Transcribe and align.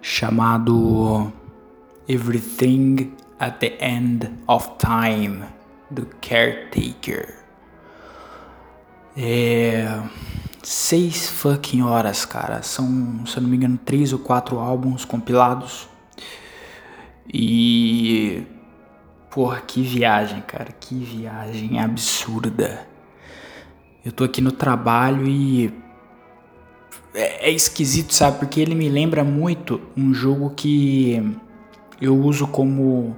chamado 0.00 1.32
Everything 2.08 3.12
at 3.38 3.58
the 3.60 3.76
End 3.80 4.30
of 4.46 4.70
Time 4.78 5.44
do 5.90 6.06
Caretaker. 6.20 7.34
É. 9.16 10.00
Seis 10.62 11.28
fucking 11.28 11.82
horas, 11.82 12.24
cara. 12.24 12.62
São, 12.62 13.26
se 13.26 13.36
eu 13.36 13.42
não 13.42 13.50
me 13.50 13.56
engano, 13.56 13.78
três 13.84 14.12
ou 14.12 14.18
quatro 14.18 14.58
álbuns 14.58 15.04
compilados. 15.04 15.88
E. 17.32 18.46
Porra, 19.30 19.60
que 19.60 19.82
viagem, 19.82 20.40
cara. 20.42 20.72
Que 20.72 20.94
viagem 20.94 21.80
absurda. 21.80 22.86
Eu 24.04 24.12
tô 24.12 24.24
aqui 24.24 24.40
no 24.40 24.52
trabalho 24.52 25.26
e 25.26 25.72
é, 27.14 27.48
é, 27.48 27.50
esquisito, 27.50 28.14
sabe? 28.14 28.38
Porque 28.38 28.60
ele 28.60 28.74
me 28.74 28.88
lembra 28.88 29.22
muito 29.24 29.80
um 29.96 30.12
jogo 30.14 30.50
que 30.50 31.36
eu 32.00 32.16
uso 32.16 32.46
como 32.46 33.16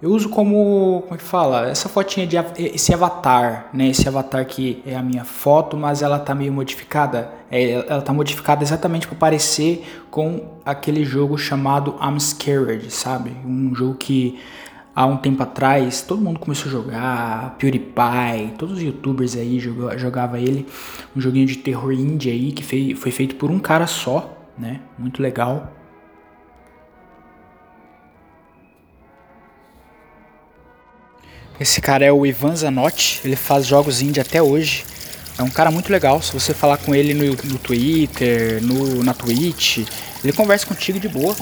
eu 0.00 0.10
uso 0.10 0.28
como 0.28 1.02
como 1.02 1.14
é 1.14 1.16
que 1.16 1.24
fala? 1.24 1.68
Essa 1.68 1.88
fotinha 1.88 2.26
de 2.26 2.36
esse 2.58 2.92
avatar, 2.92 3.70
né? 3.72 3.88
Esse 3.88 4.06
avatar 4.06 4.44
que 4.46 4.82
é 4.86 4.94
a 4.94 5.02
minha 5.02 5.24
foto, 5.24 5.76
mas 5.76 6.02
ela 6.02 6.18
tá 6.18 6.34
meio 6.34 6.52
modificada. 6.52 7.32
É, 7.50 7.70
ela 7.88 8.02
tá 8.02 8.12
modificada 8.12 8.62
exatamente 8.62 9.06
para 9.06 9.16
parecer 9.16 9.84
com 10.10 10.58
aquele 10.64 11.04
jogo 11.04 11.38
chamado 11.38 11.96
I'm 12.02 12.20
Scared, 12.20 12.90
sabe? 12.90 13.30
Um 13.44 13.74
jogo 13.74 13.94
que 13.94 14.38
há 14.94 15.06
um 15.06 15.16
tempo 15.16 15.42
atrás, 15.42 16.02
todo 16.02 16.22
mundo 16.22 16.38
começou 16.38 16.68
a 16.68 16.72
jogar, 16.72 17.56
PewDiePie, 17.58 18.54
todos 18.56 18.76
os 18.76 18.82
youtubers 18.82 19.36
aí 19.36 19.58
jogava, 19.58 19.98
jogava 19.98 20.40
ele, 20.40 20.66
um 21.16 21.20
joguinho 21.20 21.46
de 21.46 21.56
terror 21.56 21.92
indie 21.92 22.30
aí 22.30 22.52
que 22.52 22.62
fei, 22.62 22.94
foi 22.94 23.10
feito 23.10 23.34
por 23.34 23.50
um 23.50 23.58
cara 23.58 23.86
só, 23.86 24.38
né? 24.56 24.80
Muito 24.98 25.20
legal. 25.20 25.72
Esse 31.58 31.80
cara 31.80 32.04
é 32.04 32.12
o 32.12 32.26
Ivan 32.26 32.54
Zanotti, 32.54 33.20
ele 33.24 33.36
faz 33.36 33.66
jogos 33.66 34.02
indie 34.02 34.20
até 34.20 34.42
hoje. 34.42 34.84
É 35.36 35.42
um 35.42 35.50
cara 35.50 35.70
muito 35.70 35.90
legal, 35.90 36.22
se 36.22 36.32
você 36.32 36.54
falar 36.54 36.76
com 36.78 36.94
ele 36.94 37.12
no, 37.14 37.24
no 37.26 37.58
Twitter, 37.58 38.62
no, 38.62 39.02
na 39.02 39.12
Twitch, 39.12 39.78
ele 40.22 40.32
conversa 40.32 40.66
contigo 40.66 41.00
de 41.00 41.08
boa. 41.08 41.34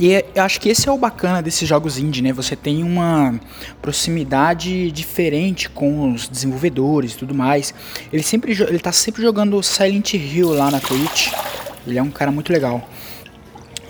E 0.00 0.14
é, 0.14 0.24
eu 0.34 0.42
acho 0.42 0.58
que 0.58 0.70
esse 0.70 0.88
é 0.88 0.92
o 0.92 0.96
bacana 0.96 1.42
desses 1.42 1.68
jogos 1.68 1.98
indie, 1.98 2.22
né? 2.22 2.32
Você 2.32 2.56
tem 2.56 2.82
uma 2.82 3.38
proximidade 3.82 4.90
diferente 4.90 5.68
com 5.68 6.14
os 6.14 6.26
desenvolvedores 6.26 7.12
e 7.12 7.18
tudo 7.18 7.34
mais. 7.34 7.74
Ele 8.10 8.22
sempre 8.22 8.52
ele 8.52 8.78
tá 8.78 8.92
sempre 8.92 9.20
jogando 9.20 9.62
Silent 9.62 10.14
Hill 10.14 10.54
lá 10.54 10.70
na 10.70 10.80
Twitch. 10.80 11.30
Ele 11.86 11.98
é 11.98 12.02
um 12.02 12.10
cara 12.10 12.30
muito 12.30 12.50
legal. 12.50 12.88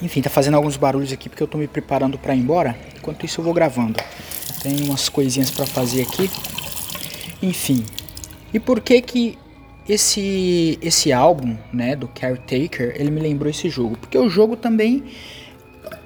Enfim, 0.03 0.21
tá 0.21 0.29
fazendo 0.29 0.57
alguns 0.57 0.77
barulhos 0.77 1.13
aqui 1.13 1.29
porque 1.29 1.45
eu 1.45 1.47
tô 1.47 1.57
me 1.57 1.69
preparando 1.69 2.19
para 2.19 2.35
ir 2.35 2.41
embora. 2.41 2.77
Enquanto 2.99 3.25
isso 3.25 3.41
eu 3.41 3.45
vou 3.45 3.55
gravando. 3.55 4.01
Tem 4.65 4.83
umas 4.83 5.09
coisinhas 5.09 5.53
para 5.53 5.65
fazer 5.65 6.03
aqui. 6.03 6.29
Enfim. 7.41 7.87
E 8.53 8.59
por 8.59 8.81
que 8.81 9.01
que 9.01 9.39
esse 9.89 10.77
esse 10.83 11.13
álbum, 11.13 11.57
né, 11.73 11.95
do 11.95 12.09
Caretaker, 12.09 12.97
ele 12.97 13.13
me 13.13 13.21
lembrou 13.21 13.49
esse 13.49 13.71
jogo? 13.71 13.97
Porque 13.97 14.19
o 14.19 14.29
jogo 14.29 14.57
também 14.57 15.05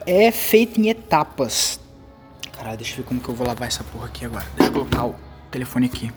é 0.07 0.31
feito 0.31 0.81
em 0.81 0.89
etapas. 0.89 1.81
Caralho, 2.57 2.77
deixa 2.77 2.93
eu 2.93 2.97
ver 2.99 3.03
como 3.05 3.21
que 3.21 3.29
eu 3.29 3.35
vou 3.35 3.47
lavar 3.47 3.69
essa 3.69 3.85
porra 3.85 4.07
aqui 4.07 4.25
agora. 4.25 4.47
Deixa 4.57 4.71
eu 4.71 4.73
colocar 4.73 5.07
o 5.07 5.15
telefone 5.51 5.87
aqui. 5.87 6.13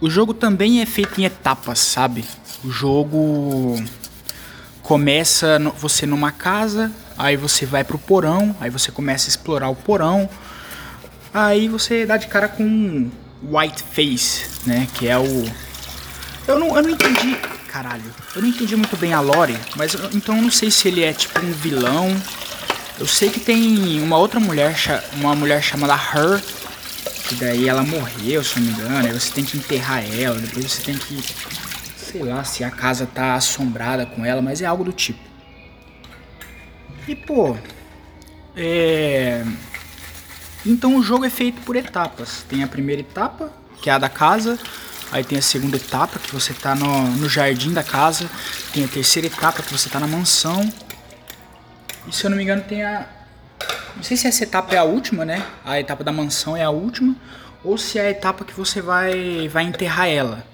O 0.00 0.10
jogo 0.10 0.34
também 0.34 0.80
é 0.80 0.86
feito 0.86 1.20
em 1.20 1.24
etapas, 1.24 1.78
sabe? 1.78 2.24
O 2.64 2.70
jogo 2.70 3.82
começa 4.82 5.58
no, 5.58 5.72
você 5.72 6.06
numa 6.06 6.30
casa, 6.30 6.92
aí 7.18 7.36
você 7.36 7.66
vai 7.66 7.82
pro 7.82 7.98
porão, 7.98 8.54
aí 8.60 8.70
você 8.70 8.92
começa 8.92 9.26
a 9.26 9.30
explorar 9.30 9.68
o 9.68 9.74
porão. 9.74 10.28
Aí 11.32 11.68
você 11.68 12.06
dá 12.06 12.16
de 12.16 12.28
cara 12.28 12.48
com 12.48 13.10
White 13.42 13.82
Face, 13.82 14.44
né? 14.66 14.86
Que 14.94 15.08
é 15.08 15.18
o. 15.18 15.44
Eu 16.46 16.58
não, 16.58 16.76
eu 16.76 16.82
não 16.82 16.90
entendi. 16.90 17.36
Caralho. 17.68 18.14
Eu 18.34 18.42
não 18.42 18.48
entendi 18.48 18.76
muito 18.76 18.96
bem 18.96 19.12
a 19.12 19.20
lore, 19.20 19.56
mas 19.76 19.92
eu, 19.92 20.10
então 20.12 20.36
eu 20.36 20.42
não 20.42 20.50
sei 20.50 20.70
se 20.70 20.88
ele 20.88 21.02
é 21.02 21.12
tipo 21.12 21.40
um 21.40 21.52
vilão 21.52 22.08
eu 22.98 23.06
sei 23.06 23.28
que 23.28 23.40
tem 23.40 24.00
uma 24.00 24.16
outra 24.16 24.40
mulher, 24.40 24.74
uma 25.14 25.34
mulher 25.34 25.62
chamada 25.62 25.94
Her, 25.94 26.42
que 27.28 27.34
daí 27.34 27.68
ela 27.68 27.82
morreu, 27.82 28.42
se 28.42 28.58
não 28.58 28.66
me 28.66 28.72
engano, 28.72 29.06
aí 29.06 29.12
você 29.12 29.32
tem 29.32 29.44
que 29.44 29.58
enterrar 29.58 30.02
ela, 30.18 30.38
depois 30.38 30.72
você 30.72 30.82
tem 30.82 30.96
que. 30.96 31.22
Sei 31.96 32.22
lá 32.22 32.42
se 32.44 32.64
a 32.64 32.70
casa 32.70 33.06
tá 33.06 33.34
assombrada 33.34 34.06
com 34.06 34.24
ela, 34.24 34.40
mas 34.40 34.62
é 34.62 34.66
algo 34.66 34.84
do 34.84 34.92
tipo. 34.92 35.20
E 37.06 37.14
pô. 37.14 37.56
É. 38.56 39.44
Então 40.64 40.96
o 40.96 41.02
jogo 41.02 41.24
é 41.24 41.30
feito 41.30 41.60
por 41.62 41.76
etapas. 41.76 42.44
Tem 42.48 42.62
a 42.62 42.66
primeira 42.66 43.02
etapa, 43.02 43.52
que 43.82 43.90
é 43.90 43.92
a 43.92 43.98
da 43.98 44.08
casa. 44.08 44.58
Aí 45.12 45.22
tem 45.22 45.38
a 45.38 45.42
segunda 45.42 45.76
etapa, 45.76 46.18
que 46.18 46.32
você 46.32 46.52
tá 46.52 46.74
no, 46.74 47.10
no 47.10 47.28
jardim 47.28 47.72
da 47.72 47.82
casa. 47.82 48.28
Tem 48.72 48.84
a 48.84 48.88
terceira 48.88 49.26
etapa, 49.26 49.62
que 49.62 49.72
você 49.72 49.88
tá 49.88 50.00
na 50.00 50.06
mansão. 50.06 50.72
E 52.06 52.14
se 52.14 52.24
eu 52.24 52.30
não 52.30 52.36
me 52.36 52.42
engano 52.42 52.62
tem 52.62 52.82
a. 52.82 53.06
Não 53.96 54.02
sei 54.02 54.16
se 54.16 54.26
essa 54.26 54.44
etapa 54.44 54.74
é 54.74 54.78
a 54.78 54.84
última, 54.84 55.24
né? 55.24 55.44
A 55.64 55.80
etapa 55.80 56.04
da 56.04 56.12
mansão 56.12 56.56
é 56.56 56.62
a 56.62 56.70
última. 56.70 57.16
Ou 57.64 57.76
se 57.76 57.98
é 57.98 58.02
a 58.02 58.10
etapa 58.10 58.44
que 58.44 58.52
você 58.52 58.80
vai, 58.80 59.48
vai 59.48 59.64
enterrar 59.64 60.08
ela. 60.08 60.44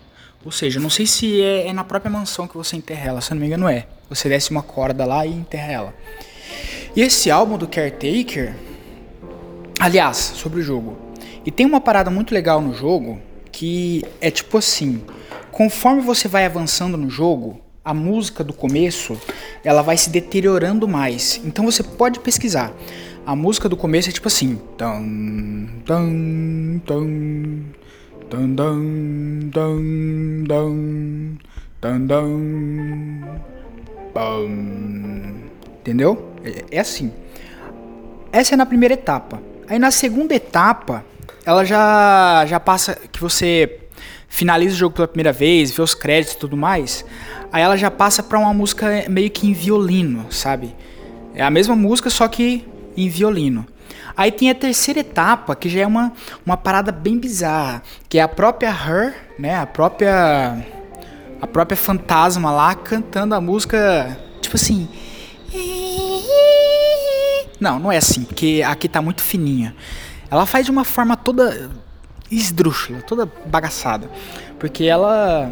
Ou 0.45 0.51
seja, 0.51 0.81
não 0.81 0.91
sei 0.91 1.07
se 1.07 1.43
é, 1.43 1.69
é 1.69 1.73
na 1.73 1.85
própria 1.85 2.11
mansão 2.11 2.49
que 2.49 2.57
você 2.57 2.77
enterra 2.77 3.09
ela. 3.09 3.21
Se 3.21 3.33
eu 3.33 3.35
não 3.35 3.41
me 3.41 3.47
engano 3.47 3.69
é. 3.69 3.87
Você 4.09 4.29
desce 4.29 4.51
uma 4.51 4.63
corda 4.63 5.05
lá 5.05 5.27
e 5.27 5.31
enterra 5.31 5.73
ela. 5.73 5.95
E 6.95 7.01
esse 7.01 7.31
álbum 7.31 7.59
do 7.59 7.69
Caretaker. 7.69 8.55
Aliás, 9.79 10.17
sobre 10.17 10.61
o 10.61 10.63
jogo. 10.63 10.97
E 11.45 11.51
tem 11.51 11.67
uma 11.67 11.81
parada 11.81 12.11
muito 12.11 12.33
legal 12.33 12.61
no 12.61 12.73
jogo 12.73 13.21
que 13.51 14.05
é 14.21 14.31
tipo 14.31 14.59
assim: 14.59 15.05
conforme 15.51 16.01
você 16.01 16.29
vai 16.29 16.47
avançando 16.47 16.97
no 16.97 17.11
jogo, 17.11 17.61
a 17.85 17.93
música 17.93 18.45
do 18.45 18.53
começo 18.53 19.21
ela 19.65 19.83
vai 19.83 19.97
se 19.97 20.11
deteriorando 20.11 20.87
mais. 20.87 21.41
Então 21.45 21.65
você 21.65 21.83
pode 21.83 22.21
pesquisar. 22.21 22.73
A 23.25 23.37
música 23.37 23.69
do 23.69 23.77
começo 23.77 24.09
é 24.09 24.13
tipo 24.13 24.29
assim. 24.29 24.59
Entendeu? 35.81 36.33
É, 36.45 36.77
é 36.77 36.81
assim. 36.81 37.13
Essa 38.33 38.55
é 38.55 38.57
na 38.57 38.67
primeira 38.67 38.95
etapa. 38.95 39.43
Aí 39.69 39.79
na 39.79 39.91
segunda 39.91 40.35
etapa, 40.35 41.05
ela 41.45 41.65
já 41.65 42.45
já 42.47 42.59
passa 42.59 42.97
que 43.11 43.21
você 43.21 43.82
finaliza 44.33 44.75
o 44.75 44.79
jogo 44.79 44.97
pela 44.97 45.07
primeira 45.07 45.31
vez, 45.31 45.71
vê 45.71 45.83
os 45.83 45.95
créditos 45.95 46.37
e 46.37 46.39
tudo 46.39 46.57
mais, 46.57 47.05
aí 47.53 47.63
ela 47.63 47.77
já 47.77 47.91
passa 47.91 48.23
para 48.23 48.39
uma 48.39 48.55
música 48.55 49.05
meio 49.07 49.31
que 49.31 49.47
em 49.47 49.53
violino, 49.53 50.27
sabe? 50.31 50.75
É 51.35 51.43
a 51.43 51.51
mesma 51.51 51.77
música, 51.77 52.09
só 52.09 52.27
que 52.27 52.67
em 52.97 53.11
violino. 53.11 53.67
Aí 54.17 54.33
tem 54.33 54.49
a 54.49 54.55
terceira 54.55 55.01
etapa, 55.01 55.55
que 55.55 55.69
já 55.69 55.83
é 55.83 55.87
uma, 55.87 56.15
uma 56.47 56.57
parada 56.57 56.91
bem 56.91 57.19
bizarra, 57.19 57.83
que 58.09 58.19
é 58.19 58.23
a 58.23 58.29
própria 58.29 58.71
Her, 58.71 59.15
né? 59.39 59.55
A 59.55 59.67
própria 59.67 60.65
a 61.41 61.47
própria 61.47 61.77
fantasma 61.77 62.51
lá 62.51 62.75
cantando 62.75 63.35
a 63.35 63.41
música, 63.41 64.19
tipo 64.41 64.57
assim. 64.57 64.89
Não, 67.61 67.79
não 67.79 67.93
é 67.93 67.99
assim, 67.99 68.25
porque 68.25 68.63
aqui 68.67 68.89
tá 68.89 69.03
muito 69.03 69.21
fininha. 69.21 69.77
Ela 70.31 70.47
faz 70.47 70.65
de 70.65 70.73
uma 70.73 70.85
forma 70.85 71.19
toda 71.19 71.71
esdrúxula, 72.37 73.03
toda 73.03 73.31
bagaçada. 73.47 74.11
Porque 74.59 74.85
ela. 74.85 75.51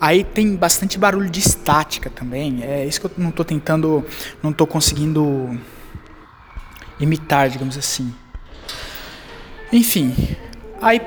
Aí 0.00 0.22
tem 0.22 0.54
bastante 0.54 0.98
barulho 0.98 1.28
de 1.28 1.40
estática 1.40 2.08
também. 2.08 2.62
É 2.62 2.84
isso 2.84 3.00
que 3.00 3.06
eu 3.06 3.12
não 3.16 3.30
tô 3.30 3.44
tentando. 3.44 4.04
Não 4.42 4.52
tô 4.52 4.66
conseguindo 4.66 5.58
imitar, 7.00 7.48
digamos 7.48 7.76
assim. 7.76 8.14
Enfim. 9.72 10.14
Aí 10.80 11.00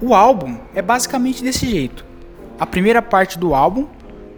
o 0.00 0.14
álbum 0.14 0.58
é 0.74 0.82
basicamente 0.82 1.42
desse 1.42 1.68
jeito. 1.68 2.04
A 2.58 2.66
primeira 2.66 3.02
parte 3.02 3.38
do 3.38 3.54
álbum 3.54 3.88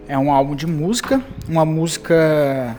é 0.07 0.17
um 0.17 0.31
álbum 0.31 0.55
de 0.55 0.67
música, 0.67 1.21
uma 1.47 1.65
música 1.65 2.75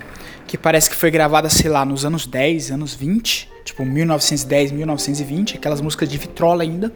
que 0.53 0.59
parece 0.59 0.91
que 0.91 0.97
foi 0.97 1.11
gravada, 1.11 1.49
sei 1.49 1.71
lá, 1.71 1.83
nos 1.83 2.05
anos 2.05 2.27
10, 2.27 2.73
anos 2.73 2.95
20 2.95 3.51
tipo 3.65 3.87
1910, 3.87 4.71
1920, 4.73 5.57
aquelas 5.57 5.81
músicas 5.81 6.11
de 6.11 6.19
vitrola 6.19 6.63
ainda. 6.63 6.93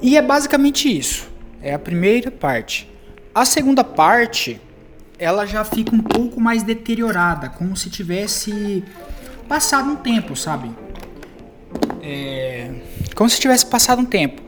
E 0.00 0.16
é 0.16 0.22
basicamente 0.22 0.88
isso. 0.88 1.28
É 1.60 1.74
a 1.74 1.80
primeira 1.80 2.30
parte. 2.30 2.88
A 3.34 3.44
segunda 3.44 3.82
parte, 3.82 4.60
ela 5.18 5.44
já 5.44 5.64
fica 5.64 5.92
um 5.92 5.98
pouco 6.00 6.40
mais 6.40 6.62
deteriorada, 6.62 7.48
como 7.48 7.76
se 7.76 7.90
tivesse 7.90 8.84
passado 9.48 9.90
um 9.90 9.96
tempo, 9.96 10.36
sabe? 10.36 10.70
É... 12.00 12.70
Como 13.16 13.28
se 13.28 13.40
tivesse 13.40 13.66
passado 13.66 14.00
um 14.00 14.06
tempo. 14.06 14.40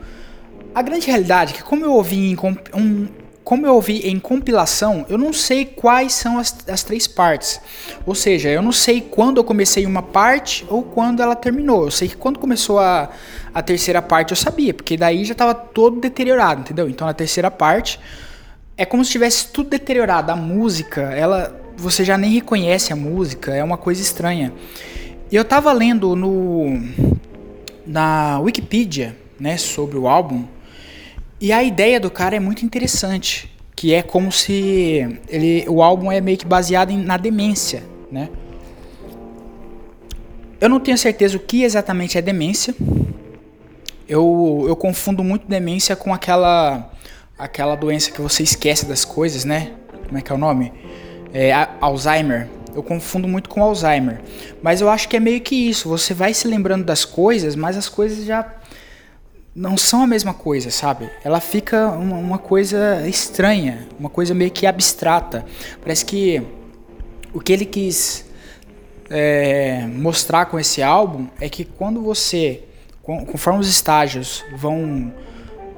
A 0.73 0.81
grande 0.81 1.07
realidade 1.07 1.55
é 1.55 1.57
que 1.57 1.63
como 1.63 1.83
eu 1.83 1.91
ouvi 1.91 2.31
em 2.31 2.37
um, 2.73 3.07
como 3.43 3.67
eu 3.67 3.75
ouvi 3.75 4.07
em 4.07 4.19
compilação, 4.19 5.05
eu 5.09 5.17
não 5.17 5.33
sei 5.33 5.65
quais 5.65 6.13
são 6.13 6.37
as, 6.39 6.55
as 6.67 6.83
três 6.83 7.07
partes. 7.07 7.59
Ou 8.05 8.15
seja, 8.15 8.49
eu 8.49 8.61
não 8.61 8.71
sei 8.71 9.01
quando 9.01 9.37
eu 9.37 9.43
comecei 9.43 9.85
uma 9.85 10.01
parte 10.01 10.65
ou 10.69 10.81
quando 10.81 11.21
ela 11.21 11.35
terminou. 11.35 11.85
Eu 11.85 11.91
sei 11.91 12.07
que 12.07 12.15
quando 12.15 12.39
começou 12.39 12.79
a, 12.79 13.09
a 13.53 13.61
terceira 13.61 14.01
parte 14.01 14.31
eu 14.31 14.37
sabia, 14.37 14.73
porque 14.73 14.95
daí 14.95 15.25
já 15.25 15.33
estava 15.33 15.53
todo 15.53 15.99
deteriorado, 15.99 16.61
entendeu? 16.61 16.89
Então 16.89 17.05
na 17.05 17.13
terceira 17.13 17.51
parte 17.51 17.99
é 18.77 18.85
como 18.85 19.03
se 19.03 19.11
tivesse 19.11 19.47
tudo 19.47 19.69
deteriorado. 19.69 20.31
A 20.31 20.35
música, 20.35 21.01
ela 21.01 21.59
você 21.75 22.05
já 22.05 22.17
nem 22.17 22.31
reconhece 22.31 22.93
a 22.93 22.95
música, 22.95 23.53
é 23.53 23.63
uma 23.63 23.77
coisa 23.77 24.01
estranha. 24.01 24.53
E 25.31 25.35
eu 25.35 25.43
tava 25.43 25.71
lendo 25.73 26.15
no 26.15 26.81
na 27.85 28.39
Wikipedia, 28.39 29.17
né, 29.37 29.57
sobre 29.57 29.97
o 29.97 30.07
álbum, 30.07 30.45
e 31.43 31.51
a 31.51 31.61
ideia 31.61 31.99
do 31.99 32.09
cara 32.09 32.37
é 32.37 32.39
muito 32.39 32.63
interessante, 32.63 33.51
que 33.75 33.93
é 33.93 34.01
como 34.01 34.31
se 34.31 35.19
ele, 35.27 35.65
o 35.67 35.83
álbum 35.83 36.09
é 36.09 36.21
meio 36.21 36.37
que 36.37 36.45
baseado 36.45 36.89
em, 36.89 36.97
na 36.97 37.17
demência, 37.17 37.83
né? 38.09 38.29
Eu 40.61 40.69
não 40.69 40.79
tenho 40.79 40.97
certeza 40.97 41.35
o 41.35 41.41
que 41.41 41.63
exatamente 41.63 42.17
é 42.17 42.21
demência. 42.21 42.73
Eu, 44.07 44.63
eu 44.69 44.75
confundo 44.77 45.21
muito 45.21 45.45
demência 45.45 45.97
com 45.97 46.13
aquela 46.13 46.89
aquela 47.37 47.75
doença 47.75 48.09
que 48.09 48.21
você 48.21 48.41
esquece 48.41 48.85
das 48.85 49.03
coisas, 49.03 49.43
né? 49.43 49.73
Como 50.05 50.17
é 50.17 50.21
que 50.21 50.31
é 50.31 50.35
o 50.35 50.37
nome? 50.37 50.71
É, 51.33 51.51
Alzheimer. 51.81 52.47
Eu 52.73 52.81
confundo 52.81 53.27
muito 53.27 53.49
com 53.49 53.61
Alzheimer. 53.61 54.21
Mas 54.61 54.79
eu 54.79 54.89
acho 54.89 55.09
que 55.09 55.17
é 55.17 55.19
meio 55.19 55.41
que 55.41 55.55
isso. 55.55 55.89
Você 55.89 56.13
vai 56.13 56.33
se 56.33 56.47
lembrando 56.47 56.85
das 56.85 57.03
coisas, 57.03 57.53
mas 57.53 57.75
as 57.75 57.89
coisas 57.89 58.23
já 58.23 58.49
não 59.55 59.77
são 59.77 60.01
a 60.01 60.07
mesma 60.07 60.33
coisa, 60.33 60.71
sabe? 60.71 61.09
Ela 61.23 61.39
fica 61.39 61.89
uma, 61.89 62.15
uma, 62.15 62.37
coisa 62.37 63.07
estranha, 63.07 63.87
uma 63.99 64.09
coisa 64.09 64.33
meio 64.33 64.49
que 64.49 64.65
abstrata. 64.65 65.45
Parece 65.81 66.03
que 66.05 66.41
o 67.33 67.39
que 67.39 67.53
ele 67.53 67.65
quis 67.65 68.25
é, 69.09 69.85
mostrar 69.87 70.45
com 70.45 70.59
esse 70.59 70.81
álbum 70.81 71.27
é 71.39 71.47
que 71.47 71.63
quando 71.63 72.01
você, 72.01 72.63
conforme 73.03 73.59
os 73.59 73.69
estágios 73.69 74.43
vão 74.55 75.13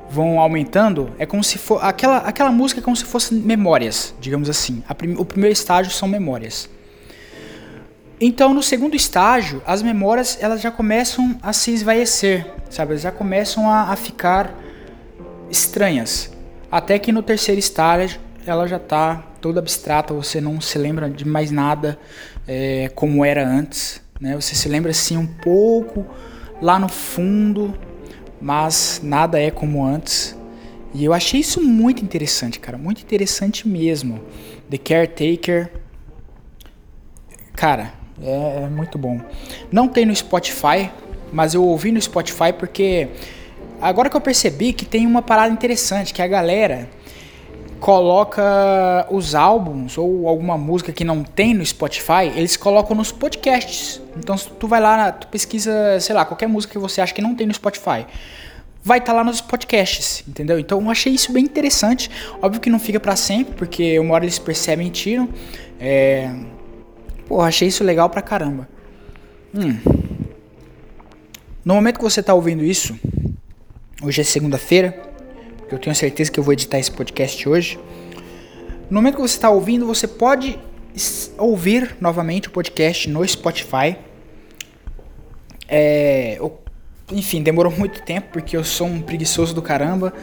vão 0.07 0.39
aumentando, 0.39 1.11
é 1.17 1.25
como 1.25 1.43
se 1.43 1.57
for 1.57 1.83
aquela 1.83 2.19
aquela 2.19 2.51
música 2.51 2.79
é 2.79 2.83
como 2.83 2.95
se 2.95 3.03
fossem 3.03 3.39
memórias, 3.39 4.13
digamos 4.21 4.49
assim. 4.49 4.83
Prim, 4.95 5.15
o 5.17 5.25
primeiro 5.25 5.51
estágio 5.51 5.91
são 5.91 6.07
memórias. 6.07 6.69
Então, 8.19 8.53
no 8.53 8.63
segundo 8.63 8.95
estágio, 8.95 9.61
as 9.65 9.81
memórias 9.81 10.37
elas 10.39 10.61
já 10.61 10.71
começam 10.71 11.37
a 11.41 11.51
se 11.51 11.71
esvaecer, 11.71 12.47
sabe? 12.69 12.91
Elas 12.91 13.01
já 13.01 13.11
começam 13.11 13.69
a, 13.69 13.91
a 13.91 13.95
ficar 13.95 14.55
estranhas. 15.49 16.31
Até 16.71 16.97
que 16.97 17.11
no 17.11 17.21
terceiro 17.21 17.59
estágio 17.59 18.19
ela 18.45 18.67
já 18.67 18.77
está 18.77 19.15
toda 19.41 19.59
abstrata, 19.59 20.13
você 20.13 20.39
não 20.39 20.61
se 20.61 20.77
lembra 20.77 21.09
de 21.09 21.25
mais 21.25 21.51
nada 21.51 21.99
é, 22.47 22.89
como 22.95 23.25
era 23.25 23.45
antes. 23.45 24.01
Né? 24.19 24.35
Você 24.35 24.55
se 24.55 24.69
lembra 24.69 24.91
assim 24.91 25.17
um 25.17 25.27
pouco 25.27 26.05
lá 26.61 26.79
no 26.79 26.87
fundo, 26.87 27.77
mas 28.39 29.01
nada 29.03 29.39
é 29.39 29.51
como 29.51 29.85
antes. 29.85 30.37
E 30.93 31.03
eu 31.03 31.13
achei 31.13 31.41
isso 31.41 31.61
muito 31.61 32.03
interessante, 32.03 32.59
cara, 32.59 32.77
muito 32.77 33.01
interessante 33.01 33.67
mesmo. 33.67 34.21
The 34.69 34.77
Caretaker, 34.77 35.69
cara, 37.53 37.93
é, 38.21 38.63
é 38.63 38.69
muito 38.69 38.97
bom. 38.97 39.19
Não 39.71 39.87
tem 39.87 40.05
no 40.05 40.15
Spotify, 40.15 40.89
mas 41.31 41.53
eu 41.53 41.63
ouvi 41.63 41.91
no 41.91 42.01
Spotify 42.01 42.53
porque 42.57 43.09
agora 43.81 44.09
que 44.09 44.15
eu 44.15 44.21
percebi 44.21 44.73
que 44.73 44.85
tem 44.85 45.05
uma 45.05 45.21
parada 45.21 45.51
interessante, 45.51 46.13
que 46.13 46.21
a 46.21 46.27
galera 46.27 46.87
coloca 47.79 49.05
os 49.11 49.35
álbuns 49.35 49.97
ou 49.97 50.27
alguma 50.27 50.57
música 50.57 50.91
que 50.91 51.03
não 51.03 51.23
tem 51.23 51.53
no 51.53 51.65
Spotify, 51.65 52.31
eles 52.35 52.55
colocam 52.55 52.95
nos 52.95 53.11
podcasts. 53.11 54.01
Então 54.17 54.37
se 54.37 54.49
tu 54.49 54.67
vai 54.67 54.79
lá, 54.79 55.11
tu 55.11 55.27
pesquisa, 55.27 55.99
sei 55.99 56.15
lá, 56.15 56.25
qualquer 56.25 56.47
música 56.47 56.73
que 56.73 56.79
você 56.79 57.01
acha 57.01 57.13
que 57.13 57.21
não 57.21 57.35
tem 57.35 57.45
no 57.45 57.53
Spotify, 57.53 58.05
vai 58.83 58.99
estar 58.99 59.11
tá 59.11 59.17
lá 59.17 59.23
nos 59.23 59.41
podcasts, 59.41 60.23
entendeu? 60.27 60.57
Então 60.57 60.81
eu 60.81 60.89
achei 60.89 61.13
isso 61.13 61.31
bem 61.33 61.43
interessante. 61.43 62.09
Óbvio 62.41 62.61
que 62.61 62.69
não 62.69 62.79
fica 62.79 62.99
para 62.99 63.15
sempre, 63.15 63.53
porque 63.55 63.99
uma 63.99 64.13
hora 64.13 64.23
eles 64.23 64.39
percebem 64.39 64.87
e 64.87 64.91
tiram. 64.91 65.27
É, 65.79 66.31
Pô, 67.27 67.41
achei 67.41 67.67
isso 67.67 67.83
legal 67.83 68.09
pra 68.09 68.21
caramba. 68.21 68.67
Hum. 69.53 69.77
No 71.63 71.73
momento 71.73 71.97
que 71.97 72.03
você 72.03 72.21
tá 72.21 72.33
ouvindo 72.33 72.63
isso, 72.63 72.97
hoje 74.01 74.21
é 74.21 74.23
segunda-feira, 74.23 75.01
eu 75.71 75.79
tenho 75.79 75.95
certeza 75.95 76.31
que 76.31 76.39
eu 76.39 76.43
vou 76.43 76.53
editar 76.53 76.77
esse 76.77 76.91
podcast 76.91 77.49
hoje. 77.49 77.79
No 78.89 78.97
momento 78.97 79.15
que 79.15 79.21
você 79.21 79.35
está 79.35 79.49
ouvindo, 79.49 79.87
você 79.87 80.07
pode 80.07 80.59
ouvir 81.37 81.95
novamente 81.99 82.47
o 82.47 82.51
podcast 82.51 83.09
no 83.09 83.27
Spotify. 83.27 83.97
É, 85.67 86.39
enfim, 87.11 87.41
demorou 87.41 87.71
muito 87.77 88.03
tempo 88.03 88.27
porque 88.31 88.55
eu 88.55 88.63
sou 88.63 88.87
um 88.87 89.01
preguiçoso 89.01 89.53
do 89.53 89.61
caramba. 89.61 90.13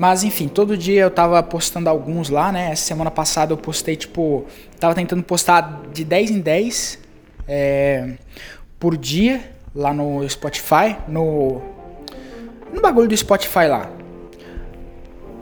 Mas 0.00 0.24
enfim, 0.24 0.48
todo 0.48 0.78
dia 0.78 1.02
eu 1.02 1.10
tava 1.10 1.42
postando 1.42 1.90
alguns 1.90 2.30
lá, 2.30 2.50
né? 2.50 2.70
Essa 2.72 2.86
semana 2.86 3.10
passada 3.10 3.52
eu 3.52 3.56
postei, 3.58 3.96
tipo, 3.96 4.46
tava 4.78 4.94
tentando 4.94 5.22
postar 5.22 5.82
de 5.92 6.04
10 6.04 6.30
em 6.30 6.40
10 6.40 6.98
é, 7.46 8.14
por 8.78 8.96
dia 8.96 9.52
lá 9.74 9.92
no 9.92 10.26
Spotify, 10.26 10.96
no, 11.06 11.60
no 12.72 12.80
bagulho 12.80 13.08
do 13.08 13.14
Spotify 13.14 13.66
lá. 13.68 13.90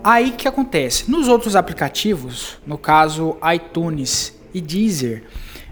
Aí 0.03 0.33
que 0.33 0.49
acontece? 0.49 1.09
Nos 1.09 1.29
outros 1.29 1.55
aplicativos, 1.55 2.59
no 2.67 2.77
caso 2.77 3.37
iTunes 3.55 4.35
e 4.53 4.61
Deezer, 4.61 5.23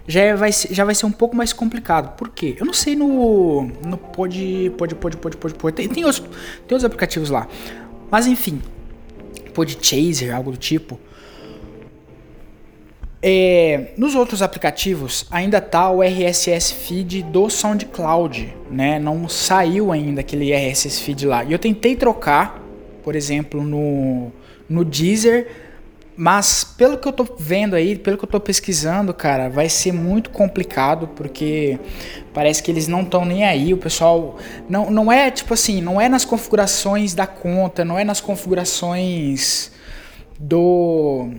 já 0.07 0.33
vai, 0.37 0.53
ser, 0.53 0.73
já 0.73 0.85
vai 0.85 0.95
ser 0.95 1.07
um 1.07 1.11
pouco 1.11 1.35
mais 1.35 1.51
complicado. 1.51 2.15
Por 2.15 2.29
quê? 2.29 2.55
Eu 2.57 2.65
não 2.65 2.73
sei 2.73 2.95
no. 2.95 3.63
No 3.85 3.97
Pod. 3.97 4.71
Pod, 4.77 4.95
Pod, 4.95 5.17
Pod, 5.17 5.35
Pod, 5.35 5.55
Pod. 5.55 5.75
Tem, 5.75 5.89
tem, 5.89 6.05
outros, 6.05 6.21
tem 6.21 6.71
outros 6.71 6.85
aplicativos 6.85 7.29
lá. 7.29 7.49
Mas 8.09 8.25
enfim, 8.25 8.61
Podchaser, 9.57 10.35
algo 10.35 10.51
do 10.51 10.57
tipo. 10.57 10.99
É, 13.19 13.93
nos 13.97 14.13
outros 14.13 14.43
aplicativos 14.43 15.25
ainda 15.31 15.59
tá 15.59 15.89
o 15.89 16.03
RSS 16.03 16.71
feed 16.75 17.23
do 17.23 17.49
SoundCloud, 17.49 18.55
né? 18.69 18.99
Não 18.99 19.27
saiu 19.27 19.91
ainda 19.91 20.21
aquele 20.21 20.53
RSS 20.53 21.01
feed 21.01 21.25
lá. 21.25 21.43
E 21.43 21.51
eu 21.51 21.57
tentei 21.57 21.95
trocar, 21.95 22.63
por 23.03 23.15
exemplo, 23.15 23.63
no, 23.63 24.31
no 24.69 24.85
Deezer, 24.85 25.47
mas 26.17 26.63
pelo 26.63 26.97
que 26.97 27.07
eu 27.07 27.13
tô 27.13 27.23
vendo 27.37 27.75
aí, 27.75 27.95
pelo 27.95 28.17
que 28.17 28.25
eu 28.25 28.29
tô 28.29 28.39
pesquisando, 28.39 29.13
cara, 29.13 29.49
vai 29.49 29.69
ser 29.69 29.91
muito 29.91 30.31
complicado 30.31 31.07
porque 31.09 31.79
parece 32.33 32.63
que 32.63 32.71
eles 32.71 32.87
não 32.87 33.03
estão 33.03 33.23
nem 33.23 33.45
aí. 33.45 33.71
O 33.71 33.77
pessoal 33.77 34.35
não, 34.67 34.89
não 34.89 35.11
é 35.11 35.29
tipo 35.29 35.53
assim, 35.53 35.79
não 35.79 36.01
é 36.01 36.09
nas 36.09 36.25
configurações 36.25 37.13
da 37.13 37.27
conta, 37.27 37.85
não 37.85 37.99
é 37.99 38.03
nas 38.03 38.19
configurações 38.19 39.71
do 40.39 41.29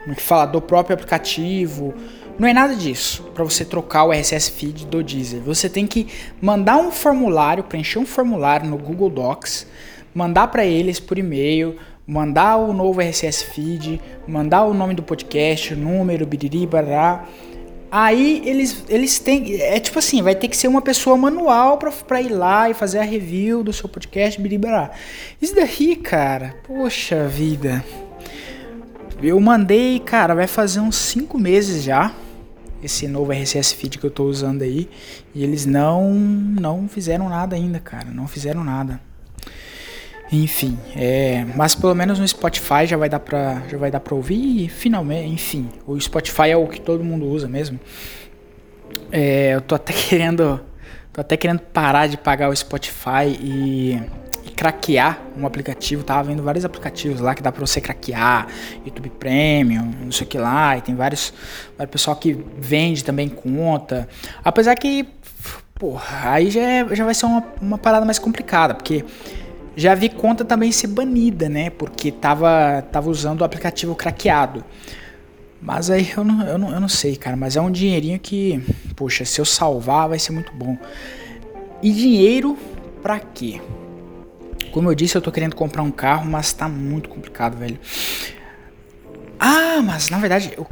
como 0.00 0.12
é 0.12 0.14
que 0.14 0.22
fala, 0.22 0.46
do 0.46 0.62
próprio 0.62 0.94
aplicativo. 0.94 1.92
Não 2.38 2.48
é 2.48 2.54
nada 2.54 2.74
disso 2.74 3.24
para 3.34 3.44
você 3.44 3.62
trocar 3.62 4.04
o 4.04 4.12
RSS 4.12 4.50
feed 4.52 4.86
do 4.86 5.02
Deezer. 5.02 5.42
Você 5.42 5.68
tem 5.68 5.86
que 5.86 6.06
mandar 6.40 6.78
um 6.78 6.90
formulário, 6.90 7.62
preencher 7.62 7.98
um 7.98 8.06
formulário 8.06 8.70
no 8.70 8.78
Google 8.78 9.10
Docs, 9.10 9.66
mandar 10.14 10.46
para 10.48 10.64
eles 10.64 10.98
por 10.98 11.18
e-mail 11.18 11.76
mandar 12.08 12.56
o 12.56 12.72
novo 12.72 13.02
RSS 13.02 13.44
feed, 13.44 14.00
mandar 14.26 14.64
o 14.64 14.72
nome 14.72 14.94
do 14.94 15.02
podcast, 15.02 15.74
o 15.74 15.76
número, 15.76 16.26
biriri, 16.26 16.66
barará. 16.66 17.26
Aí 17.90 18.42
eles, 18.46 18.84
eles 18.88 19.18
têm. 19.18 19.60
É 19.60 19.78
tipo 19.78 19.98
assim, 19.98 20.22
vai 20.22 20.34
ter 20.34 20.48
que 20.48 20.56
ser 20.56 20.68
uma 20.68 20.80
pessoa 20.80 21.16
manual 21.18 21.76
pra, 21.76 21.90
pra 21.90 22.22
ir 22.22 22.30
lá 22.30 22.70
e 22.70 22.74
fazer 22.74 22.98
a 22.98 23.02
review 23.02 23.62
do 23.62 23.72
seu 23.74 23.88
podcast, 23.88 24.40
biribará. 24.40 24.90
Isso 25.40 25.54
daí, 25.54 25.96
cara, 25.96 26.56
poxa 26.66 27.28
vida. 27.28 27.84
Eu 29.22 29.38
mandei, 29.40 29.98
cara, 30.00 30.34
vai 30.34 30.46
fazer 30.46 30.80
uns 30.80 30.96
5 30.96 31.38
meses 31.38 31.82
já. 31.82 32.12
Esse 32.82 33.08
novo 33.08 33.32
RSS 33.32 33.74
feed 33.74 33.98
que 33.98 34.06
eu 34.06 34.10
tô 34.10 34.24
usando 34.24 34.62
aí. 34.62 34.88
E 35.34 35.42
eles 35.42 35.66
não, 35.66 36.14
não 36.14 36.88
fizeram 36.88 37.28
nada 37.28 37.56
ainda, 37.56 37.80
cara. 37.80 38.08
Não 38.10 38.28
fizeram 38.28 38.62
nada. 38.62 39.07
Enfim, 40.30 40.78
é, 40.94 41.46
mas 41.56 41.74
pelo 41.74 41.94
menos 41.94 42.18
no 42.18 42.28
Spotify 42.28 42.84
já 42.84 42.96
vai 42.98 43.08
dar 43.08 43.20
pra, 43.20 43.62
já 43.68 43.78
vai 43.78 43.90
dar 43.90 44.00
pra 44.00 44.14
ouvir 44.14 44.64
e 44.64 44.68
finalmente, 44.68 45.32
enfim, 45.32 45.70
o 45.86 45.98
Spotify 45.98 46.50
é 46.50 46.56
o 46.56 46.66
que 46.66 46.80
todo 46.80 47.02
mundo 47.02 47.26
usa 47.26 47.48
mesmo. 47.48 47.80
É, 49.10 49.54
eu 49.54 49.60
tô 49.62 49.74
até 49.74 49.92
querendo, 49.96 50.60
tô 51.12 51.20
até 51.20 51.36
querendo 51.36 51.60
parar 51.60 52.06
de 52.08 52.18
pagar 52.18 52.50
o 52.50 52.56
Spotify 52.56 53.26
e, 53.40 53.98
e 54.44 54.50
craquear 54.50 55.18
um 55.34 55.46
aplicativo. 55.46 56.04
Tava 56.04 56.24
vendo 56.24 56.42
vários 56.42 56.64
aplicativos 56.64 57.20
lá 57.20 57.34
que 57.34 57.42
dá 57.42 57.50
pra 57.50 57.64
você 57.64 57.80
craquear, 57.80 58.48
YouTube 58.84 59.08
Premium, 59.18 59.90
não 60.02 60.12
sei 60.12 60.26
o 60.26 60.28
que 60.28 60.36
lá, 60.36 60.76
e 60.76 60.82
tem 60.82 60.94
vários, 60.94 61.32
vários 61.76 61.90
pessoal 61.90 62.14
que 62.16 62.36
vende 62.58 63.02
também 63.02 63.30
conta. 63.30 64.06
Apesar 64.44 64.74
que, 64.74 65.08
porra, 65.74 66.32
aí 66.32 66.50
já, 66.50 66.60
é, 66.60 66.94
já 66.94 67.06
vai 67.06 67.14
ser 67.14 67.24
uma, 67.24 67.44
uma 67.62 67.78
parada 67.78 68.04
mais 68.04 68.18
complicada, 68.18 68.74
porque 68.74 69.06
Já 69.78 69.94
vi 69.94 70.08
conta 70.08 70.44
também 70.44 70.72
ser 70.72 70.88
banida, 70.88 71.48
né? 71.48 71.70
Porque 71.70 72.10
tava, 72.10 72.82
tava 72.90 73.08
usando 73.08 73.42
o 73.42 73.44
aplicativo 73.44 73.94
craqueado. 73.94 74.64
Mas 75.62 75.88
aí 75.88 76.10
eu 76.16 76.24
não, 76.24 76.44
eu, 76.44 76.58
não, 76.58 76.72
eu 76.72 76.80
não 76.80 76.88
sei, 76.88 77.14
cara. 77.14 77.36
Mas 77.36 77.54
é 77.54 77.60
um 77.60 77.70
dinheirinho 77.70 78.18
que, 78.18 78.60
poxa, 78.96 79.24
se 79.24 79.40
eu 79.40 79.44
salvar 79.44 80.08
vai 80.08 80.18
ser 80.18 80.32
muito 80.32 80.52
bom. 80.52 80.76
E 81.80 81.92
dinheiro 81.92 82.58
pra 83.00 83.20
quê? 83.20 83.60
Como 84.72 84.90
eu 84.90 84.96
disse, 84.96 85.16
eu 85.16 85.22
tô 85.22 85.30
querendo 85.30 85.54
comprar 85.54 85.84
um 85.84 85.92
carro, 85.92 86.28
mas 86.28 86.52
tá 86.52 86.68
muito 86.68 87.08
complicado, 87.08 87.56
velho. 87.56 87.78
Ah, 89.38 89.80
mas 89.80 90.10
na 90.10 90.18
verdade, 90.18 90.54
o 90.58 90.66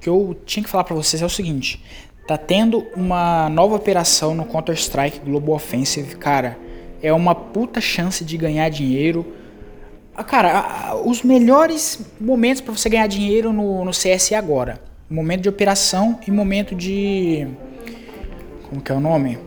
que 0.00 0.08
eu 0.08 0.34
tinha 0.46 0.64
que 0.64 0.70
falar 0.70 0.84
para 0.84 0.96
vocês 0.96 1.20
é 1.20 1.26
o 1.26 1.28
seguinte: 1.28 1.84
tá 2.26 2.38
tendo 2.38 2.86
uma 2.96 3.50
nova 3.50 3.74
operação 3.74 4.34
no 4.34 4.46
Counter-Strike 4.46 5.20
Global 5.20 5.56
Offensive, 5.56 6.16
cara. 6.16 6.64
É 7.02 7.12
uma 7.12 7.34
puta 7.34 7.80
chance 7.80 8.24
de 8.24 8.36
ganhar 8.36 8.68
dinheiro. 8.68 9.26
Ah, 10.14 10.24
cara, 10.24 10.96
os 11.04 11.22
melhores 11.22 12.00
momentos 12.20 12.60
para 12.60 12.74
você 12.74 12.88
ganhar 12.88 13.06
dinheiro 13.06 13.52
no, 13.52 13.84
no 13.84 13.92
CS 13.92 14.32
é 14.32 14.36
agora. 14.36 14.80
Momento 15.08 15.42
de 15.42 15.48
operação 15.48 16.18
e 16.26 16.30
momento 16.30 16.74
de. 16.74 17.46
Como 18.68 18.80
que 18.80 18.90
é 18.90 18.94
o 18.94 19.00
nome? 19.00 19.38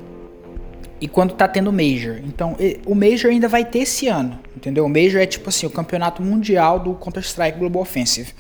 e 1.02 1.08
quando 1.08 1.34
tá 1.34 1.48
tendo 1.48 1.72
Major. 1.72 2.20
Então, 2.26 2.56
o 2.86 2.94
Major 2.94 3.32
ainda 3.32 3.48
vai 3.48 3.64
ter 3.64 3.80
esse 3.80 4.08
ano, 4.08 4.38
entendeu? 4.56 4.86
O 4.86 4.90
Major 4.90 5.22
é 5.22 5.26
tipo 5.26 5.50
assim, 5.50 5.66
o 5.66 5.70
campeonato 5.70 6.22
mundial 6.22 6.80
do 6.80 6.94
Counter-Strike 6.94 7.58
Global 7.58 7.82
Offensive. 7.82 8.34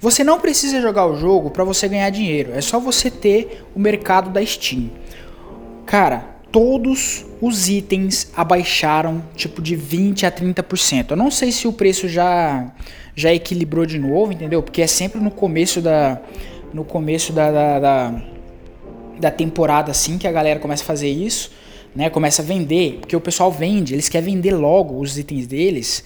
Você 0.00 0.24
não 0.24 0.40
precisa 0.40 0.80
jogar 0.80 1.06
o 1.06 1.16
jogo 1.16 1.50
para 1.50 1.64
você 1.64 1.88
ganhar 1.88 2.10
dinheiro, 2.10 2.52
é 2.54 2.60
só 2.60 2.78
você 2.78 3.10
ter 3.10 3.64
o 3.74 3.80
mercado 3.80 4.30
da 4.30 4.44
Steam. 4.44 4.90
Cara, 5.86 6.33
todos 6.54 7.26
os 7.40 7.68
itens 7.68 8.30
abaixaram 8.36 9.24
tipo 9.34 9.60
de 9.60 9.74
20 9.74 10.24
a 10.24 10.30
30%. 10.30 11.10
Eu 11.10 11.16
não 11.16 11.28
sei 11.28 11.50
se 11.50 11.66
o 11.66 11.72
preço 11.72 12.06
já 12.06 12.72
já 13.16 13.34
equilibrou 13.34 13.84
de 13.84 13.98
novo, 13.98 14.32
entendeu? 14.32 14.62
Porque 14.62 14.80
é 14.80 14.86
sempre 14.86 15.20
no 15.20 15.32
começo 15.32 15.80
da 15.80 16.20
no 16.72 16.84
começo 16.84 17.32
da, 17.32 17.50
da, 17.50 17.80
da, 17.80 18.22
da 19.18 19.30
temporada 19.32 19.90
assim 19.90 20.16
que 20.16 20.28
a 20.28 20.32
galera 20.32 20.60
começa 20.60 20.84
a 20.84 20.86
fazer 20.86 21.08
isso 21.08 21.50
né, 21.94 22.10
começa 22.10 22.42
a 22.42 22.44
vender, 22.44 22.98
porque 23.00 23.14
o 23.14 23.20
pessoal 23.20 23.52
vende, 23.52 23.94
eles 23.94 24.08
querem 24.08 24.34
vender 24.34 24.50
logo 24.52 24.98
os 24.98 25.16
itens 25.16 25.46
deles 25.46 26.02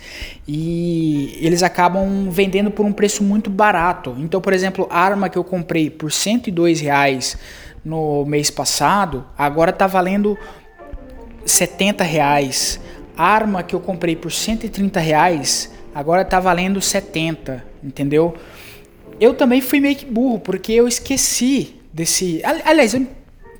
e 0.46 1.38
eles 1.40 1.62
acabam 1.62 2.28
vendendo 2.30 2.70
por 2.70 2.84
um 2.84 2.92
preço 2.92 3.24
muito 3.24 3.48
barato. 3.48 4.14
Então, 4.18 4.40
por 4.40 4.52
exemplo, 4.52 4.86
a 4.90 5.00
arma 5.00 5.30
que 5.30 5.38
eu 5.38 5.44
comprei 5.44 5.88
por 5.88 6.12
102 6.12 6.80
reais 6.80 7.38
no 7.88 8.26
mês 8.26 8.50
passado, 8.50 9.24
agora 9.36 9.70
está 9.70 9.86
valendo 9.86 10.36
70 11.46 12.04
reais. 12.04 12.78
Arma 13.16 13.62
que 13.62 13.74
eu 13.74 13.80
comprei 13.80 14.14
por 14.14 14.30
130 14.30 15.00
reais, 15.00 15.72
agora 15.94 16.22
está 16.22 16.38
valendo 16.38 16.80
70, 16.80 17.64
entendeu? 17.82 18.36
Eu 19.18 19.34
também 19.34 19.60
fui 19.60 19.80
meio 19.80 19.96
que 19.96 20.04
burro, 20.04 20.38
porque 20.38 20.72
eu 20.72 20.86
esqueci 20.86 21.80
desse. 21.92 22.42
Aliás, 22.44 22.92
eu 22.94 23.06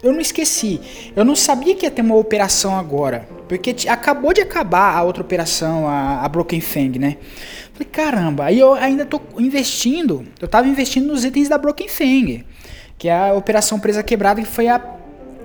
eu 0.02 0.12
não 0.12 0.20
esqueci. 0.20 0.80
Eu 1.16 1.24
não 1.24 1.34
sabia 1.34 1.74
que 1.74 1.84
ia 1.84 1.90
ter 1.90 2.02
uma 2.02 2.14
operação 2.14 2.78
agora. 2.78 3.28
Porque 3.48 3.74
acabou 3.88 4.32
de 4.32 4.40
acabar 4.40 4.94
a 4.94 5.02
outra 5.02 5.22
operação, 5.22 5.88
a, 5.88 6.24
a 6.24 6.28
Broken 6.28 6.60
Fang, 6.60 6.98
né? 6.98 7.16
Falei, 7.72 7.88
caramba, 7.90 8.44
aí 8.44 8.60
eu 8.60 8.74
ainda 8.74 9.04
tô 9.04 9.20
investindo. 9.38 10.24
Eu 10.40 10.46
tava 10.46 10.68
investindo 10.68 11.06
nos 11.08 11.24
itens 11.24 11.48
da 11.48 11.58
Broken 11.58 11.88
Fang, 11.88 12.44
que 12.98 13.08
é 13.08 13.16
a 13.16 13.32
operação 13.32 13.78
presa 13.78 14.02
quebrada 14.02 14.42
que 14.42 14.48
foi 14.48 14.68
a 14.68 14.82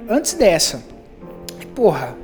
antes 0.09 0.33
dessa. 0.33 0.83
Porra, 1.75 2.15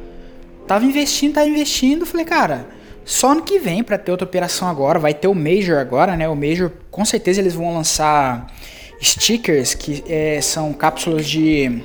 tava 0.67 0.83
investindo, 0.83 1.35
tava 1.35 1.47
investindo. 1.47 2.05
Falei, 2.05 2.25
cara, 2.25 2.67
só 3.05 3.31
ano 3.31 3.43
que 3.43 3.59
vem 3.59 3.83
para 3.83 3.97
ter 3.97 4.11
outra 4.11 4.27
operação 4.27 4.67
agora. 4.67 4.99
Vai 4.99 5.13
ter 5.13 5.27
o 5.27 5.35
Major 5.35 5.77
agora, 5.77 6.17
né? 6.17 6.27
O 6.27 6.35
Major, 6.35 6.71
com 6.91 7.05
certeza 7.05 7.39
eles 7.39 7.53
vão 7.53 7.73
lançar 7.73 8.47
stickers 9.01 9.73
que 9.73 10.03
é, 10.07 10.41
são 10.41 10.73
cápsulas 10.73 11.25
de 11.25 11.81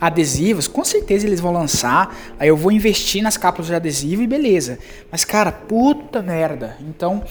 adesivos, 0.00 0.68
com 0.68 0.84
certeza 0.84 1.26
eles 1.26 1.40
vão 1.40 1.52
lançar. 1.52 2.16
Aí 2.38 2.48
eu 2.48 2.56
vou 2.56 2.70
investir 2.70 3.22
nas 3.22 3.36
cápsulas 3.36 3.68
de 3.68 3.74
adesivo 3.74 4.22
e 4.22 4.26
beleza. 4.26 4.78
Mas 5.10 5.24
cara, 5.24 5.50
puta 5.50 6.22
merda. 6.22 6.76
Então, 6.80 7.24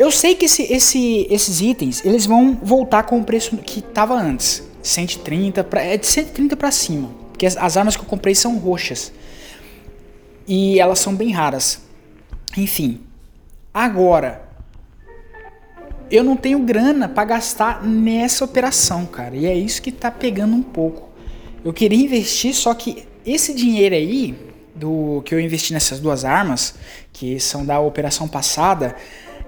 eu 0.00 0.10
sei 0.10 0.34
que 0.34 0.46
esse, 0.46 0.62
esse, 0.72 1.26
esses 1.28 1.60
itens 1.60 2.02
eles 2.06 2.24
vão 2.24 2.58
voltar 2.62 3.02
com 3.02 3.20
o 3.20 3.22
preço 3.22 3.54
que 3.58 3.82
tava 3.82 4.14
antes, 4.14 4.66
130 4.82 5.62
para 5.62 5.82
é 5.82 5.98
de 5.98 6.06
130 6.06 6.56
para 6.56 6.70
cima, 6.70 7.10
porque 7.28 7.44
as, 7.44 7.54
as 7.58 7.76
armas 7.76 7.96
que 7.96 8.02
eu 8.02 8.06
comprei 8.06 8.34
são 8.34 8.56
roxas. 8.56 9.12
E 10.48 10.80
elas 10.80 11.00
são 11.00 11.14
bem 11.14 11.30
raras. 11.32 11.82
Enfim, 12.56 13.02
agora 13.74 14.48
eu 16.10 16.24
não 16.24 16.34
tenho 16.34 16.60
grana 16.60 17.06
para 17.06 17.24
gastar 17.26 17.84
nessa 17.84 18.42
operação, 18.42 19.04
cara. 19.04 19.36
E 19.36 19.44
é 19.44 19.54
isso 19.54 19.82
que 19.82 19.92
tá 19.92 20.10
pegando 20.10 20.56
um 20.56 20.62
pouco. 20.62 21.10
Eu 21.62 21.74
queria 21.74 22.02
investir, 22.02 22.54
só 22.54 22.72
que 22.72 23.06
esse 23.24 23.52
dinheiro 23.52 23.94
aí, 23.94 24.34
do 24.74 25.20
que 25.26 25.34
eu 25.34 25.38
investi 25.38 25.74
nessas 25.74 26.00
duas 26.00 26.24
armas, 26.24 26.76
que 27.12 27.38
são 27.38 27.66
da 27.66 27.78
operação 27.78 28.26
passada, 28.26 28.96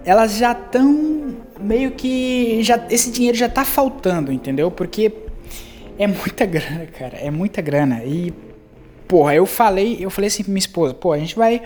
elas 0.04 0.36
já 0.36 0.52
estão 0.52 1.36
meio 1.60 1.92
que 1.92 2.62
já 2.62 2.86
esse 2.90 3.10
dinheiro 3.10 3.36
já 3.36 3.48
tá 3.48 3.64
faltando, 3.64 4.32
entendeu? 4.32 4.70
Porque 4.70 5.12
é 5.98 6.06
muita 6.06 6.44
grana, 6.46 6.86
cara, 6.86 7.16
é 7.16 7.30
muita 7.30 7.62
grana. 7.62 8.02
E 8.04 8.32
porra, 9.06 9.34
eu 9.34 9.44
falei, 9.44 9.98
eu 10.00 10.08
falei 10.08 10.28
assim 10.28 10.42
pra 10.42 10.50
minha 10.50 10.58
esposa, 10.58 10.94
pô, 10.94 11.12
a 11.12 11.18
gente 11.18 11.36
vai 11.36 11.60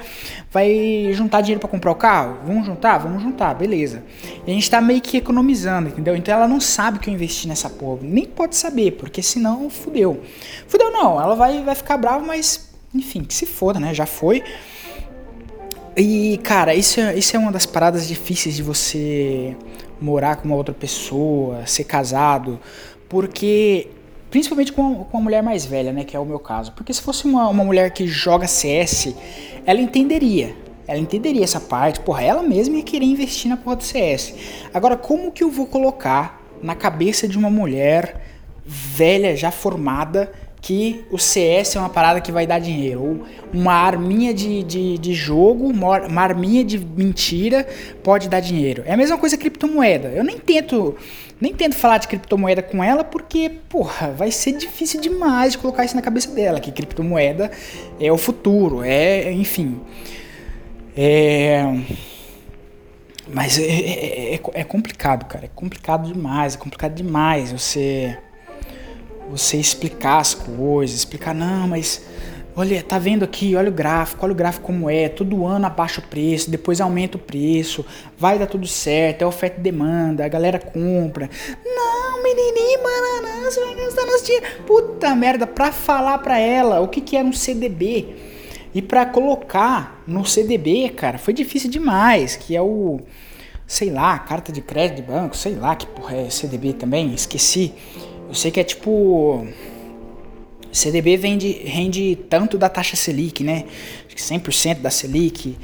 vai 0.51 1.11
juntar 1.13 1.41
dinheiro 1.41 1.61
para 1.61 1.69
comprar 1.69 1.93
o 1.93 1.95
carro? 1.95 2.39
Vamos 2.45 2.67
juntar? 2.67 2.99
Vamos 2.99 3.23
juntar, 3.23 3.55
beleza. 3.55 4.03
E 4.47 4.51
a 4.51 4.55
gente 4.55 4.69
tá 4.69 4.81
meio 4.81 5.01
que 5.01 5.17
economizando, 5.17 5.89
entendeu? 5.89 6.17
Então 6.17 6.35
ela 6.35 6.49
não 6.49 6.61
sabe 6.61 6.99
que 6.99 7.09
eu 7.09 7.15
investi 7.15 7.47
nessa 7.47 7.71
porra, 7.71 8.01
nem 8.03 8.27
pode 8.27 8.57
saber, 8.57 8.93
porque 8.93 9.23
senão 9.23 9.71
fudeu. 9.71 10.21
Fudeu 10.67 10.91
não, 10.91 11.21
ela 11.21 11.35
vai 11.35 11.63
vai 11.63 11.75
ficar 11.75 11.97
brava, 11.97 12.25
mas 12.25 12.69
enfim, 12.95 13.23
que 13.23 13.35
se 13.35 13.47
foda, 13.47 13.79
né? 13.79 13.95
Já 13.95 14.07
foi. 14.07 14.43
E, 15.97 16.39
cara, 16.43 16.75
isso 16.75 17.01
é, 17.01 17.17
isso 17.17 17.35
é 17.35 17.39
uma 17.39 17.51
das 17.51 17.65
paradas 17.65 18.07
difíceis 18.07 18.55
de 18.55 18.63
você 18.63 19.57
morar 20.01 20.37
com 20.37 20.45
uma 20.47 20.57
outra 20.57 20.75
pessoa, 20.75 21.67
ser 21.67 21.85
casado, 21.85 22.61
porque 23.09 23.89
Principalmente 24.31 24.73
com, 24.73 25.05
com 25.05 25.17
uma 25.17 25.23
mulher 25.23 25.43
mais 25.43 25.65
velha, 25.65 25.93
né? 25.93 26.05
Que 26.05 26.17
é 26.17 26.21
o 26.21 26.25
meu 26.25 26.39
caso. 26.39 26.73
Porque 26.73 26.93
se 26.93 27.01
fosse 27.01 27.25
uma, 27.25 27.49
uma 27.49 27.65
mulher 27.65 27.91
que 27.91 28.07
joga 28.07 28.47
CS, 28.47 29.15
ela 29.65 29.81
entenderia. 29.81 30.55
Ela 30.87 30.99
entenderia 30.99 31.45
essa 31.45 31.61
parte. 31.61 32.01
Porra, 32.01 32.23
ela 32.23 32.43
mesma 32.43 32.77
ia 32.77 32.83
querer 32.83 33.07
investir 33.07 33.49
na 33.49 33.57
porra 33.57 33.77
do 33.77 33.85
CS. 33.85 34.35
Agora, 34.75 34.97
como 34.97 35.31
que 35.31 35.45
eu 35.45 35.51
vou 35.51 35.67
colocar 35.67 36.43
na 36.63 36.75
cabeça 36.75 37.29
de 37.29 37.39
uma 37.39 37.51
mulher 37.51 38.21
velha, 38.65 39.37
já 39.37 39.51
formada, 39.51 40.33
que 40.67 41.05
o 41.13 41.17
CS 41.17 41.77
é 41.77 41.79
uma 41.79 41.89
parada 41.89 42.21
que 42.21 42.33
vai 42.33 42.45
dar 42.45 42.59
dinheiro. 42.59 43.01
Ou 43.01 43.27
uma 43.55 43.73
arminha 43.73 44.35
de, 44.35 44.65
de, 44.65 44.99
de 44.99 45.15
jogo, 45.15 45.69
uma 45.69 46.21
arminha 46.21 46.65
de 46.65 46.77
mentira 46.77 47.65
pode 48.03 48.29
dar 48.29 48.41
dinheiro. 48.41 48.83
É 48.85 48.93
a 48.93 48.97
mesma 48.97 49.17
coisa 49.17 49.37
criptomoeda. 49.37 50.09
Eu 50.09 50.25
nem 50.25 50.37
tento 50.41 50.97
nem 51.41 51.55
tento 51.55 51.77
falar 51.77 51.99
de 51.99 52.09
criptomoeda 52.09 52.63
com 52.63 52.83
ela 52.83 53.05
porque, 53.05 53.49
porra, 53.69 54.11
vai 54.11 54.33
ser 54.33 54.57
difícil 54.57 55.01
demais 55.01 55.53
de 55.53 55.59
colocar 55.59 55.85
isso 55.85 55.95
na 55.95 56.03
cabeça 56.03 56.33
dela, 56.33 56.59
que 56.59 56.73
criptomoeda 56.73 57.49
é 58.01 58.11
o 58.11 58.19
futuro, 58.19 58.83
é, 58.83 59.31
enfim. 59.31 59.81
É. 60.97 61.63
Mas 63.29 63.57
é, 63.57 63.63
é, 63.63 64.35
é, 64.35 64.41
é 64.53 64.65
complicado, 64.65 65.27
cara. 65.27 65.45
É 65.45 65.51
complicado 65.55 66.13
demais, 66.13 66.57
é 66.57 66.59
complicado 66.59 66.95
demais 66.95 67.53
você 67.53 68.19
você 69.31 69.57
explicar 69.57 70.19
as 70.19 70.35
coisas, 70.35 70.97
explicar, 70.97 71.35
não, 71.35 71.69
mas 71.69 72.03
Olha, 72.59 72.83
tá 72.83 72.99
vendo 72.99 73.23
aqui, 73.23 73.55
olha 73.55 73.69
o 73.69 73.73
gráfico, 73.73 74.25
olha 74.25 74.33
o 74.33 74.35
gráfico 74.35 74.65
como 74.65 74.89
é, 74.89 75.11
todo 75.11 75.45
ano 75.45 75.67
abaixa 75.67 76.01
o 76.01 76.05
preço, 76.05 76.51
depois 76.51 76.81
aumenta 76.81 77.19
o 77.19 77.21
preço, 77.21 77.85
vai 78.17 78.39
dar 78.39 78.47
tudo 78.47 78.67
certo, 78.67 79.21
é 79.21 79.27
oferta 79.27 79.61
e 79.61 79.63
demanda, 79.63 80.25
a 80.25 80.29
galera 80.29 80.59
compra. 80.59 81.29
Não, 81.63 82.23
menininho, 82.23 82.83
mano, 82.83 83.07
você 83.45 83.61
vai 83.63 83.75
gastar 83.75 84.07
nosso 84.07 84.25
dinheiro. 84.25 84.47
Puta 84.67 85.15
merda, 85.15 85.47
pra 85.47 85.71
falar 85.71 86.17
pra 86.19 86.39
ela 86.39 86.81
o 86.81 86.89
que 86.89 87.03
que 87.03 87.15
era 87.15 87.29
um 87.29 87.33
CDB 87.33 88.17
e 88.75 88.81
pra 88.81 89.05
colocar 89.05 90.03
no 90.07 90.25
CDB, 90.25 90.89
cara, 90.97 91.19
foi 91.19 91.35
difícil 91.35 91.71
demais, 91.71 92.37
que 92.37 92.57
é 92.57 92.63
o, 92.63 93.01
sei 93.67 93.91
lá, 93.91 94.19
carta 94.19 94.51
de 94.51 94.63
crédito 94.63 94.97
de 94.97 95.03
banco, 95.03 95.37
sei 95.37 95.55
lá 95.57 95.77
que 95.77 95.87
porra 95.87 96.17
é 96.17 96.31
CDB 96.31 96.73
também, 96.73 97.13
esqueci. 97.13 97.75
Eu 98.29 98.35
sei 98.35 98.51
que 98.51 98.61
é 98.61 98.65
tipo 98.65 99.47
CDB 100.73 101.17
vende, 101.17 101.53
rende 101.65 102.19
tanto 102.29 102.59
da 102.59 102.69
taxa 102.69 102.97
Selic, 102.97 103.43
né? 103.43 103.65
Acho 104.07 104.17
que 104.17 104.23
100% 104.23 104.81
da 104.81 104.91
Selic, 104.91 105.57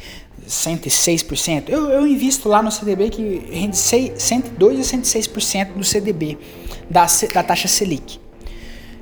106%. 0.48 1.64
Eu, 1.68 1.90
eu 1.90 2.06
invisto 2.06 2.48
lá 2.48 2.62
no 2.62 2.70
CDB 2.70 3.10
que 3.10 3.42
rende 3.50 3.76
6, 3.76 4.22
102 4.22 4.80
a 4.80 4.96
106% 4.96 5.72
do 5.74 5.84
CDB, 5.84 6.38
da, 6.88 7.06
da 7.34 7.42
taxa 7.42 7.68
Selic. 7.68 8.20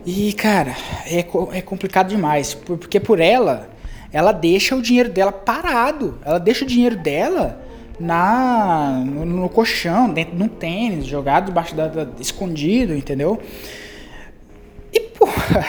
E, 0.04 0.32
cara, 0.32 0.74
é, 1.06 1.18
é 1.52 1.60
complicado 1.60 2.08
demais, 2.08 2.54
porque 2.54 2.98
por 2.98 3.20
ela 3.20 3.70
ela 4.12 4.32
deixa 4.32 4.74
o 4.74 4.82
dinheiro 4.82 5.10
dela 5.10 5.30
parado. 5.30 6.18
Ela 6.24 6.38
deixa 6.38 6.64
o 6.64 6.68
dinheiro 6.68 6.96
dela 6.96 7.62
na 8.00 9.02
no, 9.04 9.24
no 9.24 9.48
colchão, 9.48 10.12
dentro 10.12 10.36
de 10.36 10.42
um 10.42 10.48
tênis, 10.48 11.06
jogado 11.06 11.46
debaixo 11.46 11.74
da, 11.74 11.86
da 11.86 12.08
escondido, 12.20 12.94
entendeu? 12.94 13.40
E 14.92 15.00
porra, 15.00 15.66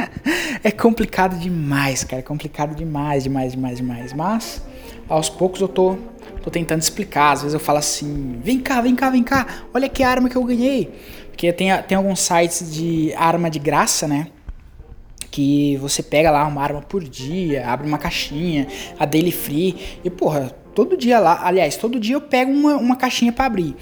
é 0.64 0.70
complicado 0.70 1.38
demais, 1.38 2.02
cara, 2.02 2.20
é 2.20 2.22
complicado 2.22 2.74
demais, 2.74 3.24
demais, 3.24 3.52
demais, 3.52 3.78
demais. 3.78 4.12
Mas 4.12 4.62
aos 5.08 5.28
poucos 5.28 5.60
eu 5.60 5.68
tô 5.68 5.96
tô 6.46 6.50
tentando 6.50 6.80
explicar. 6.80 7.32
Às 7.32 7.42
vezes 7.42 7.54
eu 7.54 7.60
falo 7.60 7.78
assim: 7.78 8.38
vem 8.42 8.60
cá, 8.60 8.80
vem 8.80 8.94
cá, 8.94 9.10
vem 9.10 9.22
cá, 9.22 9.46
olha 9.74 9.88
que 9.88 10.02
arma 10.02 10.28
que 10.28 10.36
eu 10.36 10.44
ganhei. 10.44 10.92
Porque 11.28 11.52
tem, 11.52 11.70
tem 11.82 11.98
alguns 11.98 12.20
sites 12.20 12.72
de 12.72 13.12
arma 13.14 13.50
de 13.50 13.58
graça, 13.58 14.06
né? 14.08 14.28
Que 15.30 15.76
você 15.76 16.02
pega 16.02 16.30
lá 16.30 16.46
uma 16.46 16.62
arma 16.62 16.80
por 16.80 17.04
dia, 17.04 17.68
abre 17.68 17.86
uma 17.86 17.98
caixinha, 17.98 18.68
a 18.98 19.04
Daily 19.04 19.32
Free, 19.32 19.98
e 20.02 20.08
porra, 20.08 20.56
todo 20.76 20.94
dia 20.94 21.18
lá, 21.18 21.40
aliás, 21.42 21.78
todo 21.78 21.98
dia 21.98 22.14
eu 22.14 22.20
pego 22.20 22.52
uma, 22.52 22.76
uma 22.76 22.96
caixinha 22.96 23.32
para 23.32 23.46
abrir. 23.46 23.74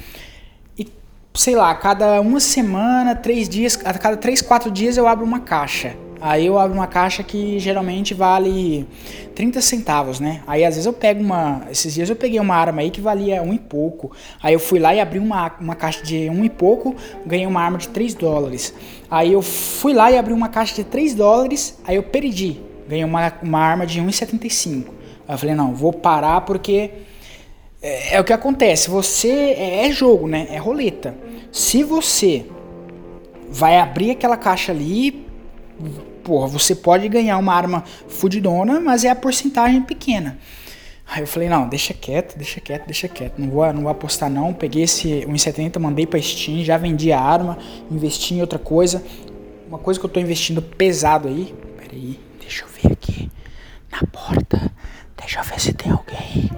E 0.78 0.86
sei 1.34 1.56
lá, 1.56 1.72
a 1.72 1.74
cada 1.74 2.20
uma 2.20 2.38
semana, 2.38 3.16
três 3.16 3.48
dias, 3.48 3.76
a 3.84 3.92
cada 3.94 4.16
três, 4.16 4.40
quatro 4.40 4.70
dias 4.70 4.96
eu 4.96 5.08
abro 5.08 5.26
uma 5.26 5.40
caixa. 5.40 5.96
Aí 6.20 6.46
eu 6.46 6.56
abro 6.56 6.78
uma 6.78 6.86
caixa 6.86 7.22
que 7.24 7.58
geralmente 7.58 8.14
vale 8.14 8.86
30 9.34 9.60
centavos, 9.60 10.20
né? 10.20 10.42
Aí 10.46 10.64
às 10.64 10.76
vezes 10.76 10.86
eu 10.86 10.92
pego 10.92 11.20
uma. 11.20 11.66
Esses 11.68 11.92
dias 11.92 12.08
eu 12.08 12.16
peguei 12.16 12.38
uma 12.38 12.54
arma 12.54 12.80
aí 12.80 12.90
que 12.90 13.00
valia 13.00 13.42
um 13.42 13.52
e 13.52 13.58
pouco. 13.58 14.12
Aí 14.40 14.54
eu 14.54 14.60
fui 14.60 14.78
lá 14.78 14.94
e 14.94 15.00
abri 15.00 15.18
uma, 15.18 15.52
uma 15.60 15.74
caixa 15.74 16.02
de 16.02 16.30
um 16.30 16.44
e 16.44 16.48
pouco, 16.48 16.94
ganhei 17.26 17.44
uma 17.44 17.60
arma 17.60 17.76
de 17.76 17.88
3 17.88 18.14
dólares. 18.14 18.72
Aí 19.10 19.32
eu 19.32 19.42
fui 19.42 19.92
lá 19.92 20.12
e 20.12 20.16
abri 20.16 20.32
uma 20.32 20.48
caixa 20.48 20.76
de 20.76 20.84
3 20.84 21.14
dólares, 21.14 21.76
aí 21.84 21.96
eu 21.96 22.04
perdi. 22.04 22.60
Ganhei 22.88 23.04
uma, 23.04 23.32
uma 23.42 23.58
arma 23.58 23.84
de 23.84 24.00
1,75. 24.00 25.03
Aí 25.26 25.34
eu 25.34 25.38
falei, 25.38 25.54
não, 25.54 25.74
vou 25.74 25.92
parar 25.92 26.40
porque. 26.42 26.90
É, 27.82 28.16
é 28.16 28.20
o 28.20 28.24
que 28.24 28.32
acontece, 28.32 28.88
você. 28.90 29.28
É, 29.28 29.86
é 29.86 29.92
jogo, 29.92 30.26
né? 30.26 30.48
É 30.50 30.58
roleta. 30.58 31.14
Se 31.52 31.82
você 31.82 32.46
vai 33.48 33.78
abrir 33.78 34.10
aquela 34.10 34.36
caixa 34.36 34.72
ali, 34.72 35.26
porra, 36.24 36.48
você 36.48 36.74
pode 36.74 37.08
ganhar 37.08 37.38
uma 37.38 37.54
arma 37.54 37.84
fudidona, 38.08 38.80
mas 38.80 39.04
é 39.04 39.10
a 39.10 39.14
porcentagem 39.14 39.82
pequena. 39.82 40.38
Aí 41.06 41.22
eu 41.22 41.26
falei, 41.26 41.48
não, 41.48 41.68
deixa 41.68 41.92
quieto, 41.92 42.36
deixa 42.36 42.60
quieto, 42.60 42.86
deixa 42.86 43.06
quieto. 43.06 43.34
Não 43.38 43.50
vou, 43.50 43.72
não 43.72 43.82
vou 43.82 43.90
apostar 43.90 44.30
não. 44.30 44.52
Peguei 44.52 44.84
esse 44.84 45.08
1,70, 45.26 45.78
mandei 45.78 46.06
pra 46.06 46.20
Steam, 46.20 46.64
já 46.64 46.78
vendi 46.78 47.12
a 47.12 47.20
arma, 47.20 47.58
investi 47.90 48.34
em 48.34 48.40
outra 48.40 48.58
coisa. 48.58 49.04
Uma 49.68 49.78
coisa 49.78 50.00
que 50.00 50.06
eu 50.06 50.10
tô 50.10 50.18
investindo 50.18 50.62
pesado 50.62 51.28
aí. 51.28 51.54
Pera 51.76 51.92
aí, 51.92 52.18
deixa 52.40 52.64
eu 52.64 52.68
ver 52.68 52.92
aqui. 52.92 53.30
Na 53.92 54.00
porta. 54.10 54.72
Deixa 55.24 55.40
eu 55.40 55.44
ver 55.44 55.58
se 55.58 55.72
tem 55.72 55.90
alguém. 55.90 56.50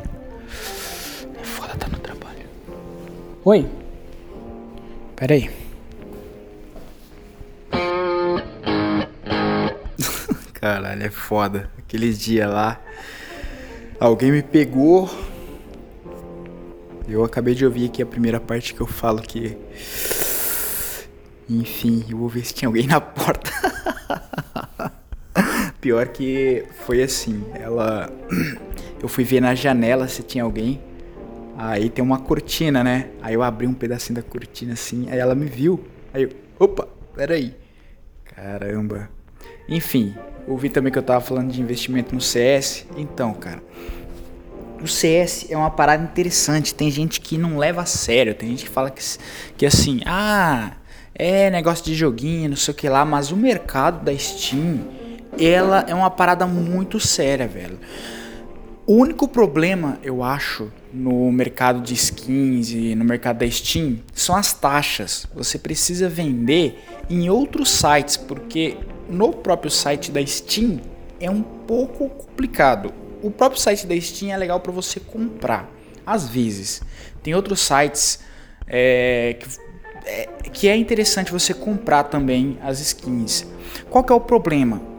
É 1.41 1.45
foda, 1.45 1.77
tá 1.77 1.87
no 1.87 2.01
trabalho. 2.01 2.45
Oi? 3.45 3.65
Pera 5.15 5.35
aí. 5.35 5.49
Caralho, 10.53 11.05
é 11.05 11.11
foda. 11.11 11.71
Aqueles 11.79 12.19
dias 12.19 12.51
lá, 12.51 12.81
alguém 14.01 14.33
me 14.33 14.43
pegou. 14.43 15.09
Eu 17.09 17.23
acabei 17.23 17.55
de 17.55 17.65
ouvir 17.65 17.87
aqui 17.87 18.03
a 18.03 18.07
primeira 18.07 18.41
parte 18.41 18.75
que 18.75 18.81
eu 18.81 18.87
falo 18.89 19.23
que. 19.23 19.57
Enfim, 21.49 22.05
eu 22.11 22.19
vou 22.19 22.29
ver 22.29 22.45
se 22.45 22.53
tinha 22.53 22.69
alguém 22.69 22.89
na 22.89 23.01
porta. 23.01 23.49
Pior 25.87 26.09
que 26.09 26.65
foi 26.85 27.01
assim, 27.01 27.45
ela. 27.55 28.13
Eu 29.01 29.07
fui 29.07 29.23
ver 29.23 29.41
na 29.41 29.55
janela 29.55 30.09
se 30.09 30.21
tinha 30.21 30.43
alguém. 30.43 30.81
Aí 31.57 31.89
tem 31.89 32.05
uma 32.05 32.19
cortina, 32.19 32.83
né? 32.83 33.11
Aí 33.23 33.35
eu 33.35 33.43
abri 33.43 33.69
um 33.69 33.73
pedacinho 33.73 34.17
da 34.17 34.23
cortina 34.23 34.73
assim, 34.73 35.09
aí 35.09 35.17
ela 35.17 35.33
me 35.33 35.47
viu. 35.47 35.85
Aí 36.13 36.25
eu, 36.25 36.31
opa, 36.59 36.89
peraí. 37.15 37.55
Caramba. 38.25 39.09
Enfim, 39.69 40.17
ouvi 40.49 40.71
também 40.71 40.93
que 40.93 40.99
eu 40.99 41.05
tava 41.05 41.21
falando 41.21 41.53
de 41.53 41.63
investimento 41.63 42.13
no 42.13 42.21
CS. 42.21 42.85
Então, 42.97 43.33
cara, 43.33 43.63
o 44.83 44.89
CS 44.89 45.47
é 45.49 45.57
uma 45.57 45.71
parada 45.71 46.03
interessante. 46.03 46.75
Tem 46.75 46.91
gente 46.91 47.21
que 47.21 47.39
não 47.39 47.59
leva 47.59 47.83
a 47.83 47.87
sério. 47.87 48.35
Tem 48.35 48.49
gente 48.49 48.65
que 48.65 48.71
fala 48.71 48.91
que, 48.91 49.03
que 49.57 49.65
assim, 49.65 50.01
ah, 50.05 50.73
é 51.15 51.49
negócio 51.49 51.85
de 51.85 51.95
joguinho, 51.95 52.49
não 52.49 52.57
sei 52.57 52.75
o 52.75 52.77
que 52.77 52.89
lá. 52.89 53.05
Mas 53.05 53.31
o 53.31 53.37
mercado 53.37 54.05
da 54.05 54.19
Steam, 54.19 55.06
ela 55.39 55.85
é 55.89 55.95
uma 55.95 56.11
parada 56.11 56.47
muito 56.47 56.99
séria, 57.01 57.47
velho. 57.47 57.79
O 58.87 58.95
único 58.95 59.27
problema, 59.27 59.99
eu 60.01 60.23
acho, 60.23 60.71
no 60.95 61.33
mercado 61.33 61.81
de 61.81 61.93
skins 61.93 62.71
e 62.71 62.95
no 62.95 63.05
mercado 63.05 63.39
da 63.39 63.51
Steam 63.51 63.99
são 64.15 64.37
as 64.37 64.53
taxas. 64.53 65.27
Você 65.35 65.59
precisa 65.59 66.09
vender 66.09 66.85
em 67.11 67.29
outros 67.29 67.69
sites, 67.69 68.17
porque 68.17 68.77
no 69.11 69.33
próprio 69.33 69.73
site 69.73 70.13
da 70.13 70.25
Steam 70.25 70.81
é 71.21 71.29
um 71.29 71.43
pouco 71.43 72.09
complicado. 72.09 72.95
O 73.21 73.29
próprio 73.29 73.61
site 73.61 73.89
da 73.89 74.01
Steam 74.01 74.33
é 74.33 74.37
legal 74.37 74.61
para 74.61 74.71
você 74.71 75.01
comprar, 75.01 75.69
às 76.07 76.29
vezes. 76.29 76.81
Tem 77.25 77.35
outros 77.35 77.59
sites 77.59 78.21
é, 78.69 79.37
que, 79.41 79.49
é, 80.07 80.29
que 80.53 80.69
é 80.69 80.77
interessante 80.77 81.33
você 81.33 81.53
comprar 81.53 82.05
também 82.05 82.57
as 82.63 82.79
skins. 82.79 83.45
Qual 83.91 84.05
que 84.05 84.13
é 84.13 84.15
o 84.15 84.21
problema? 84.21 84.96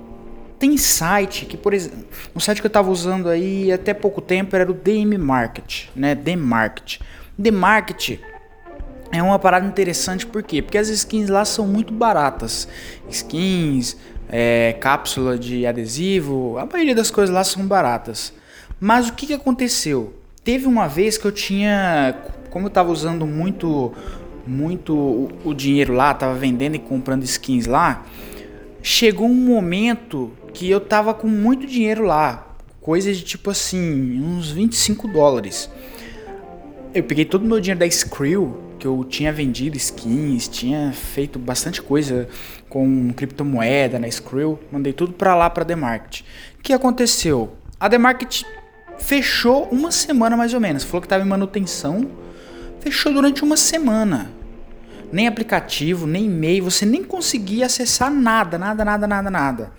Tem 0.59 0.75
site 0.75 1.45
que, 1.45 1.55
por 1.55 1.73
exemplo, 1.73 2.05
um 2.35 2.39
site 2.39 2.61
que 2.61 2.65
eu 2.65 2.69
estava 2.69 2.89
usando 2.89 3.29
aí 3.29 3.71
até 3.71 3.93
pouco 3.93 4.21
tempo 4.21 4.55
era 4.55 4.69
o 4.69 4.73
DM 4.73 5.17
Market, 5.17 5.85
né? 5.95 6.15
The 6.15 6.35
Market. 6.35 6.99
The 7.41 7.51
Market 7.51 8.19
é 9.11 9.21
uma 9.21 9.37
parada 9.37 9.67
interessante 9.67 10.25
por 10.25 10.41
quê? 10.41 10.61
Porque 10.61 10.77
as 10.77 10.89
skins 10.89 11.29
lá 11.29 11.45
são 11.45 11.67
muito 11.67 11.93
baratas. 11.93 12.67
Skins, 13.09 13.95
é, 14.29 14.75
cápsula 14.79 15.37
de 15.37 15.65
adesivo, 15.65 16.57
a 16.57 16.65
maioria 16.65 16.95
das 16.95 17.11
coisas 17.11 17.33
lá 17.33 17.43
são 17.43 17.65
baratas. 17.65 18.33
Mas 18.79 19.09
o 19.09 19.13
que, 19.13 19.27
que 19.27 19.33
aconteceu? 19.33 20.13
Teve 20.43 20.65
uma 20.65 20.87
vez 20.87 21.17
que 21.17 21.25
eu 21.25 21.31
tinha, 21.31 22.15
como 22.49 22.65
eu 22.65 22.69
estava 22.69 22.91
usando 22.91 23.25
muito, 23.25 23.93
muito 24.45 24.95
o, 24.95 25.29
o 25.45 25.53
dinheiro 25.53 25.93
lá, 25.93 26.11
estava 26.11 26.33
vendendo 26.33 26.75
e 26.75 26.79
comprando 26.79 27.23
skins 27.23 27.65
lá, 27.65 28.05
chegou 28.81 29.27
um 29.27 29.33
momento 29.33 30.31
que 30.53 30.69
eu 30.69 30.79
tava 30.79 31.13
com 31.13 31.27
muito 31.27 31.65
dinheiro 31.67 32.03
lá, 32.03 32.55
coisa 32.81 33.13
de 33.13 33.23
tipo 33.23 33.49
assim, 33.49 34.21
uns 34.21 34.51
25 34.51 35.07
dólares. 35.07 35.69
Eu 36.93 37.03
peguei 37.03 37.25
todo 37.25 37.43
o 37.43 37.47
meu 37.47 37.59
dinheiro 37.59 37.79
da 37.79 37.85
Skrill 37.85 38.67
que 38.77 38.85
eu 38.85 39.03
tinha 39.03 39.33
vendido 39.33 39.75
skins, 39.77 40.47
tinha 40.47 40.91
feito 40.93 41.39
bastante 41.39 41.81
coisa 41.81 42.27
com 42.69 43.11
criptomoeda 43.13 43.99
na 43.99 44.07
Skrill, 44.07 44.59
mandei 44.71 44.93
tudo 44.93 45.13
para 45.13 45.35
lá 45.35 45.49
para 45.49 45.75
Market. 45.75 46.21
O 46.59 46.61
que 46.61 46.73
aconteceu? 46.73 47.55
A 47.79 47.97
Market 47.97 48.43
fechou 48.97 49.67
uma 49.71 49.91
semana 49.91 50.37
mais 50.37 50.53
ou 50.53 50.59
menos, 50.59 50.83
falou 50.83 51.01
que 51.01 51.07
estava 51.07 51.23
em 51.23 51.27
manutenção, 51.27 52.09
fechou 52.79 53.13
durante 53.13 53.43
uma 53.43 53.57
semana. 53.57 54.31
Nem 55.11 55.27
aplicativo, 55.27 56.05
nem 56.05 56.25
e-mail, 56.25 56.63
você 56.63 56.85
nem 56.85 57.03
conseguia 57.03 57.65
acessar 57.65 58.11
nada, 58.11 58.57
nada, 58.57 58.83
nada, 58.83 59.07
nada, 59.07 59.29
nada. 59.29 59.71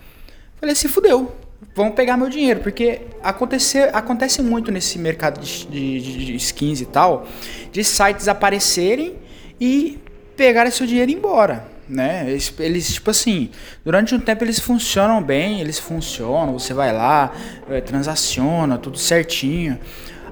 Falei, 0.61 0.75
se 0.75 0.89
fudeu, 0.89 1.37
vão 1.75 1.91
pegar 1.91 2.17
meu 2.17 2.29
dinheiro, 2.29 2.61
porque 2.61 3.03
acontece, 3.23 3.79
acontece 3.93 4.43
muito 4.43 4.71
nesse 4.71 4.99
mercado 4.99 5.41
de, 5.41 5.67
de, 5.67 6.27
de, 6.27 6.35
skins 6.37 6.81
e 6.81 6.87
tal, 6.87 7.27
de 7.71 7.85
sites 7.85 8.29
aparecerem 8.29 9.17
e 9.61 9.99
pegarem 10.37 10.71
seu 10.71 10.87
dinheiro 10.87 11.11
e 11.11 11.15
ir 11.15 11.17
embora. 11.17 11.67
Né? 11.89 12.29
Eles, 12.29 12.53
eles, 12.59 12.93
tipo 12.95 13.11
assim, 13.11 13.51
durante 13.85 14.15
um 14.15 14.21
tempo 14.21 14.45
eles 14.45 14.59
funcionam 14.59 15.23
bem, 15.23 15.61
eles 15.61 15.79
funcionam, 15.79 16.59
você 16.59 16.75
vai 16.75 16.93
lá, 16.93 17.33
é, 17.71 17.81
transaciona, 17.81 18.77
tudo 18.77 18.99
certinho. 18.99 19.79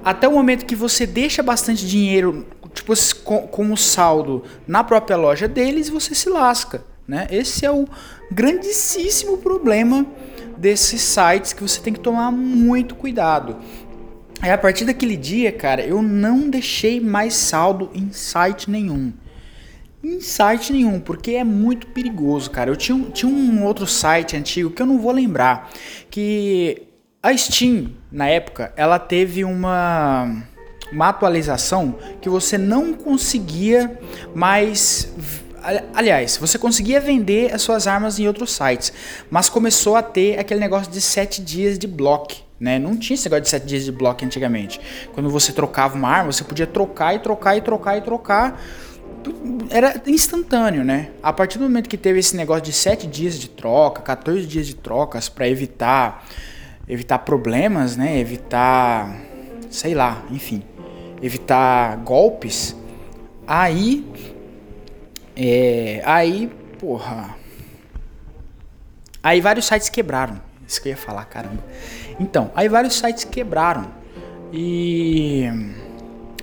Até 0.07 0.29
o 0.29 0.33
momento 0.33 0.67
que 0.67 0.77
você 0.77 1.05
deixa 1.05 1.43
bastante 1.43 1.85
dinheiro, 1.85 2.47
tipo, 2.73 2.93
com, 3.25 3.49
como 3.49 3.77
saldo 3.77 4.45
na 4.65 4.85
própria 4.85 5.17
loja 5.17 5.49
deles, 5.49 5.89
você 5.89 6.15
se 6.15 6.29
lasca. 6.29 6.85
Né? 7.09 7.27
Esse 7.29 7.67
é 7.67 7.73
o 7.73 7.89
grandíssimo 8.31 9.39
problema 9.39 10.07
desses 10.57 11.01
sites 11.01 11.53
que 11.53 11.61
você 11.61 11.81
tem 11.81 11.93
que 11.93 11.99
tomar 11.99 12.31
muito 12.31 12.95
cuidado. 12.95 13.57
Aí 14.41 14.53
a 14.53 14.57
partir 14.57 14.85
daquele 14.85 15.17
dia, 15.17 15.51
cara, 15.51 15.85
eu 15.85 16.01
não 16.01 16.49
deixei 16.49 17.01
mais 17.01 17.35
saldo 17.35 17.91
em 17.93 18.13
site 18.13 18.71
nenhum. 18.71 19.13
Em 20.05 20.21
site 20.21 20.73
nenhum, 20.73 21.01
porque 21.01 21.33
é 21.33 21.43
muito 21.43 21.89
perigoso, 21.89 22.49
cara. 22.53 22.71
Eu 22.71 22.77
tinha, 22.77 23.11
tinha 23.11 23.29
um 23.29 23.65
outro 23.65 23.89
site 23.89 24.37
antigo 24.37 24.71
que 24.71 24.81
eu 24.81 24.87
não 24.87 25.01
vou 25.01 25.11
lembrar, 25.11 25.69
que 26.09 26.86
a 27.27 27.37
Steam, 27.37 27.91
na 28.11 28.29
época, 28.29 28.73
ela 28.77 29.01
teve 29.01 29.45
uma, 29.45 30.45
uma 30.93 31.09
atualização 31.09 31.99
que 32.21 32.29
você 32.29 32.57
não 32.57 32.95
conseguia 32.95 33.99
mais 34.35 35.13
Aliás, 35.93 36.37
você 36.37 36.57
conseguia 36.57 37.01
vender 37.01 37.53
as 37.53 37.61
suas 37.61 37.89
armas 37.89 38.21
em 38.21 38.29
outros 38.29 38.53
sites, 38.53 38.93
mas 39.29 39.49
começou 39.49 39.97
a 39.97 40.03
ter 40.03 40.39
aquele 40.39 40.61
negócio 40.61 40.93
de 40.93 41.01
7 41.01 41.43
dias 41.43 41.77
de 41.77 41.89
bloco. 41.89 42.35
Né? 42.61 42.79
Não 42.79 42.97
tinha 42.97 43.17
esse 43.17 43.25
negócio 43.25 43.43
de 43.43 43.49
7 43.49 43.67
dias 43.67 43.85
de 43.85 43.91
bloco 43.91 44.25
antigamente. 44.25 44.81
Quando 45.13 45.29
você 45.29 45.53
trocava 45.53 45.97
uma 45.97 46.09
arma, 46.09 46.31
você 46.31 46.45
podia 46.45 46.69
trocar 46.69 47.17
e 47.17 47.19
trocar 47.19 47.57
e 47.57 47.61
trocar 47.61 47.99
e 47.99 48.01
trocar. 48.01 48.63
Era 49.69 50.01
instantâneo, 50.07 50.85
né? 50.85 51.11
A 51.21 51.33
partir 51.33 51.59
do 51.59 51.65
momento 51.65 51.89
que 51.89 51.99
teve 51.99 52.21
esse 52.21 52.37
negócio 52.37 52.63
de 52.63 52.73
7 52.73 53.09
dias 53.09 53.37
de 53.37 53.51
troca, 53.51 54.03
14 54.03 54.47
dias 54.47 54.69
de 54.69 54.77
trocas 54.77 55.29
para 55.29 55.49
evitar 55.49 56.25
evitar 56.89 57.19
problemas, 57.21 57.97
né? 57.97 58.19
Evitar, 58.19 59.17
sei 59.71 59.95
lá, 59.95 60.23
enfim, 60.31 60.63
evitar 61.23 61.97
golpes. 61.99 62.77
Aí 63.47 64.05
é, 65.37 66.01
aí, 66.07 66.51
porra. 66.79 67.37
Aí 69.23 69.41
vários 69.41 69.67
sites 69.67 69.91
quebraram. 69.91 70.41
Isso 70.67 70.81
que 70.81 70.89
eu 70.89 70.91
ia 70.91 70.97
falar, 70.97 71.27
caramba. 71.27 71.63
Então, 72.19 72.51
aí 72.55 72.69
vários 72.69 72.95
sites 72.95 73.25
quebraram. 73.25 73.87
E 74.51 75.47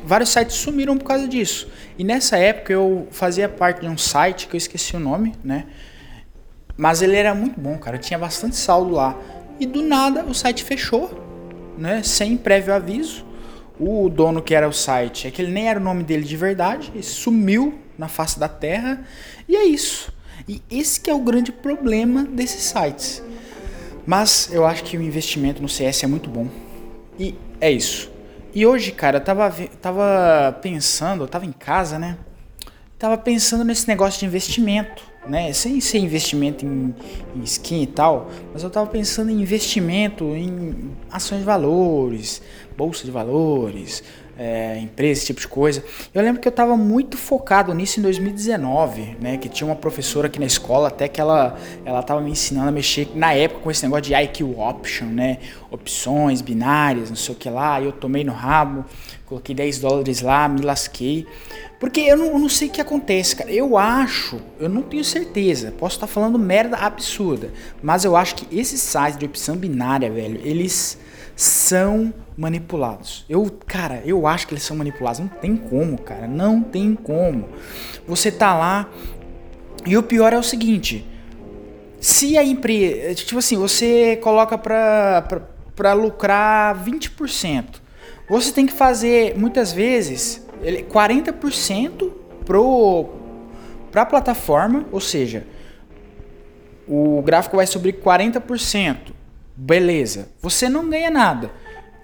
vários 0.03 0.29
sites 0.29 0.56
sumiram 0.58 0.95
por 0.95 1.06
causa 1.06 1.27
disso. 1.27 1.67
E 1.97 2.03
nessa 2.03 2.38
época 2.38 2.71
eu 2.71 3.08
fazia 3.10 3.49
parte 3.49 3.82
de 3.82 3.88
um 3.88 3.97
site 3.97 4.47
que 4.47 4.56
eu 4.56 4.58
esqueci 4.60 4.95
o 4.95 4.99
nome, 4.99 5.34
né? 5.43 5.65
Mas 6.77 7.01
ele 7.01 7.15
era 7.15 7.34
muito 7.34 7.60
bom, 7.60 7.77
cara. 7.77 7.97
Tinha 7.97 8.19
bastante 8.19 8.56
saldo 8.56 8.93
lá. 8.93 9.17
E 9.63 9.65
do 9.65 9.82
nada 9.82 10.26
o 10.26 10.34
site 10.34 10.62
fechou, 10.62 11.10
né? 11.78 12.04
Sem 12.04 12.36
prévio 12.36 12.73
aviso. 12.73 13.26
O 13.80 14.10
dono 14.10 14.41
que 14.41 14.54
era 14.54 14.67
o 14.67 14.73
site, 14.73 15.26
é 15.26 15.32
que 15.32 15.41
ele 15.41 15.54
nem 15.54 15.69
era 15.69 15.80
o 15.80 15.84
nome 15.84 16.04
dele 16.04 16.26
de 16.26 16.36
verdade, 16.36 16.91
ele 16.93 17.02
sumiu 17.02 17.80
na 17.97 18.10
face 18.10 18.38
da 18.38 18.49
terra. 18.49 19.06
E 19.47 19.56
é 19.56 19.63
isso. 19.63 20.12
E 20.49 20.62
esse 20.69 20.99
que 20.99 21.10
é 21.10 21.13
o 21.13 21.19
grande 21.19 21.49
problema 21.54 22.26
desses 22.26 22.62
sites. 22.62 23.23
Mas 24.06 24.49
eu 24.52 24.65
acho 24.65 24.84
que 24.84 24.97
o 24.97 25.02
investimento 25.02 25.62
no 25.62 25.69
CS 25.69 26.04
é 26.04 26.08
muito 26.08 26.30
bom. 26.30 26.49
E 27.17 27.34
é 27.62 27.71
isso. 27.71 28.12
E 28.54 28.65
hoje, 28.65 28.91
cara, 28.91 29.19
eu 29.19 29.23
tava, 29.23 29.49
tava 29.82 30.60
pensando, 30.62 31.23
eu 31.23 31.28
tava 31.30 31.45
em 31.45 31.54
casa, 31.54 31.97
né? 31.97 32.17
Tava 32.99 33.17
pensando 33.17 33.63
nesse 33.63 33.88
negócio 33.88 34.19
de 34.19 34.26
investimento, 34.26 35.04
né? 35.28 35.52
Sem 35.54 35.80
ser 35.80 36.00
investimento 36.00 36.66
em, 36.66 36.94
em 37.36 37.44
skin 37.44 37.84
e 37.84 37.88
tal, 37.88 38.30
mas 38.52 38.64
eu 38.64 38.70
tava 38.70 38.88
pensando 38.88 39.32
em 39.32 39.42
investimento 39.42 40.26
em 40.36 40.92
ações 41.12 41.40
de 41.40 41.46
valores, 41.46 42.42
bolsa 42.76 43.06
de 43.06 43.12
valores, 43.12 44.04
é, 44.38 44.80
empresa, 44.80 45.20
esse 45.20 45.28
tipo 45.28 45.40
de 45.40 45.48
coisa. 45.48 45.84
Eu 46.14 46.22
lembro 46.22 46.42
que 46.42 46.48
eu 46.48 46.52
estava 46.52 46.76
muito 46.76 47.18
focado 47.18 47.74
nisso 47.74 48.00
em 48.00 48.04
2019, 48.04 49.18
né? 49.20 49.38
Que 49.38 49.48
tinha 49.48 49.68
uma 49.68 49.76
professora 49.76 50.28
aqui 50.28 50.40
na 50.40 50.46
escola, 50.46 50.88
até 50.88 51.08
que 51.08 51.22
ela 51.22 51.58
ela 51.86 52.00
estava 52.00 52.22
me 52.22 52.32
ensinando 52.32 52.70
a 52.70 52.72
mexer 52.72 53.10
na 53.16 53.34
época 53.34 53.62
com 53.62 53.72
esse 53.72 53.84
negócio 53.84 54.04
de 54.04 54.14
IQ 54.14 54.44
option, 54.58 55.06
né? 55.06 55.38
Opções 55.70 56.42
binárias, 56.42 57.10
não 57.10 57.16
sei 57.16 57.36
o 57.36 57.38
que 57.38 57.50
lá. 57.50 57.82
Eu 57.82 57.92
tomei 57.92 58.24
no 58.24 58.34
rabo, 58.34 58.86
coloquei 59.26 59.54
10 59.54 59.80
dólares 59.80 60.22
lá, 60.22 60.48
me 60.48 60.62
lasquei. 60.62 61.28
Porque 61.84 62.00
eu 62.00 62.15
não, 62.15 62.28
eu 62.28 62.39
não 62.39 62.48
sei 62.48 62.69
o 62.69 62.72
que 62.72 62.80
acontece, 62.80 63.36
cara. 63.36 63.52
Eu 63.52 63.78
acho, 63.78 64.39
eu 64.58 64.69
não 64.69 64.82
tenho 64.82 65.04
certeza, 65.04 65.74
posso 65.78 65.98
estar 65.98 66.08
falando 66.08 66.39
merda 66.39 66.78
absurda, 66.78 67.52
mas 67.82 68.06
eu 68.06 68.15
acho 68.15 68.36
que 68.36 68.58
esses 68.58 68.80
sites 68.80 69.17
de 69.17 69.26
opção 69.26 69.58
binária, 69.58 70.10
velho, 70.10 70.39
eles 70.46 70.98
são 71.36 72.13
manipulados. 72.38 73.26
Eu, 73.28 73.52
cara, 73.67 74.02
eu 74.06 74.26
acho 74.26 74.48
que 74.48 74.54
eles 74.54 74.63
são 74.63 74.78
manipulados. 74.78 75.19
Não 75.19 75.28
tem 75.28 75.58
como, 75.58 75.98
cara. 76.02 76.26
Não 76.26 76.62
tem 76.62 76.96
como. 76.96 77.50
Você 78.08 78.32
tá 78.32 78.58
lá 78.58 78.89
e 79.86 79.98
o 79.98 80.04
pior 80.04 80.32
é 80.32 80.38
o 80.38 80.43
seguinte: 80.43 81.06
se 82.00 82.38
a 82.38 82.46
empresa, 82.46 83.13
tipo 83.13 83.39
assim, 83.39 83.58
você 83.58 84.17
coloca 84.24 84.58
pra, 84.58 85.22
pra, 85.24 85.41
pra 85.76 85.91
lucrar 85.91 86.82
20%, 86.82 87.65
você 88.30 88.54
tem 88.54 88.65
que 88.65 88.74
fazer 88.74 89.38
muitas 89.38 89.74
vezes 89.74 90.42
40% 90.63 92.12
pro 92.45 93.10
pra 93.91 94.08
plataforma, 94.08 94.86
ou 94.91 94.99
seja, 94.99 95.45
o 96.88 97.21
gráfico 97.21 97.58
vai 97.58 97.67
subir 97.67 98.02
40%. 98.02 99.13
Beleza. 99.56 100.30
Você 100.41 100.67
não 100.67 100.89
ganha 100.89 101.12
nada. 101.12 101.52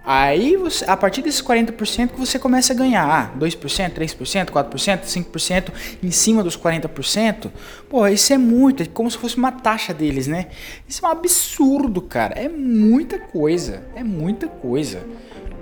Aí, 0.06 0.56
você, 0.56 0.86
a 0.86 0.96
partir 0.96 1.22
desses 1.22 1.42
40% 1.42 2.10
que 2.10 2.20
você 2.20 2.40
começa 2.40 2.74
a 2.74 2.76
ganhar 2.76 3.06
ah, 3.06 3.38
2%, 3.38 3.92
3%, 3.92 4.46
4%, 4.46 5.02
5% 5.04 5.72
em 6.02 6.12
cima 6.12 6.42
dos 6.44 6.58
40%. 6.58 7.52
Pô, 7.90 8.08
isso 8.08 8.34
é 8.34 8.38
muito, 8.38 8.84
é 8.84 8.86
como 8.86 9.10
se 9.12 9.18
fosse 9.18 9.38
uma 9.38 9.52
taxa 9.52 9.94
deles, 9.94 10.26
né? 10.26 10.48
Isso 10.88 11.06
é 11.06 11.10
um 11.10 11.12
absurdo, 11.12 12.02
cara. 12.02 12.34
É 12.36 12.48
muita 12.48 13.20
coisa. 13.20 13.84
É 13.96 14.04
muita 14.04 14.48
coisa. 14.48 15.04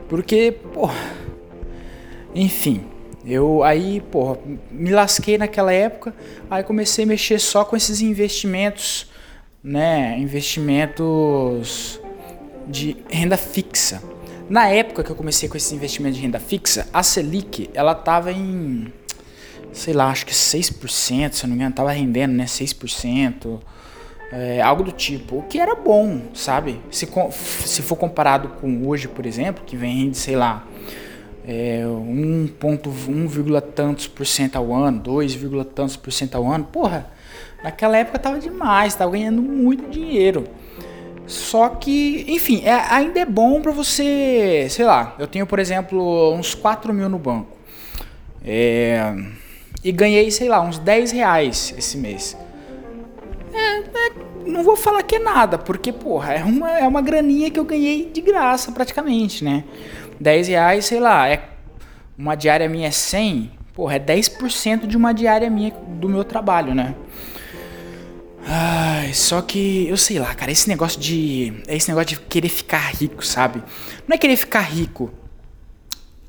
Porque, 0.07 0.55
pô. 0.73 0.89
Enfim, 2.38 2.84
eu 3.26 3.63
aí, 3.63 4.00
pô, 4.00 4.38
me 4.71 4.91
lasquei 4.91 5.38
naquela 5.38 5.73
época. 5.73 6.13
Aí 6.50 6.63
comecei 6.63 7.04
a 7.04 7.08
mexer 7.08 7.39
só 7.39 7.65
com 7.65 7.76
esses 7.76 8.00
investimentos 8.00 9.08
né, 9.63 10.17
investimentos 10.17 12.00
de 12.67 12.95
renda 13.10 13.38
fixa. 13.38 14.02
Na 14.50 14.69
época 14.69 15.04
que 15.04 15.10
eu 15.10 15.15
comecei 15.15 15.50
com 15.50 15.58
esse 15.58 15.76
investimento 15.76 16.15
de 16.15 16.21
renda 16.21 16.39
fixa, 16.39 16.88
a 16.93 17.04
Selic, 17.04 17.69
ela 17.73 17.93
tava 17.93 18.32
em 18.32 18.93
sei 19.73 19.93
lá, 19.93 20.10
acho 20.10 20.26
que 20.26 20.34
6%, 20.34 21.34
se 21.34 21.43
eu 21.43 21.50
não 21.50 21.50
me 21.50 21.56
engano, 21.56 21.76
tava 21.76 21.91
rendendo, 21.91 22.34
né, 22.34 22.45
6%. 22.45 23.60
É, 24.32 24.62
algo 24.62 24.84
do 24.84 24.91
tipo, 24.91 25.38
o 25.38 25.43
que 25.43 25.60
era 25.60 25.76
bom, 25.76 26.21
sabe? 26.34 26.82
Se, 26.91 27.08
se 27.65 27.82
for 27.82 27.95
comparado 27.95 28.50
com 28.60 28.88
hoje, 28.88 29.08
por 29.08 29.26
exemplo, 29.26 29.63
que 29.65 29.76
vem 29.76 30.06
rende, 30.06 30.17
sei 30.17 30.36
lá, 30.36 30.65
é, 31.47 31.83
1,1, 31.86 33.62
tantos 33.73 34.05
por 34.05 34.25
cento 34.25 34.57
ao 34.57 34.73
ano, 34.73 34.99
2, 34.99 35.39
tantos 35.73 35.95
por 35.95 36.12
cento 36.12 36.36
ao 36.36 36.45
ano, 36.45 36.65
porra, 36.65 37.07
Naquela 37.63 37.97
época 37.97 38.19
tava 38.19 38.39
demais, 38.39 38.93
tava 38.95 39.12
ganhando 39.12 39.41
muito 39.41 39.89
dinheiro. 39.89 40.45
Só 41.25 41.69
que, 41.69 42.25
enfim, 42.27 42.62
é, 42.63 42.71
ainda 42.71 43.19
é 43.19 43.25
bom 43.25 43.60
para 43.62 43.71
você, 43.71 44.67
sei 44.69 44.86
lá, 44.86 45.15
eu 45.19 45.27
tenho, 45.27 45.45
por 45.45 45.60
exemplo, 45.60 46.33
uns 46.33 46.53
4 46.55 46.93
mil 46.93 47.10
no 47.10 47.19
banco. 47.19 47.57
É, 48.45 49.13
e 49.83 49.91
ganhei, 49.91 50.31
sei 50.31 50.47
lá, 50.47 50.62
uns 50.62 50.79
10 50.79 51.12
reais 51.12 51.73
esse 51.77 51.97
mês. 51.97 52.38
É, 53.53 53.79
é, 53.79 54.12
não 54.45 54.63
vou 54.63 54.77
falar 54.77 55.03
que 55.03 55.15
é 55.15 55.19
nada, 55.19 55.57
porque, 55.57 55.91
porra, 55.91 56.33
é 56.33 56.43
uma, 56.43 56.79
é 56.79 56.88
uma 56.88 57.01
graninha 57.01 57.51
que 57.51 57.60
eu 57.60 57.65
ganhei 57.65 58.05
de 58.05 58.21
graça 58.21 58.71
praticamente, 58.71 59.43
né? 59.43 59.65
10 60.19 60.47
reais, 60.47 60.86
sei 60.86 60.99
lá, 60.99 61.27
é 61.30 61.49
uma 62.17 62.36
diária 62.36 62.67
minha 62.67 62.88
é 62.88 62.91
100, 62.91 63.51
porra, 63.73 63.95
é 63.95 63.99
10% 63.99 64.88
de 64.88 64.97
uma 64.97 65.13
diária 65.13 65.49
minha 65.49 65.71
do 65.71 66.10
meu 66.10 66.23
trabalho, 66.23 66.73
né? 66.73 66.95
Ai, 68.49 69.13
só 69.13 69.41
que 69.41 69.88
eu 69.88 69.97
sei 69.97 70.19
lá, 70.19 70.34
cara, 70.34 70.51
esse 70.51 70.69
negócio 70.69 70.99
de. 70.99 71.62
Esse 71.67 71.89
negócio 71.89 72.15
de 72.15 72.19
querer 72.21 72.47
ficar 72.47 72.93
rico, 72.93 73.25
sabe? 73.25 73.62
Não 74.08 74.15
é 74.15 74.17
querer 74.17 74.38
ficar 74.38 74.62
rico. 74.62 75.12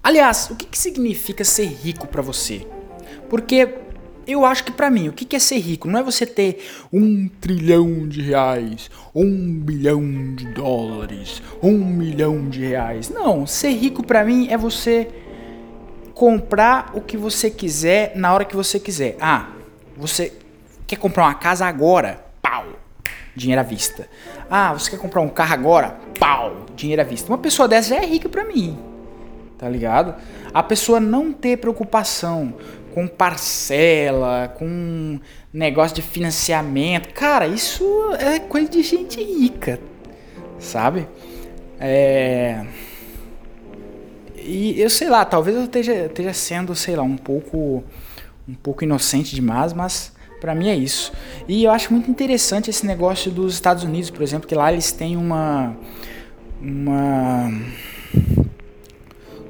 Aliás, 0.03 0.51
o 0.51 0.57
que, 0.57 0.67
que 0.67 0.77
significa 0.77 1.45
ser 1.45 1.67
rico 1.67 2.09
para 2.09 2.21
você? 2.21 2.67
Porque 3.29 3.69
eu 4.29 4.45
acho 4.45 4.65
que 4.65 4.73
para 4.73 4.91
mim, 4.91 5.09
o 5.09 5.13
que, 5.13 5.35
é 5.35 5.39
ser 5.39 5.59
rico? 5.59 5.89
Não 5.89 5.99
é 5.99 6.03
você 6.03 6.27
ter 6.27 6.65
um 6.93 7.29
trilhão 7.41 8.07
de 8.07 8.21
reais, 8.21 8.91
um 9.15 9.59
bilhão 9.61 10.03
de 10.35 10.47
dólares, 10.53 11.43
um 11.63 11.73
milhão 11.73 12.49
de 12.49 12.65
reais. 12.65 13.09
Não, 13.09 13.47
ser 13.47 13.71
rico 13.71 14.05
para 14.05 14.25
mim 14.25 14.49
é 14.51 14.57
você 14.57 15.09
comprar 16.15 16.91
o 16.95 17.01
que 17.01 17.17
você 17.17 17.51
quiser 17.51 18.13
na 18.17 18.33
hora 18.33 18.45
que 18.45 18.55
você 18.55 18.79
quiser. 18.79 19.17
Ah, 19.21 19.49
você 19.97 20.33
Quer 20.89 20.97
comprar 20.97 21.25
uma 21.25 21.35
casa 21.35 21.67
agora? 21.67 22.25
Pau! 22.41 22.65
Dinheiro 23.37 23.61
à 23.61 23.63
vista. 23.63 24.09
Ah, 24.51 24.73
você 24.73 24.91
quer 24.91 24.97
comprar 24.97 25.21
um 25.21 25.29
carro 25.29 25.53
agora? 25.53 25.99
Pau! 26.19 26.65
Dinheiro 26.75 27.03
à 27.03 27.05
vista. 27.05 27.31
Uma 27.31 27.37
pessoa 27.37 27.69
dessa 27.69 27.91
já 27.91 27.97
é 27.97 28.07
rica 28.07 28.27
pra 28.27 28.43
mim. 28.43 28.79
Tá 29.59 29.69
ligado? 29.69 30.15
A 30.55 30.63
pessoa 30.63 30.99
não 30.99 31.31
ter 31.31 31.59
preocupação 31.59 32.55
com 32.99 33.07
parcela, 33.07 34.53
com 34.59 35.21
negócio 35.53 35.95
de 35.95 36.03
financiamento. 36.03 37.15
Cara, 37.15 37.47
isso 37.47 37.85
é 38.19 38.41
coisa 38.41 38.69
de 38.69 38.83
gente 38.83 39.23
rica. 39.23 39.79
Sabe? 40.59 41.07
É. 41.79 42.67
E 44.37 44.81
eu 44.81 44.91
sei 44.91 45.09
lá, 45.09 45.25
talvez 45.25 45.57
eu 45.57 45.65
esteja, 45.65 46.07
esteja 46.07 46.33
sendo, 46.33 46.75
sei 46.75 46.97
lá, 46.97 47.05
um 47.05 47.17
pouco 47.17 47.85
um 48.49 48.55
pouco 48.55 48.83
inocente 48.83 49.33
demais, 49.33 49.73
mas 49.73 50.13
para 50.41 50.53
mim 50.53 50.69
é 50.69 50.75
isso. 50.75 51.13
E 51.47 51.63
eu 51.63 51.71
acho 51.71 51.93
muito 51.93 52.11
interessante 52.11 52.69
esse 52.69 52.85
negócio 52.85 53.31
dos 53.31 53.55
Estados 53.55 53.85
Unidos, 53.85 54.11
por 54.11 54.23
exemplo, 54.23 54.49
que 54.49 54.57
lá 54.57 54.73
eles 54.73 54.91
têm 54.91 55.17
uma 55.17 55.77
uma 56.61 57.49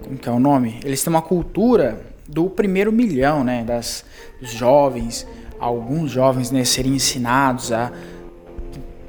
como 0.03 0.19
que 0.19 0.29
é 0.29 0.33
o 0.33 0.39
nome? 0.39 0.81
Eles 0.85 1.03
têm 1.03 1.11
uma 1.11 1.23
cultura 1.23 2.08
do 2.29 2.51
primeiro 2.51 2.93
milhão, 2.93 3.43
né, 3.43 3.65
das 3.65 4.05
dos 4.41 4.53
jovens. 4.53 5.27
alguns 5.59 6.13
jovens 6.13 6.53
né, 6.53 6.65
serem 6.65 6.93
ensinados 6.93 7.73
a 7.73 7.91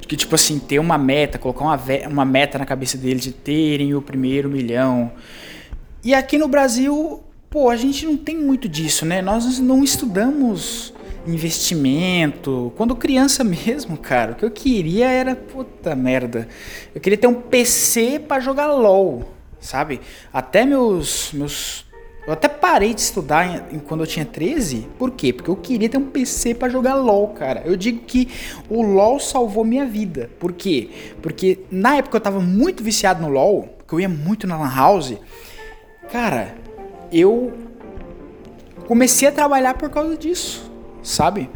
que 0.08 0.16
tipo 0.16 0.34
assim 0.34 0.58
ter 0.58 0.80
uma 0.80 0.98
meta, 0.98 1.38
colocar 1.38 1.64
uma, 1.64 1.80
uma 2.08 2.24
meta 2.24 2.58
na 2.58 2.66
cabeça 2.66 2.98
deles 2.98 3.22
de 3.22 3.30
terem 3.30 3.94
o 3.94 4.02
primeiro 4.02 4.48
milhão. 4.48 5.12
E 6.02 6.12
aqui 6.12 6.36
no 6.36 6.48
Brasil, 6.48 7.22
pô, 7.48 7.70
a 7.70 7.76
gente 7.76 8.04
não 8.04 8.16
tem 8.16 8.36
muito 8.36 8.68
disso, 8.68 9.06
né? 9.06 9.22
Nós 9.22 9.60
não 9.60 9.84
estudamos 9.84 10.92
investimento. 11.24 12.72
Quando 12.76 12.96
criança 12.96 13.44
mesmo, 13.44 13.96
cara, 13.96 14.32
o 14.32 14.34
que 14.34 14.44
eu 14.44 14.50
queria 14.50 15.08
era 15.08 15.36
puta 15.36 15.94
merda. 15.94 16.48
Eu 16.92 17.00
queria 17.00 17.16
ter 17.16 17.28
um 17.28 17.34
PC 17.34 18.18
para 18.18 18.40
jogar 18.40 18.66
LoL, 18.66 19.32
sabe? 19.60 20.00
Até 20.32 20.66
meus 20.66 21.32
meus 21.32 21.84
eu 22.30 22.34
até 22.34 22.46
parei 22.46 22.94
de 22.94 23.00
estudar 23.00 23.44
em, 23.44 23.76
em, 23.76 23.78
quando 23.80 24.02
eu 24.02 24.06
tinha 24.06 24.24
13. 24.24 24.86
Por 24.96 25.10
quê? 25.10 25.32
Porque 25.32 25.50
eu 25.50 25.56
queria 25.56 25.88
ter 25.88 25.98
um 25.98 26.08
PC 26.08 26.54
para 26.54 26.68
jogar 26.68 26.94
LoL, 26.94 27.30
cara. 27.30 27.62
Eu 27.64 27.76
digo 27.76 28.04
que 28.06 28.28
o 28.68 28.82
LoL 28.82 29.18
salvou 29.18 29.64
minha 29.64 29.84
vida. 29.84 30.30
Por 30.38 30.52
quê? 30.52 30.90
Porque 31.20 31.58
na 31.72 31.96
época 31.96 32.18
eu 32.18 32.20
tava 32.20 32.38
muito 32.38 32.84
viciado 32.84 33.20
no 33.20 33.28
LoL, 33.28 33.68
que 33.84 33.92
eu 33.92 33.98
ia 33.98 34.08
muito 34.08 34.46
na 34.46 34.56
Lan 34.56 34.72
House. 34.72 35.14
Cara, 36.12 36.54
eu 37.10 37.52
comecei 38.86 39.26
a 39.26 39.32
trabalhar 39.32 39.74
por 39.74 39.90
causa 39.90 40.16
disso, 40.16 40.70
sabe? 41.02 41.50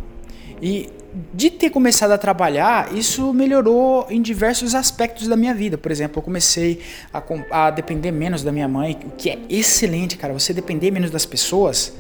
E 0.60 0.88
de 1.32 1.48
ter 1.50 1.70
começado 1.70 2.10
a 2.10 2.18
trabalhar, 2.18 2.92
isso 2.92 3.32
melhorou 3.32 4.06
em 4.10 4.20
diversos 4.20 4.74
aspectos 4.74 5.28
da 5.28 5.36
minha 5.36 5.54
vida. 5.54 5.78
Por 5.78 5.92
exemplo, 5.92 6.18
eu 6.18 6.22
comecei 6.22 6.80
a, 7.12 7.22
a 7.50 7.70
depender 7.70 8.10
menos 8.10 8.42
da 8.42 8.50
minha 8.50 8.66
mãe, 8.66 8.98
o 9.04 9.10
que 9.10 9.30
é 9.30 9.38
excelente, 9.48 10.16
cara. 10.16 10.32
Você 10.32 10.52
depender 10.52 10.90
menos 10.90 11.10
das 11.10 11.24
pessoas, 11.24 11.94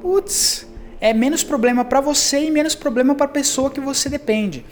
putz, 0.00 0.66
é 1.00 1.12
menos 1.12 1.42
problema 1.42 1.84
para 1.84 2.00
você 2.00 2.44
e 2.44 2.50
menos 2.50 2.74
problema 2.74 3.14
para 3.14 3.26
a 3.26 3.28
pessoa 3.28 3.70
que 3.70 3.80
você 3.80 4.08
depende. 4.08 4.64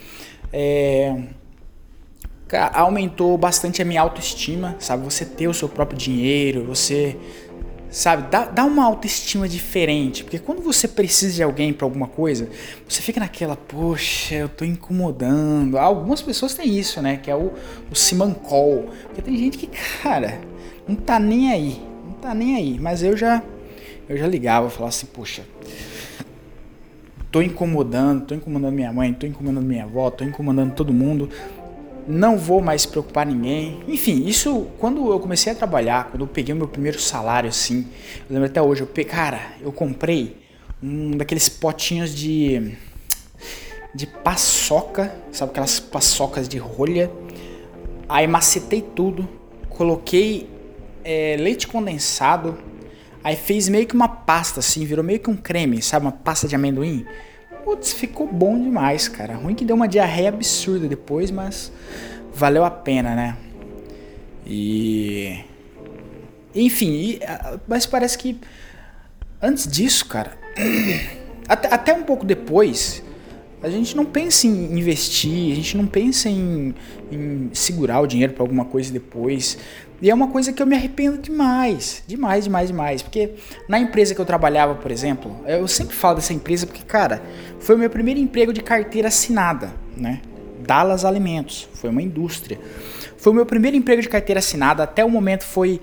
É, 0.51 1.15
aumentou 2.73 3.37
bastante 3.37 3.81
a 3.81 3.85
minha 3.85 4.01
autoestima, 4.01 4.75
sabe? 4.79 5.03
Você 5.03 5.25
ter 5.25 5.47
o 5.47 5.53
seu 5.53 5.67
próprio 5.67 5.97
dinheiro, 5.97 6.63
você 6.63 7.17
Sabe? 7.93 8.31
Dá, 8.31 8.45
dá 8.45 8.65
uma 8.65 8.83
autoestima 8.83 9.47
diferente. 9.47 10.23
Porque 10.23 10.39
quando 10.39 10.63
você 10.63 10.87
precisa 10.87 11.35
de 11.35 11.43
alguém 11.43 11.71
para 11.71 11.85
alguma 11.85 12.07
coisa, 12.07 12.49
você 12.89 13.03
fica 13.03 13.19
naquela, 13.19 13.55
poxa, 13.55 14.33
eu 14.33 14.49
tô 14.49 14.65
incomodando. 14.65 15.77
Algumas 15.77 16.19
pessoas 16.19 16.55
têm 16.55 16.75
isso, 16.75 16.99
né? 17.03 17.17
Que 17.17 17.29
é 17.29 17.35
o, 17.35 17.53
o 17.91 17.95
simancol. 17.95 18.89
Porque 19.03 19.21
tem 19.21 19.37
gente 19.37 19.59
que, 19.59 19.67
cara, 20.01 20.41
não 20.87 20.95
tá 20.95 21.19
nem 21.19 21.51
aí. 21.51 21.79
Não 22.03 22.13
tá 22.13 22.33
nem 22.33 22.55
aí. 22.55 22.79
Mas 22.79 23.03
eu 23.03 23.15
já. 23.15 23.43
Eu 24.09 24.17
já 24.17 24.25
ligava, 24.25 24.71
falava 24.71 24.89
assim, 24.89 25.05
poxa. 25.05 25.43
Tô 27.31 27.43
incomodando, 27.43 28.25
tô 28.25 28.33
incomodando 28.33 28.73
minha 28.73 28.91
mãe, 28.91 29.13
tô 29.13 29.27
incomodando 29.27 29.65
minha 29.65 29.83
avó, 29.83 30.09
tô 30.09 30.23
incomodando 30.23 30.73
todo 30.73 30.91
mundo 30.91 31.29
não 32.07 32.37
vou 32.37 32.61
mais 32.61 32.85
preocupar 32.85 33.25
ninguém. 33.25 33.83
Enfim, 33.87 34.25
isso 34.25 34.67
quando 34.77 35.11
eu 35.11 35.19
comecei 35.19 35.51
a 35.51 35.55
trabalhar, 35.55 36.09
quando 36.09 36.21
eu 36.21 36.27
peguei 36.27 36.53
o 36.53 36.57
meu 36.57 36.67
primeiro 36.67 36.99
salário 36.99 37.49
assim, 37.49 37.87
eu 38.29 38.33
lembro 38.33 38.45
até 38.45 38.61
hoje, 38.61 38.81
eu 38.81 38.87
peguei, 38.87 39.11
cara, 39.11 39.53
eu 39.61 39.71
comprei 39.71 40.37
um 40.81 41.11
daqueles 41.11 41.47
potinhos 41.49 42.13
de 42.13 42.77
de 43.93 44.07
paçoca, 44.07 45.13
sabe 45.31 45.51
aquelas 45.51 45.79
paçocas 45.79 46.47
de 46.49 46.57
rolha. 46.57 47.11
Aí 48.09 48.27
macetei 48.27 48.81
tudo, 48.81 49.29
coloquei 49.69 50.49
é, 51.03 51.35
leite 51.39 51.67
condensado, 51.67 52.57
aí 53.23 53.35
fez 53.35 53.69
meio 53.69 53.85
que 53.85 53.93
uma 53.93 54.07
pasta 54.07 54.59
assim, 54.59 54.85
virou 54.85 55.03
meio 55.03 55.19
que 55.19 55.29
um 55.29 55.37
creme, 55.37 55.81
sabe, 55.81 56.05
uma 56.05 56.11
pasta 56.11 56.47
de 56.47 56.55
amendoim. 56.55 57.05
Putz, 57.63 57.93
ficou 57.93 58.27
bom 58.27 58.61
demais, 58.61 59.07
cara. 59.07 59.35
Ruim 59.35 59.55
que 59.55 59.63
deu 59.63 59.75
uma 59.75 59.87
diarreia 59.87 60.29
absurda 60.29 60.87
depois, 60.87 61.31
mas 61.31 61.71
valeu 62.33 62.65
a 62.65 62.71
pena, 62.71 63.15
né? 63.15 63.37
E. 64.45 65.39
Enfim, 66.53 66.91
e, 66.91 67.19
mas 67.67 67.85
parece 67.85 68.17
que 68.17 68.39
antes 69.41 69.67
disso, 69.67 70.05
cara, 70.07 70.37
até, 71.47 71.73
até 71.73 71.93
um 71.93 72.03
pouco 72.03 72.25
depois, 72.25 73.03
a 73.61 73.69
gente 73.69 73.95
não 73.95 74.05
pensa 74.05 74.45
em 74.45 74.77
investir, 74.77 75.53
a 75.53 75.55
gente 75.55 75.77
não 75.77 75.87
pensa 75.87 76.29
em, 76.29 76.75
em 77.09 77.49
segurar 77.53 78.01
o 78.01 78.07
dinheiro 78.07 78.33
para 78.33 78.43
alguma 78.43 78.65
coisa 78.65 78.91
depois. 78.91 79.57
E 80.03 80.09
é 80.09 80.13
uma 80.13 80.27
coisa 80.27 80.51
que 80.51 80.61
eu 80.61 80.67
me 80.67 80.75
arrependo 80.75 81.17
demais, 81.17 82.03
demais, 82.05 82.43
demais, 82.43 82.67
demais. 82.67 83.01
Porque 83.01 83.35
na 83.69 83.79
empresa 83.79 84.13
que 84.13 84.19
eu 84.19 84.25
trabalhava, 84.25 84.75
por 84.75 84.91
exemplo, 84.91 85.33
eu 85.47 85.65
sempre 85.65 85.95
falo 85.95 86.15
dessa 86.15 86.33
empresa 86.33 86.67
porque, 86.67 86.83
cara, 86.83 87.23
foi 87.57 87.75
o 87.75 87.79
meu 87.79 87.89
primeiro 87.89 88.19
emprego 88.19 88.51
de 88.51 88.61
carteira 88.61 89.07
assinada, 89.07 89.71
né? 89.95 90.19
Dallas 90.59 91.05
Alimentos, 91.05 91.69
foi 91.75 91.89
uma 91.89 92.01
indústria. 92.01 92.59
Foi 93.17 93.31
o 93.31 93.35
meu 93.35 93.45
primeiro 93.45 93.77
emprego 93.77 94.01
de 94.01 94.09
carteira 94.09 94.39
assinada, 94.39 94.83
até 94.83 95.05
o 95.05 95.09
momento 95.09 95.45
foi 95.45 95.79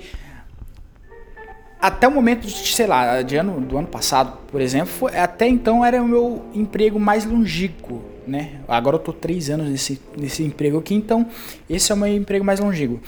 até 1.80 2.06
o 2.06 2.10
momento 2.10 2.46
sei 2.46 2.86
lá, 2.86 3.22
de 3.22 3.36
ano, 3.36 3.58
do 3.58 3.78
ano 3.78 3.88
passado, 3.88 4.36
por 4.48 4.60
exemplo, 4.60 4.88
foi, 4.88 5.16
até 5.16 5.48
então 5.48 5.82
era 5.82 6.02
o 6.02 6.06
meu 6.06 6.44
emprego 6.52 7.00
mais 7.00 7.24
longínquo, 7.24 8.02
né? 8.26 8.60
Agora 8.68 8.96
eu 8.96 9.00
tô 9.00 9.14
três 9.14 9.48
anos 9.48 9.70
nesse, 9.70 9.98
nesse 10.14 10.42
emprego 10.42 10.78
aqui, 10.78 10.94
então 10.94 11.26
esse 11.70 11.90
é 11.90 11.94
o 11.94 11.98
meu 11.98 12.08
emprego 12.08 12.44
mais 12.44 12.60
longínquo. 12.60 13.00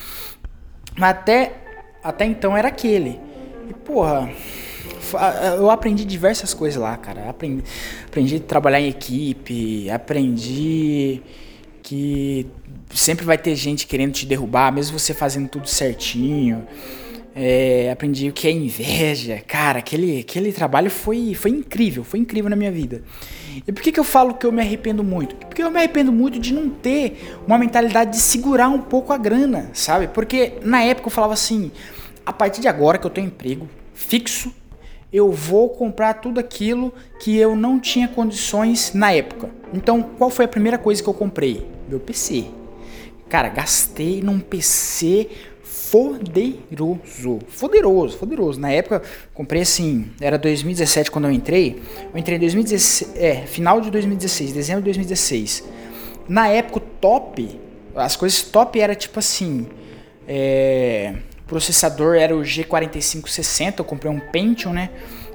Mas 0.97 1.11
até, 1.11 1.53
até 2.03 2.25
então 2.25 2.57
era 2.57 2.69
aquele. 2.69 3.19
E 3.69 3.75
porra, 3.75 4.31
eu 5.57 5.71
aprendi 5.71 6.05
diversas 6.05 6.55
coisas 6.55 6.81
lá, 6.81 6.97
cara. 6.97 7.29
Aprendi, 7.29 7.63
aprendi 8.07 8.37
a 8.37 8.41
trabalhar 8.41 8.81
em 8.81 8.89
equipe, 8.89 9.91
aprendi 9.91 11.21
que 11.83 12.47
sempre 12.95 13.25
vai 13.25 13.37
ter 13.37 13.55
gente 13.57 13.87
querendo 13.87 14.13
te 14.13 14.27
derrubar, 14.27 14.73
mesmo 14.73 14.99
você 14.99 15.13
fazendo 15.13 15.49
tudo 15.49 15.69
certinho. 15.69 16.67
É, 17.35 17.91
aprendi 17.91 18.29
o 18.29 18.33
que 18.33 18.47
é 18.47 18.51
inveja. 18.51 19.43
Cara, 19.47 19.79
aquele, 19.79 20.21
aquele 20.21 20.53
trabalho 20.53 20.91
foi, 20.91 21.35
foi 21.35 21.51
incrível, 21.51 22.05
foi 22.05 22.21
incrível 22.21 22.51
na 22.51 22.57
minha 22.57 22.71
vida. 22.71 23.03
E 23.67 23.73
por 23.73 23.83
que, 23.83 23.93
que 23.93 24.01
eu 24.01 24.05
falo 24.05 24.35
que 24.35 24.47
eu 24.47 24.53
me 24.53 24.61
arrependo 24.61 25.05
muito? 25.05 25.35
Porque 25.37 25.63
eu 25.63 25.71
me 25.71 25.79
arrependo 25.79 26.13
muito 26.13 26.39
de 26.39 26.53
não 26.53 26.69
ter 26.69 27.37
uma 27.47 27.59
mentalidade 27.59 28.13
de 28.13 28.19
segurar 28.19 28.69
um 28.69 28.81
pouco 28.81 29.13
a 29.13 29.19
grana, 29.19 29.71
sabe? 29.73 30.09
Porque 30.09 30.55
na 30.63 30.83
época 30.83 31.09
eu 31.09 31.13
falava 31.13 31.35
assim: 31.35 31.71
a 32.25 32.33
partir 32.33 32.61
de 32.61 32.69
agora 32.69 32.99
que 32.99 33.07
eu 33.07 33.11
tenho 33.11 33.27
emprego 33.27 33.69
fixo, 33.95 34.53
eu 35.13 35.31
vou 35.31 35.69
comprar 35.69 36.15
tudo 36.15 36.41
aquilo 36.41 36.93
que 37.21 37.37
eu 37.37 37.55
não 37.55 37.79
tinha 37.79 38.09
condições 38.09 38.95
na 38.95 39.13
época. 39.13 39.51
Então, 39.73 40.03
qual 40.03 40.31
foi 40.31 40.47
a 40.47 40.49
primeira 40.49 40.79
coisa 40.79 41.03
que 41.03 41.09
eu 41.09 41.15
comprei? 41.15 41.67
Meu 41.89 42.01
PC. 42.01 42.47
Cara, 43.29 43.49
gastei 43.49 44.23
num 44.23 44.41
PC 44.41 45.29
foderoso. 45.93 47.39
Foderoso, 47.49 48.17
foderoso. 48.17 48.59
Na 48.59 48.71
época, 48.71 49.03
comprei 49.35 49.61
assim, 49.61 50.11
era 50.23 50.39
2017 50.39 51.11
quando 51.11 51.27
eu 51.27 51.31
entrei. 51.31 51.83
Eu 52.11 52.19
entrei 52.19 52.39
em 52.39 52.41
2016, 52.41 53.15
é, 53.17 53.43
final 53.43 53.79
de 53.79 53.91
2016, 53.91 54.55
dezembro 54.55 54.81
de 54.81 54.87
2016. 54.87 55.65
Na 56.27 56.49
época, 56.49 56.81
top, 56.99 57.61
as 57.95 58.17
coisas 58.17 58.41
top 58.41 58.81
era 58.81 58.95
tipo 58.95 59.19
assim, 59.19 59.67
é, 60.27 61.15
processador 61.47 62.17
era 62.17 62.35
o 62.35 62.41
G4560, 62.41 63.81
eu 63.81 63.85
comprei 63.85 64.11
um 64.11 64.19
Pentium, 64.19 64.73
né? 64.73 64.89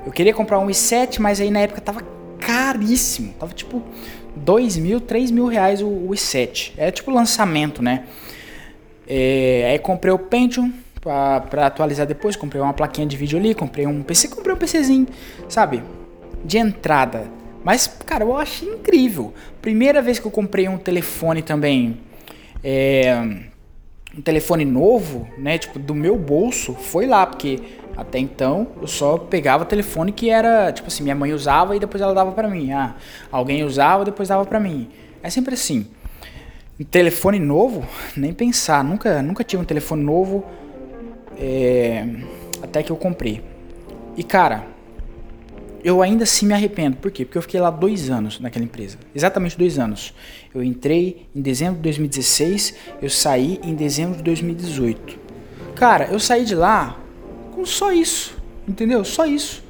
Eu 0.04 0.12
queria 0.12 0.34
comprar 0.34 0.58
um 0.58 0.68
i7, 0.68 1.20
mas 1.20 1.40
aí 1.40 1.52
na 1.52 1.60
época 1.60 1.82
tava 1.82 2.02
caríssimo. 2.40 3.32
Tava 3.40 3.54
tipo 3.54 3.84
2 4.36 4.78
mil, 4.78 5.00
3 5.02 5.30
mil 5.30 5.46
reais 5.46 5.84
o, 5.84 5.88
o 5.88 6.10
i7. 6.10 6.72
É 6.78 6.90
tipo 6.90 7.12
lançamento, 7.12 7.84
né? 7.84 8.06
É, 9.08 9.70
aí 9.72 9.80
comprei 9.80 10.14
o 10.14 10.20
Pentium 10.20 10.72
para 11.02 11.68
atualizar 11.68 12.06
depois, 12.06 12.36
comprei 12.36 12.62
uma 12.62 12.74
plaquinha 12.74 13.08
de 13.08 13.16
vídeo 13.16 13.40
ali, 13.40 13.56
comprei 13.56 13.88
um 13.88 14.04
PC, 14.04 14.28
comprei 14.28 14.54
um 14.54 14.58
PCzinho, 14.58 15.08
sabe? 15.48 15.82
De 16.44 16.58
entrada. 16.58 17.26
Mas, 17.64 17.88
cara, 18.06 18.24
eu 18.24 18.36
achei 18.36 18.68
incrível. 18.68 19.34
Primeira 19.62 20.02
vez 20.02 20.20
que 20.20 20.26
eu 20.26 20.32
comprei 20.32 20.68
um 20.68 20.78
telefone 20.78 21.42
também, 21.42 22.00
é, 22.64 23.16
um 24.18 24.22
telefone 24.22 24.66
novo, 24.66 25.28
né? 25.38 25.58
Tipo, 25.58 25.80
do 25.80 25.96
meu 25.96 26.18
bolso, 26.18 26.74
foi 26.74 27.06
lá, 27.06 27.26
porque 27.26 27.60
até 27.96 28.20
então 28.20 28.68
eu 28.82 28.88
só 28.88 29.18
pegava 29.18 29.66
telefone 29.66 30.12
que 30.12 30.30
era, 30.30 30.72
tipo 30.72 30.88
assim, 30.88 31.04
minha 31.04 31.16
mãe 31.16 31.34
usava 31.34 31.76
e 31.76 31.80
depois 31.80 32.02
ela 32.02 32.14
dava 32.14 32.32
para 32.32 32.48
mim. 32.48 32.72
Ah, 32.72 32.96
alguém 33.32 33.64
usava, 33.64 34.06
depois 34.06 34.30
dava 34.30 34.46
para 34.46 34.60
mim. 34.60 34.90
É 35.24 35.30
sempre 35.30 35.54
assim. 35.56 35.88
Um 36.80 36.84
telefone 36.84 37.40
novo, 37.40 37.84
nem 38.16 38.34
pensar. 38.34 38.84
Nunca, 38.84 39.22
nunca 39.22 39.44
tive 39.44 39.62
um 39.62 39.66
telefone 39.66 40.04
novo 40.04 40.46
é, 41.40 42.06
até 42.62 42.84
que 42.84 42.92
eu 42.92 42.96
comprei. 42.96 43.42
E 44.16 44.24
cara, 44.24 44.68
eu 45.84 46.02
ainda 46.02 46.24
assim 46.24 46.46
me 46.46 46.54
arrependo. 46.54 46.98
Por 46.98 47.12
quê? 47.12 47.26
Porque 47.26 47.38
eu 47.38 47.42
fiquei 47.42 47.60
lá 47.60 47.70
dois 47.70 48.10
anos 48.10 48.40
naquela 48.40 48.66
empresa. 48.66 48.98
Exatamente 49.14 49.58
dois 49.58 49.80
anos. 49.80 50.14
Eu 50.54 50.64
entrei 50.64 51.28
em 51.36 51.42
dezembro 51.42 51.78
de 51.78 51.84
2016, 51.84 52.76
eu 53.02 53.10
saí 53.10 53.60
em 53.64 53.74
dezembro 53.74 54.18
de 54.18 54.24
2018. 54.24 55.20
Cara, 55.76 56.06
eu 56.12 56.20
saí 56.20 56.46
de 56.46 56.56
lá 56.56 57.00
com 57.54 57.66
só 57.66 57.92
isso. 57.92 58.38
Entendeu? 58.68 59.04
Só 59.06 59.26
isso. 59.26 59.64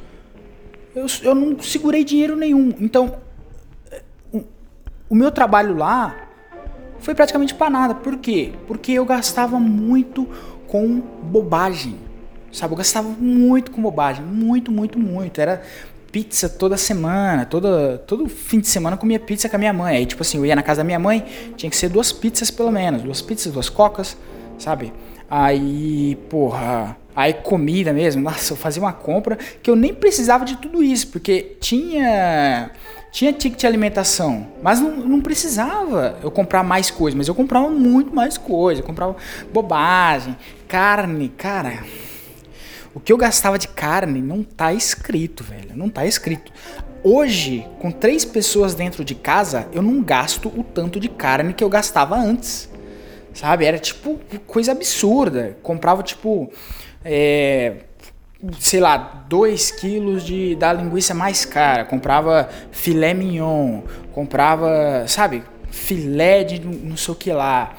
Eu, 0.96 1.06
eu 1.24 1.36
não 1.36 1.60
segurei 1.62 2.04
dinheiro 2.04 2.36
nenhum. 2.36 2.74
Então, 2.80 3.18
o 5.10 5.16
meu 5.16 5.32
trabalho 5.32 5.78
lá 5.78 6.27
foi 7.00 7.16
praticamente 7.16 7.54
para 7.54 7.70
nada. 7.70 7.96
Por 7.96 8.18
quê? 8.18 8.54
Porque 8.68 8.92
eu 8.92 9.06
gastava 9.06 9.60
muito 9.60 10.28
com 10.68 11.02
bobagem. 11.24 11.96
Sabe, 12.52 12.74
eu 12.74 12.78
gastava 12.78 13.08
muito 13.08 13.72
com 13.72 13.82
bobagem, 13.82 14.24
muito, 14.24 14.72
muito, 14.72 14.98
muito. 14.98 15.40
Era 15.40 15.62
pizza 16.12 16.50
toda 16.50 16.78
semana, 16.78 17.46
toda, 17.46 17.98
todo 18.00 18.28
fim 18.28 18.60
de 18.60 18.68
semana 18.68 18.96
eu 18.96 19.00
comia 19.00 19.20
pizza 19.20 19.48
com 19.50 19.56
a 19.56 19.60
minha 19.60 19.74
mãe. 19.74 19.98
Aí, 19.98 20.06
tipo 20.06 20.22
assim, 20.22 20.38
eu 20.38 20.46
ia 20.46 20.56
na 20.56 20.64
casa 20.64 20.80
da 20.80 20.84
minha 20.84 21.00
mãe, 21.00 21.24
tinha 21.56 21.70
que 21.70 21.76
ser 21.76 21.90
duas 21.90 22.12
pizzas 22.12 22.50
pelo 22.50 22.72
menos, 22.72 23.02
duas 23.04 23.22
pizzas, 23.22 23.54
duas 23.54 23.70
cocas, 23.70 24.18
sabe? 24.58 24.94
Aí, 25.30 26.16
porra, 26.30 26.98
aí 27.16 27.34
comida 27.34 27.92
mesmo, 27.92 28.22
nossa, 28.22 28.54
eu 28.54 28.58
fazia 28.58 28.82
uma 28.82 28.94
compra 28.94 29.38
que 29.62 29.70
eu 29.70 29.76
nem 29.76 29.94
precisava 29.94 30.46
de 30.46 30.58
tudo 30.58 30.82
isso, 30.82 31.08
porque 31.10 31.58
tinha 31.60 32.72
tinha 33.12 33.34
ticket 33.34 33.60
de 33.60 33.68
alimentação, 33.68 34.48
mas 34.62 34.80
não, 34.80 34.98
não 34.98 35.22
precisava 35.22 36.18
eu 36.22 36.30
comprar 36.30 36.64
mais 36.64 36.92
coisas, 36.92 37.18
mas 37.18 37.28
eu 37.28 37.36
comprava 37.36 37.70
muito 37.70 38.14
mais 38.14 38.38
coisa, 38.38 38.82
eu 38.82 38.86
comprava 38.86 39.16
bobagem, 39.52 40.36
carne, 40.68 41.30
cara. 41.30 41.84
O 42.94 43.00
que 43.00 43.14
eu 43.14 43.18
gastava 43.18 43.58
de 43.60 43.68
carne 43.68 44.22
não 44.22 44.44
tá 44.44 44.74
escrito, 44.74 45.44
velho, 45.44 45.76
não 45.76 45.90
tá 45.90 46.06
escrito. 46.06 46.52
Hoje, 47.04 47.66
com 47.80 47.92
três 47.92 48.26
pessoas 48.26 48.74
dentro 48.74 49.06
de 49.06 49.16
casa, 49.16 49.68
eu 49.72 49.82
não 49.82 50.02
gasto 50.02 50.48
o 50.50 50.64
tanto 50.64 51.00
de 51.00 51.08
carne 51.08 51.54
que 51.54 51.64
eu 51.64 51.70
gastava 51.70 52.18
antes. 52.18 52.70
Sabe? 53.34 53.66
Era 53.66 53.78
tipo 53.78 54.20
coisa 54.48 54.72
absurda. 54.72 55.58
Comprava 55.62 56.02
tipo. 56.02 56.52
É, 57.06 57.84
sei 58.60 58.80
lá, 58.80 59.26
2 59.28 59.72
quilos 59.72 60.24
de, 60.24 60.56
da 60.56 60.72
linguiça 60.72 61.14
mais 61.14 61.46
cara, 61.46 61.86
comprava 61.86 62.50
filé 62.72 63.14
mignon, 63.14 63.82
comprava, 64.14 65.06
sabe, 65.08 65.44
filé 65.72 66.44
de 66.44 66.60
não 66.60 66.96
sei 66.96 67.14
o 67.14 67.16
que 67.16 67.32
lá. 67.32 67.76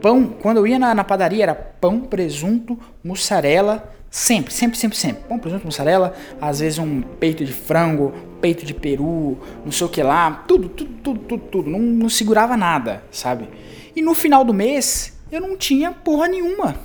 Pão, 0.00 0.26
quando 0.26 0.58
eu 0.58 0.66
ia 0.66 0.78
na, 0.78 0.94
na 0.94 1.04
padaria 1.04 1.42
era 1.42 1.54
pão, 1.54 2.00
presunto, 2.00 2.78
mussarela, 3.04 3.92
sempre, 4.10 4.52
sempre, 4.52 4.78
sempre, 4.78 4.96
sempre. 4.96 5.24
Pão, 5.28 5.38
presunto, 5.38 5.66
mussarela, 5.66 6.14
às 6.40 6.60
vezes 6.60 6.78
um 6.78 7.02
peito 7.02 7.44
de 7.44 7.52
frango, 7.52 8.14
peito 8.40 8.64
de 8.64 8.72
peru, 8.72 9.38
não 9.64 9.72
sei 9.72 9.86
o 9.86 9.90
que 9.90 10.02
lá, 10.02 10.44
tudo, 10.46 10.68
tudo, 10.68 10.90
tudo, 11.02 11.20
tudo, 11.20 11.44
tudo. 11.50 11.70
Não, 11.70 11.78
não 11.78 12.08
segurava 12.08 12.56
nada, 12.56 13.02
sabe? 13.10 13.48
E 13.94 14.00
no 14.00 14.14
final 14.14 14.44
do 14.44 14.54
mês 14.54 15.18
eu 15.30 15.40
não 15.40 15.56
tinha 15.56 15.92
porra 15.92 16.28
nenhuma. 16.28 16.76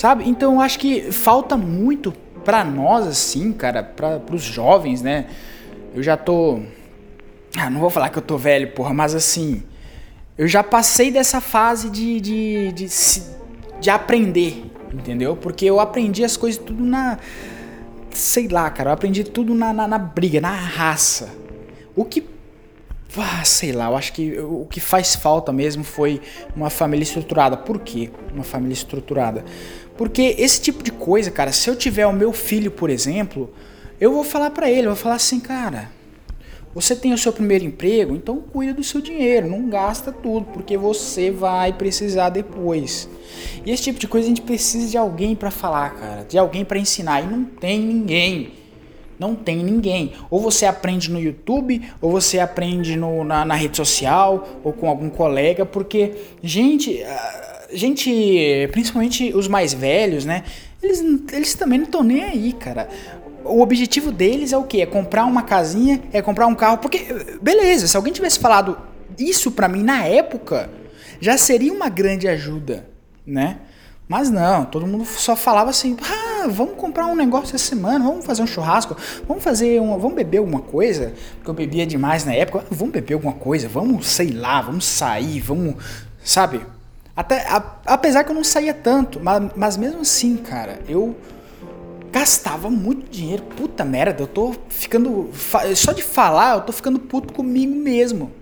Sabe? 0.00 0.26
Então 0.26 0.54
eu 0.54 0.60
acho 0.62 0.78
que 0.78 1.12
falta 1.12 1.58
muito 1.58 2.10
pra 2.42 2.64
nós, 2.64 3.06
assim, 3.06 3.52
cara, 3.52 3.82
pra, 3.82 4.18
pros 4.18 4.42
jovens, 4.42 5.02
né? 5.02 5.26
Eu 5.94 6.02
já 6.02 6.16
tô. 6.16 6.60
Ah, 7.54 7.68
não 7.68 7.80
vou 7.80 7.90
falar 7.90 8.08
que 8.08 8.16
eu 8.16 8.22
tô 8.22 8.38
velho, 8.38 8.72
porra, 8.72 8.94
mas 8.94 9.14
assim. 9.14 9.62
Eu 10.38 10.48
já 10.48 10.62
passei 10.62 11.10
dessa 11.10 11.38
fase 11.38 11.90
de, 11.90 12.18
de, 12.18 12.72
de, 12.72 12.86
de 13.78 13.90
aprender, 13.90 14.72
entendeu? 14.90 15.36
Porque 15.36 15.66
eu 15.66 15.78
aprendi 15.78 16.24
as 16.24 16.34
coisas 16.34 16.58
tudo 16.58 16.82
na. 16.82 17.18
Sei 18.10 18.48
lá, 18.48 18.70
cara, 18.70 18.88
eu 18.88 18.94
aprendi 18.94 19.22
tudo 19.22 19.54
na, 19.54 19.70
na, 19.70 19.86
na 19.86 19.98
briga, 19.98 20.40
na 20.40 20.50
raça. 20.50 21.28
O 21.94 22.06
que 22.06 22.26
ah, 23.18 23.44
sei 23.44 23.72
lá, 23.72 23.86
eu 23.86 23.96
acho 23.96 24.12
que 24.12 24.38
o 24.38 24.66
que 24.66 24.78
faz 24.78 25.16
falta 25.16 25.52
mesmo 25.52 25.82
foi 25.82 26.20
uma 26.54 26.70
família 26.70 27.02
estruturada. 27.02 27.56
Por 27.56 27.80
quê? 27.80 28.10
Uma 28.32 28.44
família 28.44 28.72
estruturada. 28.72 29.44
Porque 30.00 30.34
esse 30.38 30.62
tipo 30.62 30.82
de 30.82 30.90
coisa, 30.90 31.30
cara, 31.30 31.52
se 31.52 31.68
eu 31.68 31.76
tiver 31.76 32.06
o 32.06 32.12
meu 32.12 32.32
filho, 32.32 32.70
por 32.70 32.88
exemplo, 32.88 33.52
eu 34.00 34.10
vou 34.10 34.24
falar 34.24 34.48
para 34.48 34.70
ele, 34.70 34.86
eu 34.86 34.92
vou 34.92 34.96
falar 34.96 35.16
assim, 35.16 35.38
cara, 35.38 35.90
você 36.74 36.96
tem 36.96 37.12
o 37.12 37.18
seu 37.18 37.34
primeiro 37.34 37.66
emprego, 37.66 38.16
então 38.16 38.40
cuida 38.40 38.72
do 38.72 38.82
seu 38.82 39.02
dinheiro, 39.02 39.46
não 39.46 39.68
gasta 39.68 40.10
tudo, 40.10 40.46
porque 40.54 40.74
você 40.74 41.30
vai 41.30 41.74
precisar 41.74 42.30
depois. 42.30 43.10
E 43.62 43.70
esse 43.70 43.82
tipo 43.82 43.98
de 43.98 44.08
coisa 44.08 44.24
a 44.24 44.30
gente 44.30 44.40
precisa 44.40 44.88
de 44.88 44.96
alguém 44.96 45.36
para 45.36 45.50
falar, 45.50 45.90
cara, 45.90 46.24
de 46.26 46.38
alguém 46.38 46.64
para 46.64 46.78
ensinar, 46.78 47.22
e 47.22 47.26
não 47.26 47.44
tem 47.44 47.78
ninguém. 47.78 48.52
Não 49.18 49.34
tem 49.34 49.58
ninguém. 49.58 50.14
Ou 50.30 50.40
você 50.40 50.64
aprende 50.64 51.10
no 51.10 51.20
YouTube, 51.20 51.78
ou 52.00 52.10
você 52.10 52.38
aprende 52.38 52.96
no, 52.96 53.22
na, 53.22 53.44
na 53.44 53.54
rede 53.54 53.76
social, 53.76 54.48
ou 54.64 54.72
com 54.72 54.88
algum 54.88 55.10
colega, 55.10 55.66
porque, 55.66 56.14
gente, 56.42 57.04
gente, 57.72 58.68
principalmente 58.72 59.32
os 59.34 59.48
mais 59.48 59.72
velhos, 59.72 60.24
né? 60.24 60.44
Eles, 60.82 61.04
eles 61.32 61.54
também 61.54 61.78
não 61.78 61.86
estão 61.86 62.02
nem 62.02 62.22
aí, 62.24 62.52
cara. 62.52 62.88
O 63.44 63.60
objetivo 63.60 64.10
deles 64.12 64.52
é 64.52 64.56
o 64.56 64.64
quê? 64.64 64.82
É 64.82 64.86
comprar 64.86 65.24
uma 65.24 65.42
casinha, 65.42 66.02
é 66.12 66.22
comprar 66.22 66.46
um 66.46 66.54
carro. 66.54 66.78
Porque, 66.78 66.98
beleza, 67.40 67.86
se 67.86 67.96
alguém 67.96 68.12
tivesse 68.12 68.38
falado 68.38 68.78
isso 69.18 69.50
pra 69.50 69.68
mim 69.68 69.82
na 69.82 70.04
época, 70.04 70.70
já 71.20 71.36
seria 71.36 71.72
uma 71.72 71.88
grande 71.88 72.28
ajuda, 72.28 72.86
né? 73.26 73.58
Mas 74.10 74.28
não, 74.28 74.64
todo 74.64 74.88
mundo 74.88 75.04
só 75.04 75.36
falava 75.36 75.70
assim: 75.70 75.96
ah, 76.02 76.48
vamos 76.48 76.74
comprar 76.74 77.06
um 77.06 77.14
negócio 77.14 77.54
essa 77.54 77.64
semana, 77.64 78.04
vamos 78.04 78.24
fazer 78.24 78.42
um 78.42 78.46
churrasco, 78.46 78.96
vamos 79.28 79.44
fazer 79.44 79.80
uma, 79.80 79.96
vamos 79.96 80.16
beber 80.16 80.38
alguma 80.38 80.60
coisa, 80.60 81.14
porque 81.36 81.48
eu 81.48 81.54
bebia 81.54 81.86
demais 81.86 82.24
na 82.24 82.34
época, 82.34 82.64
vamos 82.70 82.92
beber 82.92 83.14
alguma 83.14 83.34
coisa, 83.34 83.68
vamos, 83.68 84.08
sei 84.08 84.30
lá, 84.30 84.60
vamos 84.62 84.84
sair, 84.84 85.38
vamos, 85.38 85.76
sabe? 86.24 86.60
Até, 87.14 87.46
a, 87.46 87.80
apesar 87.86 88.24
que 88.24 88.30
eu 88.30 88.34
não 88.34 88.44
saía 88.44 88.72
tanto, 88.72 89.20
mas, 89.20 89.50
mas 89.56 89.76
mesmo 89.76 90.00
assim, 90.00 90.36
cara, 90.36 90.80
eu 90.88 91.16
gastava 92.10 92.70
muito 92.70 93.10
dinheiro. 93.10 93.42
Puta 93.42 93.84
merda, 93.84 94.22
eu 94.22 94.26
tô 94.26 94.54
ficando. 94.68 95.30
Só 95.74 95.92
de 95.92 96.02
falar, 96.02 96.56
eu 96.56 96.60
tô 96.62 96.72
ficando 96.72 96.98
puto 96.98 97.32
comigo 97.32 97.74
mesmo. 97.74 98.32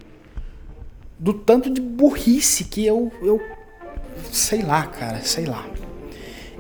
Do 1.19 1.33
tanto 1.33 1.71
de 1.71 1.81
burrice 1.81 2.65
que 2.65 2.87
eu. 2.87 3.13
eu 3.23 3.41
sei 4.33 4.63
lá, 4.63 4.87
cara, 4.87 5.21
sei 5.21 5.47
lá. 5.47 5.67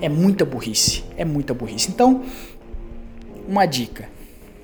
É 0.00 0.08
muita 0.08 0.44
burrice. 0.44 1.04
É 1.16 1.24
muita 1.24 1.54
burrice. 1.54 1.90
Então, 1.90 2.24
uma 3.46 3.66
dica. 3.66 4.08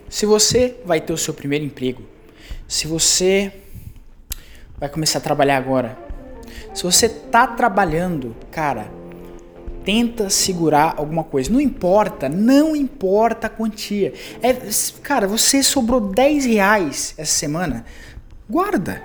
Se 0.08 0.26
você 0.26 0.76
vai 0.84 1.00
ter 1.00 1.12
o 1.12 1.18
seu 1.18 1.34
primeiro 1.34 1.64
emprego, 1.64 2.02
se 2.68 2.86
você 2.86 3.52
vai 4.78 4.88
começar 4.88 5.18
a 5.18 5.22
trabalhar 5.22 5.56
agora, 5.56 5.98
se 6.74 6.82
você 6.82 7.08
tá 7.08 7.46
trabalhando, 7.46 8.34
cara, 8.50 8.90
tenta 9.84 10.28
segurar 10.28 10.94
alguma 10.96 11.22
coisa. 11.22 11.52
Não 11.52 11.60
importa, 11.60 12.28
não 12.28 12.74
importa 12.74 13.46
a 13.46 13.50
quantia. 13.50 14.12
É, 14.42 14.52
cara, 15.00 15.28
você 15.28 15.62
sobrou 15.62 16.00
10 16.00 16.46
reais 16.46 17.14
essa 17.16 17.32
semana, 17.32 17.84
guarda. 18.50 19.02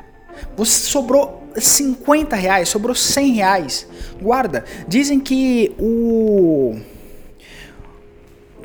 Você 0.58 0.79
sobrou 0.89 1.47
50 1.55 2.36
reais, 2.36 2.69
sobrou 2.69 2.95
100 2.95 3.34
reais, 3.34 3.88
guarda. 4.19 4.65
Dizem 4.88 5.19
que 5.19 5.75
o 5.77 6.75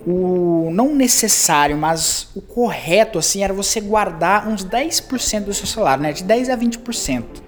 o 0.07 0.69
não 0.71 0.95
necessário, 0.95 1.79
mas 1.79 2.29
o 2.35 2.43
correto 2.43 3.19
assim 3.19 3.43
era 3.43 3.55
você 3.55 3.81
guardar 3.81 4.47
uns 4.47 4.62
10% 4.62 5.45
do 5.45 5.55
seu 5.55 5.67
salário, 5.67 6.03
né? 6.03 6.12
De 6.12 6.23
10 6.23 6.51
a 6.51 6.57
20% 6.57 7.43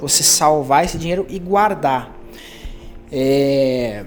você 0.00 0.22
salvar 0.22 0.84
esse 0.84 0.98
dinheiro 0.98 1.26
e 1.28 1.38
guardar. 1.38 2.14
É... 3.10 4.04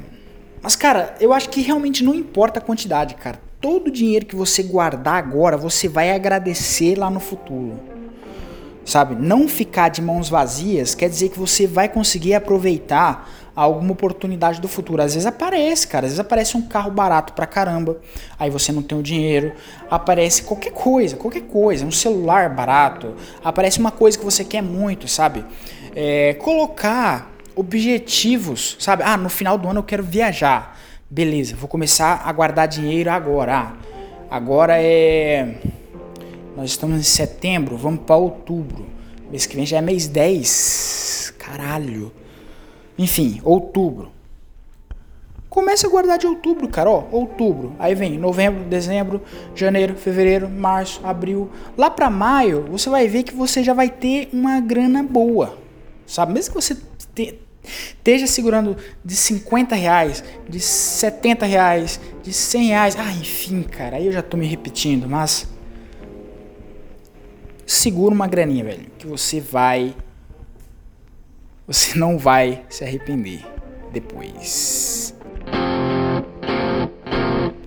Mas, 0.61 0.75
cara, 0.75 1.15
eu 1.19 1.31
acho 1.33 1.49
que 1.49 1.61
realmente 1.61 2.03
não 2.03 2.13
importa 2.13 2.59
a 2.59 2.61
quantidade, 2.61 3.15
cara. 3.15 3.39
Todo 3.61 3.87
o 3.87 3.91
dinheiro 3.91 4.25
que 4.25 4.35
você 4.35 4.63
guardar 4.63 5.15
agora, 5.15 5.57
você 5.57 5.87
vai 5.87 6.11
agradecer 6.11 6.97
lá 6.97 7.09
no 7.09 7.19
futuro. 7.19 7.79
Sabe? 8.85 9.15
Não 9.15 9.47
ficar 9.47 9.89
de 9.89 10.01
mãos 10.01 10.29
vazias 10.29 10.95
quer 10.95 11.09
dizer 11.09 11.29
que 11.29 11.37
você 11.37 11.67
vai 11.67 11.87
conseguir 11.87 12.33
aproveitar 12.33 13.29
alguma 13.55 13.91
oportunidade 13.91 14.61
do 14.61 14.67
futuro. 14.67 15.01
Às 15.01 15.13
vezes 15.13 15.27
aparece, 15.27 15.87
cara. 15.87 16.05
Às 16.05 16.13
vezes 16.13 16.19
aparece 16.19 16.55
um 16.55 16.61
carro 16.61 16.89
barato 16.89 17.33
pra 17.33 17.45
caramba. 17.45 17.97
Aí 18.39 18.49
você 18.49 18.71
não 18.71 18.81
tem 18.81 18.97
o 18.97 19.03
dinheiro. 19.03 19.53
Aparece 19.91 20.43
qualquer 20.43 20.71
coisa, 20.71 21.17
qualquer 21.17 21.41
coisa. 21.41 21.85
Um 21.85 21.91
celular 21.91 22.49
barato. 22.49 23.15
Aparece 23.43 23.79
uma 23.79 23.91
coisa 23.91 24.17
que 24.17 24.23
você 24.23 24.43
quer 24.43 24.61
muito, 24.61 25.07
sabe? 25.07 25.45
É, 25.95 26.35
colocar 26.35 27.31
objetivos, 27.55 28.77
sabe? 28.79 29.03
Ah, 29.03 29.17
no 29.17 29.29
final 29.29 29.57
do 29.57 29.67
ano 29.67 29.79
eu 29.79 29.83
quero 29.83 30.03
viajar. 30.03 30.79
Beleza, 31.09 31.55
vou 31.55 31.67
começar 31.67 32.21
a 32.23 32.31
guardar 32.31 32.67
dinheiro 32.67 33.09
agora. 33.11 33.55
Ah, 33.57 33.73
agora 34.29 34.81
é. 34.81 35.55
Nós 36.55 36.71
estamos 36.71 36.99
em 36.99 37.03
setembro, 37.03 37.75
vamos 37.77 38.01
para 38.01 38.15
outubro. 38.15 38.85
Mês 39.31 39.45
que 39.45 39.55
vem 39.55 39.65
já 39.65 39.77
é 39.77 39.81
mês 39.81 40.07
10. 40.07 41.33
Caralho. 41.37 42.11
Enfim, 42.97 43.39
outubro. 43.43 44.11
Comece 45.49 45.85
a 45.85 45.89
guardar 45.89 46.19
de 46.19 46.27
outubro, 46.27 46.67
cara. 46.67 46.89
Ó, 46.89 47.05
outubro. 47.11 47.73
Aí 47.79 47.95
vem 47.95 48.17
novembro, 48.17 48.63
dezembro, 48.65 49.21
janeiro, 49.55 49.95
fevereiro, 49.95 50.47
março, 50.47 51.01
abril. 51.03 51.49
Lá 51.75 51.89
para 51.89 52.09
maio, 52.09 52.65
você 52.69 52.89
vai 52.89 53.07
ver 53.07 53.23
que 53.23 53.33
você 53.33 53.63
já 53.63 53.73
vai 53.73 53.89
ter 53.89 54.29
uma 54.31 54.59
grana 54.59 55.01
boa. 55.01 55.57
Sabe? 56.09 56.33
Mesmo 56.33 56.55
que 56.55 56.61
você 56.61 56.75
te, 57.13 57.39
esteja 57.63 58.25
segurando 58.25 58.75
de 59.05 59.15
50 59.15 59.75
reais, 59.75 60.23
de 60.49 60.59
70 60.59 61.45
reais, 61.45 61.99
de 62.23 62.33
100 62.33 62.67
reais. 62.67 62.95
Ah, 62.97 63.11
enfim, 63.11 63.61
cara. 63.61 63.97
Aí 63.97 64.07
eu 64.07 64.11
já 64.11 64.23
tô 64.23 64.35
me 64.35 64.47
repetindo, 64.47 65.07
mas. 65.07 65.47
segura 67.65 68.13
uma 68.13 68.27
graninha, 68.27 68.63
velho, 68.63 68.87
que 68.97 69.05
você 69.05 69.39
vai 69.39 69.95
você 71.67 71.99
não 71.99 72.17
vai 72.17 72.65
se 72.67 72.83
arrepender 72.83 73.45
depois. 73.93 75.15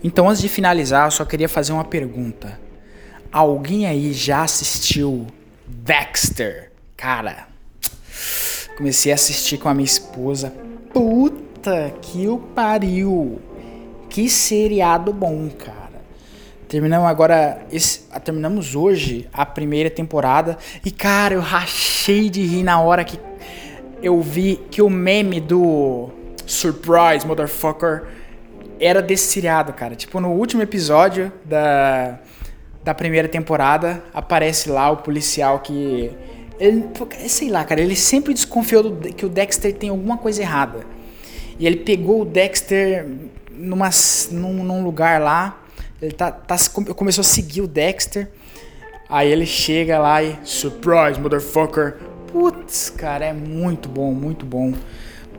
Então, 0.02 0.28
antes 0.28 0.42
de 0.42 0.48
finalizar, 0.48 1.06
eu 1.06 1.12
só 1.12 1.24
queria 1.24 1.48
fazer 1.48 1.72
uma 1.72 1.84
pergunta. 1.84 2.60
Alguém 3.30 3.86
aí 3.86 4.12
já 4.12 4.42
assistiu 4.42 5.28
Dexter? 5.68 6.72
Cara, 6.96 7.51
comecei 8.82 9.12
a 9.12 9.14
assistir 9.14 9.58
com 9.58 9.68
a 9.68 9.74
minha 9.74 9.84
esposa. 9.84 10.52
Puta 10.92 11.94
que 12.02 12.26
o 12.26 12.36
pariu! 12.36 13.40
Que 14.10 14.28
seriado 14.28 15.12
bom, 15.12 15.48
cara. 15.50 16.02
Terminamos 16.68 17.08
agora, 17.08 17.64
esse, 17.70 18.00
terminamos 18.24 18.74
hoje 18.74 19.28
a 19.32 19.46
primeira 19.46 19.88
temporada 19.88 20.58
e 20.84 20.90
cara, 20.90 21.34
eu 21.34 21.40
rachei 21.40 22.28
de 22.28 22.44
rir 22.44 22.64
na 22.64 22.80
hora 22.80 23.04
que 23.04 23.20
eu 24.02 24.20
vi 24.20 24.60
que 24.68 24.82
o 24.82 24.90
meme 24.90 25.40
do 25.40 26.10
Surprise, 26.44 27.24
motherfucker, 27.24 28.02
era 28.80 29.00
desse 29.00 29.28
seriado, 29.28 29.72
cara. 29.74 29.94
Tipo, 29.94 30.18
no 30.18 30.30
último 30.32 30.60
episódio 30.60 31.32
da, 31.44 32.18
da 32.82 32.92
primeira 32.92 33.28
temporada, 33.28 34.02
aparece 34.12 34.68
lá 34.68 34.90
o 34.90 34.96
policial 34.96 35.60
que. 35.60 36.10
Ele, 36.62 36.84
sei 37.28 37.50
lá, 37.50 37.64
cara, 37.64 37.80
ele 37.80 37.96
sempre 37.96 38.32
desconfiou 38.32 38.84
do, 38.84 39.12
que 39.12 39.26
o 39.26 39.28
Dexter 39.28 39.74
tem 39.74 39.90
alguma 39.90 40.16
coisa 40.16 40.40
errada. 40.40 40.86
E 41.58 41.66
ele 41.66 41.78
pegou 41.78 42.22
o 42.22 42.24
Dexter 42.24 43.04
numa, 43.50 43.90
num, 44.30 44.62
num 44.62 44.84
lugar 44.84 45.20
lá. 45.20 45.60
Ele 46.00 46.12
tá, 46.12 46.30
tá, 46.30 46.54
começou 46.94 47.22
a 47.22 47.24
seguir 47.24 47.62
o 47.62 47.66
Dexter. 47.66 48.30
Aí 49.08 49.28
ele 49.28 49.44
chega 49.44 49.98
lá 49.98 50.22
e. 50.22 50.38
Surprise, 50.44 51.20
motherfucker! 51.20 51.96
Putz, 52.28 52.90
cara, 52.90 53.24
é 53.24 53.32
muito 53.32 53.88
bom, 53.88 54.12
muito 54.12 54.46
bom. 54.46 54.72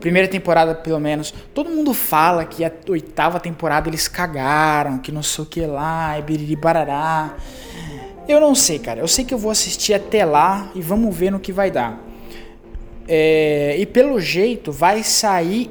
Primeira 0.00 0.28
temporada, 0.28 0.74
pelo 0.74 1.00
menos. 1.00 1.32
Todo 1.54 1.70
mundo 1.70 1.94
fala 1.94 2.44
que 2.44 2.62
a 2.66 2.70
oitava 2.90 3.40
temporada 3.40 3.88
eles 3.88 4.08
cagaram, 4.08 4.98
que 4.98 5.10
não 5.10 5.22
sei 5.22 5.42
o 5.44 5.46
que 5.46 5.62
lá, 5.62 6.18
e 6.18 6.22
biriri 6.22 6.54
barará. 6.54 7.34
Eu 8.28 8.40
não 8.40 8.54
sei, 8.54 8.78
cara. 8.78 9.00
Eu 9.00 9.08
sei 9.08 9.24
que 9.24 9.34
eu 9.34 9.38
vou 9.38 9.50
assistir 9.50 9.94
até 9.94 10.24
lá 10.24 10.70
e 10.74 10.80
vamos 10.80 11.14
ver 11.14 11.30
no 11.30 11.38
que 11.38 11.52
vai 11.52 11.70
dar. 11.70 12.02
É, 13.06 13.76
e 13.78 13.84
pelo 13.84 14.18
jeito 14.20 14.72
vai 14.72 15.02
sair 15.02 15.70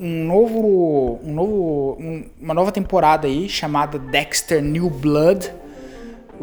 um 0.00 0.24
novo, 0.24 1.20
um 1.22 1.32
novo, 1.32 1.96
um, 2.00 2.24
uma 2.40 2.54
nova 2.54 2.72
temporada 2.72 3.28
aí 3.28 3.48
chamada 3.48 3.98
Dexter 3.98 4.60
New 4.60 4.90
Blood 4.90 5.52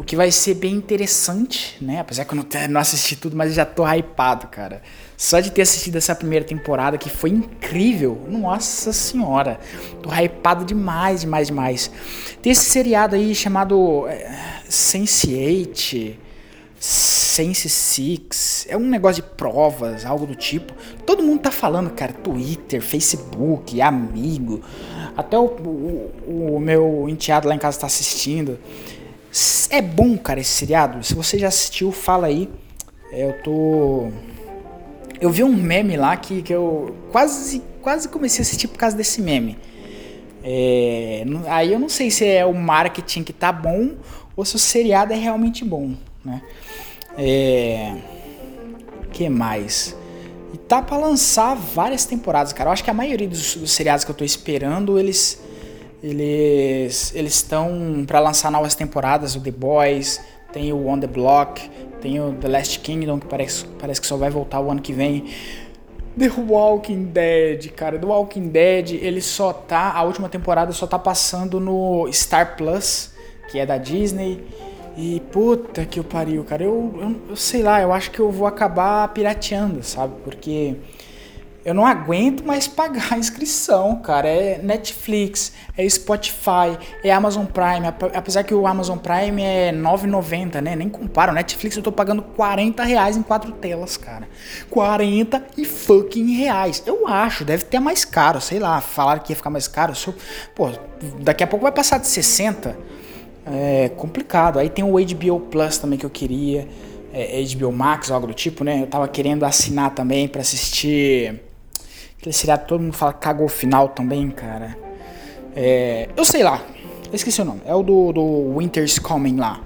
o 0.00 0.02
que 0.02 0.16
vai 0.16 0.30
ser 0.30 0.54
bem 0.54 0.72
interessante, 0.72 1.76
né? 1.78 2.00
Apesar 2.00 2.24
que 2.24 2.32
eu 2.32 2.36
não, 2.36 2.46
não 2.70 2.80
assisti 2.80 3.16
tudo, 3.16 3.36
mas 3.36 3.52
já 3.52 3.66
tô 3.66 3.86
hypado, 3.86 4.46
cara. 4.46 4.80
Só 5.20 5.38
de 5.38 5.52
ter 5.52 5.60
assistido 5.60 5.96
essa 5.96 6.14
primeira 6.14 6.46
temporada, 6.46 6.96
que 6.96 7.10
foi 7.10 7.28
incrível. 7.28 8.26
Nossa 8.26 8.90
senhora. 8.90 9.60
Tô 10.02 10.08
hypado 10.10 10.64
demais, 10.64 11.20
demais, 11.20 11.48
demais. 11.48 11.90
Tem 12.40 12.50
esse 12.50 12.64
seriado 12.64 13.14
aí 13.14 13.34
chamado 13.34 14.08
é, 14.08 14.34
Sense8, 14.66 16.16
Sense 16.78 17.68
6. 17.68 18.66
É 18.70 18.78
um 18.78 18.88
negócio 18.88 19.22
de 19.22 19.28
provas, 19.28 20.06
algo 20.06 20.24
do 20.24 20.34
tipo. 20.34 20.72
Todo 21.04 21.22
mundo 21.22 21.42
tá 21.42 21.50
falando, 21.50 21.90
cara. 21.90 22.14
Twitter, 22.14 22.80
Facebook, 22.80 23.78
amigo. 23.78 24.62
Até 25.14 25.38
o, 25.38 25.44
o, 25.44 26.54
o 26.56 26.58
meu 26.58 27.06
enteado 27.10 27.46
lá 27.46 27.54
em 27.54 27.58
casa 27.58 27.78
tá 27.78 27.86
assistindo. 27.86 28.58
É 29.68 29.82
bom, 29.82 30.16
cara, 30.16 30.40
esse 30.40 30.48
seriado. 30.48 31.04
Se 31.04 31.14
você 31.14 31.38
já 31.38 31.48
assistiu, 31.48 31.92
fala 31.92 32.28
aí. 32.28 32.48
Eu 33.12 33.34
tô. 33.42 34.08
Eu 35.20 35.30
vi 35.30 35.44
um 35.44 35.54
meme 35.54 35.96
lá 35.96 36.16
que, 36.16 36.42
que 36.42 36.52
eu 36.52 36.96
quase, 37.12 37.62
quase 37.82 38.08
comecei 38.08 38.40
a 38.40 38.42
assistir 38.42 38.68
por 38.68 38.78
causa 38.78 38.96
desse 38.96 39.20
meme. 39.20 39.58
É, 40.42 41.24
aí 41.48 41.72
eu 41.72 41.78
não 41.78 41.88
sei 41.88 42.10
se 42.10 42.24
é 42.24 42.46
o 42.46 42.54
marketing 42.54 43.22
que 43.22 43.32
tá 43.32 43.52
bom 43.52 43.96
ou 44.34 44.44
se 44.44 44.56
o 44.56 44.58
seriado 44.58 45.12
é 45.12 45.16
realmente 45.16 45.64
bom, 45.64 45.92
né? 46.24 46.40
É, 47.18 47.94
que 49.12 49.28
mais? 49.28 49.94
E 50.54 50.56
tá 50.56 50.80
para 50.80 50.96
lançar 50.96 51.54
várias 51.54 52.06
temporadas, 52.06 52.52
cara. 52.52 52.70
Eu 52.70 52.72
acho 52.72 52.82
que 52.82 52.90
a 52.90 52.94
maioria 52.94 53.28
dos, 53.28 53.56
dos 53.56 53.72
seriados 53.72 54.04
que 54.04 54.10
eu 54.10 54.14
tô 54.14 54.24
esperando, 54.24 54.98
eles 54.98 55.42
eles 56.02 57.14
eles 57.14 57.34
estão 57.34 58.04
para 58.06 58.20
lançar 58.20 58.50
novas 58.50 58.74
temporadas, 58.74 59.36
o 59.36 59.40
The 59.40 59.50
Boys, 59.50 60.20
tem 60.50 60.72
o 60.72 60.88
On 60.88 60.98
the 60.98 61.06
Block, 61.06 61.70
tem 62.00 62.20
o 62.20 62.32
The 62.32 62.48
Last 62.48 62.80
Kingdom 62.80 63.18
que 63.18 63.26
parece, 63.26 63.64
parece 63.78 64.00
que 64.00 64.06
só 64.06 64.16
vai 64.16 64.30
voltar 64.30 64.60
o 64.60 64.70
ano 64.70 64.80
que 64.80 64.92
vem. 64.92 65.26
The 66.18 66.28
Walking 66.48 67.04
Dead, 67.04 67.70
cara, 67.70 67.98
The 67.98 68.06
Walking 68.06 68.48
Dead, 68.48 68.92
ele 68.94 69.20
só 69.20 69.52
tá, 69.52 69.92
a 69.92 70.02
última 70.02 70.28
temporada 70.28 70.72
só 70.72 70.86
tá 70.86 70.98
passando 70.98 71.60
no 71.60 72.10
Star 72.12 72.56
Plus, 72.56 73.12
que 73.50 73.58
é 73.58 73.64
da 73.64 73.78
Disney. 73.78 74.44
E 74.96 75.20
puta 75.32 75.86
que 75.86 76.00
o 76.00 76.04
pariu, 76.04 76.44
cara, 76.44 76.64
eu, 76.64 76.92
eu, 77.00 77.16
eu 77.30 77.36
sei 77.36 77.62
lá, 77.62 77.80
eu 77.80 77.92
acho 77.92 78.10
que 78.10 78.18
eu 78.18 78.30
vou 78.30 78.46
acabar 78.46 79.06
pirateando, 79.14 79.82
sabe? 79.82 80.14
Porque 80.24 80.76
eu 81.62 81.74
não 81.74 81.84
aguento 81.84 82.42
mais 82.44 82.66
pagar 82.66 83.12
a 83.12 83.18
inscrição, 83.18 83.96
cara. 83.96 84.28
É 84.28 84.58
Netflix, 84.62 85.52
é 85.76 85.86
Spotify, 85.88 86.78
é 87.04 87.12
Amazon 87.12 87.44
Prime. 87.44 87.86
Apesar 88.14 88.44
que 88.44 88.54
o 88.54 88.66
Amazon 88.66 88.96
Prime 88.96 89.42
é 89.42 89.72
9,90, 89.72 90.60
né? 90.62 90.74
Nem 90.74 90.88
comparo. 90.88 91.32
O 91.32 91.34
Netflix 91.34 91.76
eu 91.76 91.82
tô 91.82 91.92
pagando 91.92 92.22
40 92.22 92.82
reais 92.82 93.16
em 93.16 93.22
quatro 93.22 93.52
telas, 93.52 93.96
cara. 93.98 94.26
40 94.70 95.44
e 95.58 95.66
fucking 95.66 96.34
reais. 96.34 96.82
Eu 96.86 97.06
acho, 97.06 97.44
deve 97.44 97.64
ter 97.64 97.78
mais 97.78 98.06
caro, 98.06 98.40
sei 98.40 98.58
lá. 98.58 98.80
Falaram 98.80 99.20
que 99.20 99.32
ia 99.32 99.36
ficar 99.36 99.50
mais 99.50 99.68
caro. 99.68 99.92
Pô, 100.54 100.70
daqui 101.20 101.44
a 101.44 101.46
pouco 101.46 101.64
vai 101.64 101.72
passar 101.72 101.98
de 101.98 102.06
60. 102.06 102.76
É 103.46 103.90
complicado. 103.90 104.58
Aí 104.58 104.70
tem 104.70 104.84
o 104.84 104.92
HBO 104.92 105.40
Plus 105.40 105.76
também 105.76 105.98
que 105.98 106.06
eu 106.06 106.10
queria. 106.10 106.66
É, 107.12 107.42
HBO 107.54 107.72
Max, 107.72 108.10
algo 108.10 108.28
do 108.28 108.34
tipo, 108.34 108.64
né? 108.64 108.80
Eu 108.82 108.86
tava 108.86 109.06
querendo 109.08 109.44
assinar 109.44 109.90
também 109.90 110.28
para 110.28 110.40
assistir 110.40 111.49
Aquele 112.20 112.34
seriado 112.34 112.66
todo 112.66 112.82
mundo 112.82 112.92
fala 112.92 113.14
cagou 113.14 113.48
final 113.48 113.88
também, 113.88 114.30
cara. 114.30 114.76
É, 115.56 116.10
eu 116.14 116.22
sei 116.22 116.42
lá. 116.42 116.62
Eu 117.06 117.14
esqueci 117.14 117.40
o 117.40 117.46
nome. 117.46 117.62
É 117.64 117.74
o 117.74 117.82
do, 117.82 118.12
do 118.12 118.58
Winter's 118.58 118.98
Coming 118.98 119.36
lá. 119.36 119.64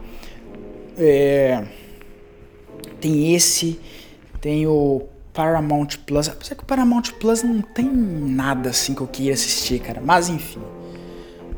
É, 0.96 1.64
tem 3.00 3.34
esse. 3.34 3.80
Tem 4.40 4.68
o 4.68 5.02
Paramount 5.32 5.98
Plus. 6.07 6.28
Apesar 6.28 6.55
que 6.55 6.62
o 6.62 6.66
Paramount 6.66 7.11
Plus 7.18 7.42
não 7.42 7.61
tem 7.61 7.86
nada 7.86 8.70
assim 8.70 8.94
que 8.94 9.00
eu 9.00 9.09
queria 9.09 9.34
assistir, 9.34 9.80
cara. 9.80 10.00
Mas 10.00 10.28
enfim. 10.28 10.62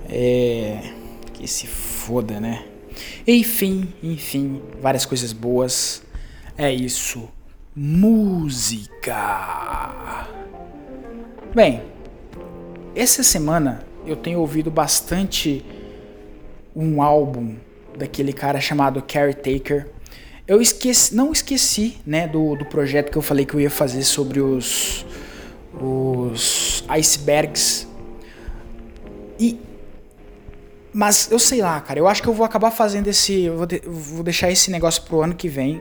É. 0.09 0.93
Que 1.35 1.47
se 1.47 1.67
foda, 1.67 2.41
né? 2.41 2.65
Enfim, 3.29 3.93
enfim. 4.03 4.63
Várias 4.81 5.05
coisas 5.05 5.35
boas. 5.35 6.03
É 6.57 6.73
isso. 6.73 7.29
Música. 7.75 9.15
Bem, 11.57 11.83
essa 12.95 13.23
semana 13.23 13.83
eu 14.07 14.15
tenho 14.15 14.41
ouvido 14.41 14.71
bastante 14.71 15.65
um 16.75 17.01
álbum 17.01 17.57
daquele 17.97 18.31
cara 18.31 18.61
chamado 18.61 19.01
Caretaker. 19.01 19.87
Eu 20.47 20.61
esqueci, 20.61 21.15
não 21.15 21.33
esqueci, 21.33 21.97
né, 22.05 22.29
do, 22.29 22.57
do 22.57 22.67
projeto 22.67 23.11
que 23.11 23.17
eu 23.17 23.23
falei 23.23 23.47
que 23.47 23.55
eu 23.55 23.61
ia 23.61 23.71
fazer 23.71 24.03
sobre 24.03 24.39
os 24.39 25.07
os 25.81 26.85
icebergs. 26.91 27.89
E 29.41 29.59
mas 30.93 31.31
eu 31.31 31.39
sei 31.39 31.63
lá, 31.63 31.81
cara, 31.81 31.99
eu 31.99 32.07
acho 32.07 32.23
que 32.23 32.29
eu 32.29 32.35
vou 32.35 32.45
acabar 32.45 32.71
fazendo 32.71 33.09
esse, 33.09 33.45
eu 33.45 33.57
vou, 33.57 33.67
de, 33.67 33.81
vou 33.87 34.23
deixar 34.23 34.51
esse 34.51 34.71
negócio 34.71 35.05
pro 35.05 35.23
ano 35.23 35.35
que 35.35 35.49
vem 35.49 35.81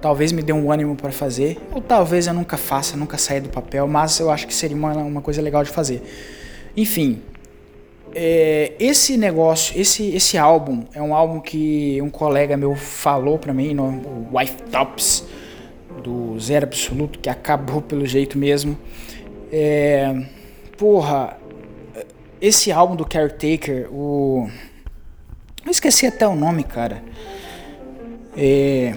talvez 0.00 0.32
me 0.32 0.42
dê 0.42 0.52
um 0.52 0.70
ânimo 0.70 0.94
para 0.96 1.10
fazer, 1.10 1.58
ou 1.72 1.80
talvez 1.80 2.26
eu 2.26 2.34
nunca 2.34 2.56
faça, 2.56 2.96
nunca 2.96 3.18
saia 3.18 3.40
do 3.40 3.48
papel, 3.48 3.86
mas 3.86 4.18
eu 4.20 4.30
acho 4.30 4.46
que 4.46 4.54
seria 4.54 4.76
uma, 4.76 4.92
uma 4.94 5.20
coisa 5.20 5.42
legal 5.42 5.64
de 5.64 5.70
fazer. 5.70 6.02
Enfim, 6.76 7.22
é, 8.14 8.72
esse 8.78 9.16
negócio, 9.16 9.78
esse, 9.80 10.08
esse 10.14 10.38
álbum 10.38 10.84
é 10.94 11.02
um 11.02 11.14
álbum 11.14 11.40
que 11.40 12.00
um 12.00 12.10
colega 12.10 12.56
meu 12.56 12.74
falou 12.74 13.38
para 13.38 13.52
mim, 13.52 13.74
no 13.74 14.28
Wife 14.32 14.62
Tops, 14.70 15.24
do 16.02 16.38
Zero 16.38 16.66
Absoluto, 16.66 17.18
que 17.18 17.28
acabou 17.28 17.82
pelo 17.82 18.06
jeito 18.06 18.38
mesmo. 18.38 18.78
É, 19.52 20.24
porra, 20.76 21.36
esse 22.40 22.70
álbum 22.70 22.94
do 22.94 23.04
Caretaker, 23.04 23.92
o. 23.92 24.48
Eu 25.64 25.70
esqueci 25.70 26.06
até 26.06 26.26
o 26.26 26.34
nome, 26.34 26.62
cara. 26.62 27.02
É. 28.36 28.94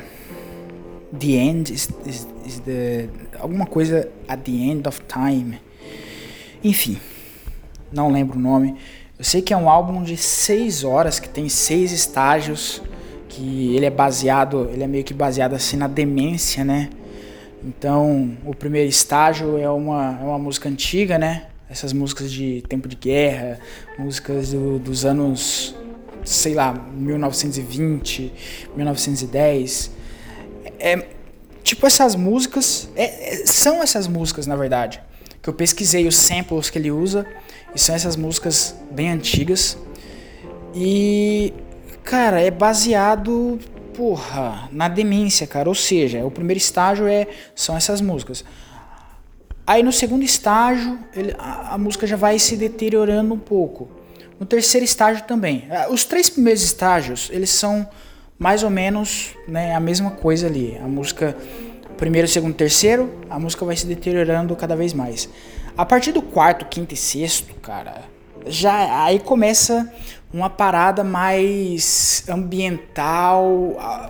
The 1.17 1.27
End 1.27 1.73
is, 1.73 1.89
is, 2.05 2.27
is 2.45 2.59
the. 2.59 3.09
alguma 3.39 3.65
coisa 3.65 4.09
at 4.27 4.39
the 4.43 4.51
end 4.51 4.87
of 4.87 5.01
time. 5.01 5.59
Enfim, 6.63 6.97
não 7.91 8.11
lembro 8.11 8.37
o 8.37 8.41
nome. 8.41 8.75
Eu 9.17 9.25
sei 9.25 9.41
que 9.41 9.53
é 9.53 9.57
um 9.57 9.69
álbum 9.69 10.03
de 10.03 10.17
seis 10.17 10.83
horas 10.83 11.19
que 11.19 11.29
tem 11.29 11.49
seis 11.49 11.91
estágios 11.91 12.81
que 13.27 13.75
ele 13.75 13.85
é 13.85 13.89
baseado, 13.89 14.69
ele 14.71 14.83
é 14.83 14.87
meio 14.87 15.03
que 15.03 15.13
baseado 15.13 15.53
assim 15.53 15.77
na 15.77 15.87
demência, 15.87 16.65
né? 16.65 16.89
Então, 17.63 18.35
o 18.43 18.55
primeiro 18.55 18.89
estágio 18.89 19.57
é 19.57 19.69
uma, 19.69 20.17
é 20.19 20.23
uma 20.23 20.39
música 20.39 20.67
antiga, 20.67 21.17
né? 21.17 21.47
Essas 21.69 21.93
músicas 21.93 22.31
de 22.31 22.63
tempo 22.67 22.87
de 22.87 22.95
guerra, 22.95 23.59
músicas 23.97 24.51
do, 24.51 24.79
dos 24.79 25.05
anos, 25.05 25.75
sei 26.25 26.55
lá, 26.55 26.73
1920, 26.73 28.33
1910. 28.75 30.00
É, 30.81 31.07
tipo 31.63 31.85
essas 31.85 32.15
músicas, 32.15 32.89
é, 32.95 33.41
é, 33.41 33.45
são 33.45 33.81
essas 33.81 34.07
músicas 34.07 34.47
na 34.47 34.55
verdade, 34.55 35.01
que 35.41 35.49
eu 35.49 35.53
pesquisei 35.53 36.07
os 36.07 36.15
samples 36.15 36.69
que 36.69 36.77
ele 36.77 36.91
usa, 36.91 37.25
e 37.73 37.79
são 37.79 37.95
essas 37.95 38.15
músicas 38.15 38.75
bem 38.91 39.09
antigas. 39.11 39.77
E, 40.73 41.53
cara, 42.03 42.41
é 42.41 42.51
baseado 42.51 43.59
porra, 43.93 44.69
na 44.71 44.87
demência, 44.87 45.45
cara. 45.45 45.69
Ou 45.69 45.75
seja, 45.75 46.25
o 46.25 46.31
primeiro 46.31 46.57
estágio 46.57 47.07
é 47.07 47.27
são 47.55 47.75
essas 47.75 48.01
músicas. 48.01 48.43
Aí 49.65 49.83
no 49.83 49.91
segundo 49.91 50.23
estágio, 50.23 50.99
ele, 51.15 51.35
a, 51.37 51.75
a, 51.75 51.77
música 51.77 52.07
já 52.07 52.15
vai 52.15 52.39
se 52.39 52.57
deteriorando 52.57 53.33
um 53.33 53.39
pouco. 53.39 53.89
No 54.39 54.45
terceiro 54.45 54.83
estágio 54.83 55.23
também. 55.23 55.67
Ah, 55.69 55.87
os 55.89 56.03
três 56.03 56.29
primeiros 56.29 56.63
estágios, 56.63 57.29
eles 57.31 57.51
são 57.51 57.87
mais 58.41 58.63
ou 58.63 58.71
menos 58.71 59.35
né, 59.47 59.75
a 59.75 59.79
mesma 59.79 60.09
coisa 60.09 60.47
ali. 60.47 60.75
A 60.83 60.87
música, 60.87 61.37
primeiro, 61.95 62.27
segundo, 62.27 62.55
terceiro, 62.55 63.07
a 63.29 63.37
música 63.37 63.63
vai 63.63 63.75
se 63.75 63.85
deteriorando 63.85 64.55
cada 64.55 64.75
vez 64.75 64.95
mais. 64.95 65.29
A 65.77 65.85
partir 65.85 66.11
do 66.11 66.23
quarto, 66.23 66.65
quinto 66.65 66.91
e 66.95 66.97
sexto, 66.97 67.53
cara, 67.61 68.01
já 68.47 69.03
aí 69.05 69.19
começa 69.19 69.93
uma 70.33 70.49
parada 70.49 71.03
mais 71.03 72.23
ambiental. 72.27 73.75
A, 73.77 74.09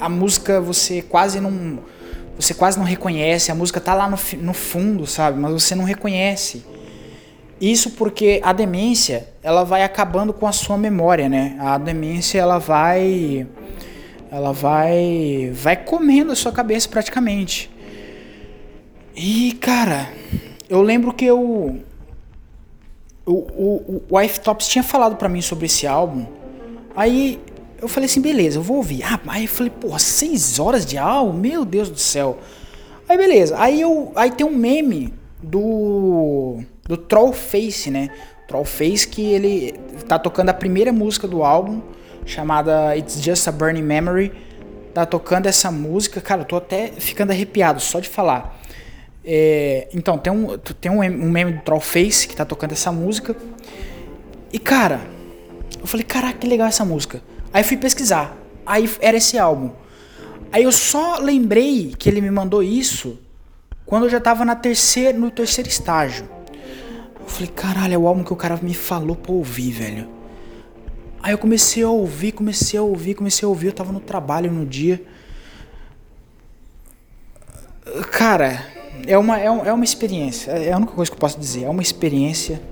a, 0.00 0.08
música 0.08 0.58
você 0.58 1.02
quase 1.02 1.38
não 1.38 1.80
você 2.38 2.54
quase 2.54 2.78
não 2.78 2.86
reconhece, 2.86 3.52
a 3.52 3.54
música 3.54 3.82
tá 3.82 3.92
lá 3.92 4.08
no, 4.08 4.18
no 4.38 4.54
fundo, 4.54 5.06
sabe? 5.06 5.38
Mas 5.38 5.52
você 5.52 5.74
não 5.74 5.84
reconhece. 5.84 6.64
Isso 7.60 7.92
porque 7.92 8.40
a 8.44 8.52
demência, 8.52 9.28
ela 9.42 9.64
vai 9.64 9.82
acabando 9.82 10.32
com 10.32 10.46
a 10.46 10.52
sua 10.52 10.76
memória, 10.76 11.28
né? 11.28 11.56
A 11.58 11.78
demência, 11.78 12.38
ela 12.38 12.58
vai 12.58 13.46
ela 14.30 14.52
vai 14.52 15.50
vai 15.54 15.76
comendo 15.76 16.32
a 16.32 16.36
sua 16.36 16.52
cabeça 16.52 16.88
praticamente. 16.88 17.70
E, 19.14 19.52
cara, 19.60 20.10
eu 20.68 20.82
lembro 20.82 21.12
que 21.12 21.24
eu 21.24 21.80
o, 23.24 23.32
o, 23.32 24.02
o 24.10 24.16
Wife 24.18 24.40
Tops 24.40 24.68
tinha 24.68 24.84
falado 24.84 25.16
para 25.16 25.28
mim 25.28 25.40
sobre 25.40 25.66
esse 25.66 25.86
álbum. 25.86 26.26
Aí 26.94 27.40
eu 27.80 27.88
falei 27.88 28.06
assim, 28.06 28.20
beleza, 28.20 28.58
eu 28.58 28.62
vou 28.62 28.78
ouvir. 28.78 29.02
Ah, 29.02 29.18
aí 29.28 29.44
eu 29.44 29.48
falei, 29.48 29.70
porra, 29.70 29.98
seis 29.98 30.58
horas 30.58 30.84
de 30.84 30.96
álbum? 30.96 31.32
Meu 31.38 31.64
Deus 31.64 31.88
do 31.88 31.98
céu. 31.98 32.38
Aí 33.08 33.16
beleza. 33.16 33.56
Aí 33.58 33.80
eu. 33.80 34.12
Aí 34.14 34.30
tem 34.30 34.46
um 34.46 34.56
meme 34.56 35.12
do. 35.42 36.60
Do 36.86 36.96
Trollface, 36.96 37.90
né? 37.90 38.10
Trollface 38.46 39.08
que 39.08 39.22
ele 39.22 39.72
tá 40.08 40.18
tocando 40.18 40.50
a 40.50 40.54
primeira 40.54 40.92
música 40.92 41.26
do 41.26 41.42
álbum, 41.42 41.82
chamada 42.24 42.96
It's 42.96 43.20
Just 43.22 43.48
a 43.48 43.52
Burning 43.52 43.82
Memory. 43.82 44.32
Tá 44.94 45.04
tocando 45.04 45.46
essa 45.46 45.70
música, 45.70 46.20
cara, 46.20 46.42
eu 46.42 46.46
tô 46.46 46.56
até 46.56 46.88
ficando 46.88 47.30
arrepiado 47.30 47.80
só 47.80 48.00
de 48.00 48.08
falar. 48.08 48.58
É, 49.24 49.88
então, 49.92 50.16
tem, 50.16 50.32
um, 50.32 50.56
tem 50.80 50.90
um, 50.90 51.00
um 51.00 51.30
meme 51.30 51.54
do 51.54 51.62
Trollface 51.62 52.28
que 52.28 52.36
tá 52.36 52.44
tocando 52.44 52.72
essa 52.72 52.92
música. 52.92 53.36
E 54.52 54.58
cara, 54.58 55.00
eu 55.80 55.86
falei, 55.86 56.04
caraca, 56.04 56.38
que 56.38 56.46
legal 56.46 56.68
essa 56.68 56.84
música. 56.84 57.20
Aí 57.52 57.64
fui 57.64 57.76
pesquisar. 57.76 58.36
Aí 58.64 58.88
era 59.00 59.16
esse 59.16 59.36
álbum. 59.38 59.70
Aí 60.52 60.62
eu 60.62 60.72
só 60.72 61.18
lembrei 61.18 61.92
que 61.98 62.08
ele 62.08 62.20
me 62.20 62.30
mandou 62.30 62.62
isso 62.62 63.18
quando 63.84 64.04
eu 64.04 64.10
já 64.10 64.20
tava 64.20 64.44
na 64.44 64.54
terceira, 64.54 65.16
no 65.18 65.30
terceiro 65.30 65.68
estágio. 65.68 66.35
Eu 67.26 67.32
falei, 67.32 67.48
caralho, 67.48 67.94
é 67.94 67.98
o 67.98 68.06
álbum 68.06 68.22
que 68.22 68.32
o 68.32 68.36
cara 68.36 68.56
me 68.62 68.72
falou 68.72 69.16
pra 69.16 69.32
ouvir, 69.32 69.72
velho. 69.72 70.08
Aí 71.20 71.32
eu 71.32 71.38
comecei 71.38 71.82
a 71.82 71.90
ouvir, 71.90 72.30
comecei 72.30 72.78
a 72.78 72.82
ouvir, 72.82 73.14
comecei 73.14 73.44
a 73.44 73.48
ouvir. 73.48 73.66
Eu 73.66 73.72
tava 73.72 73.92
no 73.92 73.98
trabalho 73.98 74.50
no 74.50 74.64
dia. 74.64 75.02
Cara, 78.12 78.64
é 79.04 79.18
uma, 79.18 79.40
é, 79.40 79.50
uma 79.50 79.84
experiência. 79.84 80.52
É 80.52 80.72
a 80.72 80.76
única 80.76 80.92
coisa 80.92 81.10
que 81.10 81.16
eu 81.16 81.20
posso 81.20 81.38
dizer. 81.38 81.64
É 81.64 81.68
uma 81.68 81.82
experiência. 81.82 82.62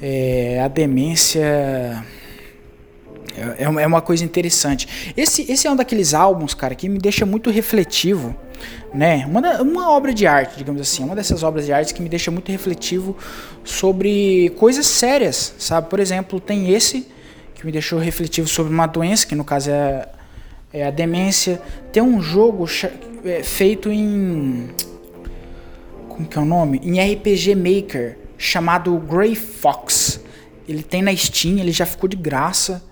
É, 0.00 0.60
a 0.62 0.68
demência 0.68 2.04
é, 3.36 3.62
é, 3.62 3.64
é 3.64 3.86
uma 3.86 4.00
coisa 4.00 4.24
interessante. 4.24 5.12
Esse, 5.16 5.50
esse 5.50 5.66
é 5.66 5.70
um 5.70 5.76
daqueles 5.76 6.14
álbuns, 6.14 6.54
cara, 6.54 6.74
que 6.74 6.88
me 6.88 6.98
deixa 6.98 7.24
muito 7.24 7.50
refletivo, 7.50 8.34
né? 8.92 9.26
Uma, 9.26 9.62
uma 9.62 9.90
obra 9.90 10.12
de 10.12 10.26
arte, 10.26 10.56
digamos 10.56 10.80
assim, 10.80 11.04
uma 11.04 11.14
dessas 11.14 11.42
obras 11.42 11.66
de 11.66 11.72
arte 11.72 11.94
que 11.94 12.02
me 12.02 12.08
deixa 12.08 12.30
muito 12.30 12.50
refletivo 12.50 13.16
sobre 13.64 14.50
coisas 14.56 14.86
sérias, 14.86 15.54
sabe? 15.58 15.88
Por 15.88 16.00
exemplo, 16.00 16.40
tem 16.40 16.72
esse 16.72 17.06
que 17.54 17.64
me 17.64 17.72
deixou 17.72 17.98
refletivo 17.98 18.48
sobre 18.48 18.72
uma 18.72 18.86
doença, 18.86 19.26
que 19.26 19.34
no 19.34 19.44
caso 19.44 19.70
é, 19.70 20.08
é 20.72 20.86
a 20.86 20.90
demência. 20.90 21.60
Tem 21.92 22.02
um 22.02 22.20
jogo 22.20 22.66
é, 23.24 23.42
feito 23.42 23.90
em 23.90 24.68
como 26.08 26.28
que 26.28 26.38
é 26.38 26.40
o 26.40 26.44
nome? 26.44 26.80
Em 26.84 27.00
RPG 27.00 27.54
Maker, 27.54 28.18
chamado 28.36 28.96
Grey 28.98 29.34
Fox. 29.34 30.20
Ele 30.68 30.82
tem 30.82 31.02
na 31.02 31.14
Steam, 31.16 31.58
ele 31.58 31.72
já 31.72 31.86
ficou 31.86 32.08
de 32.08 32.16
graça. 32.16 32.82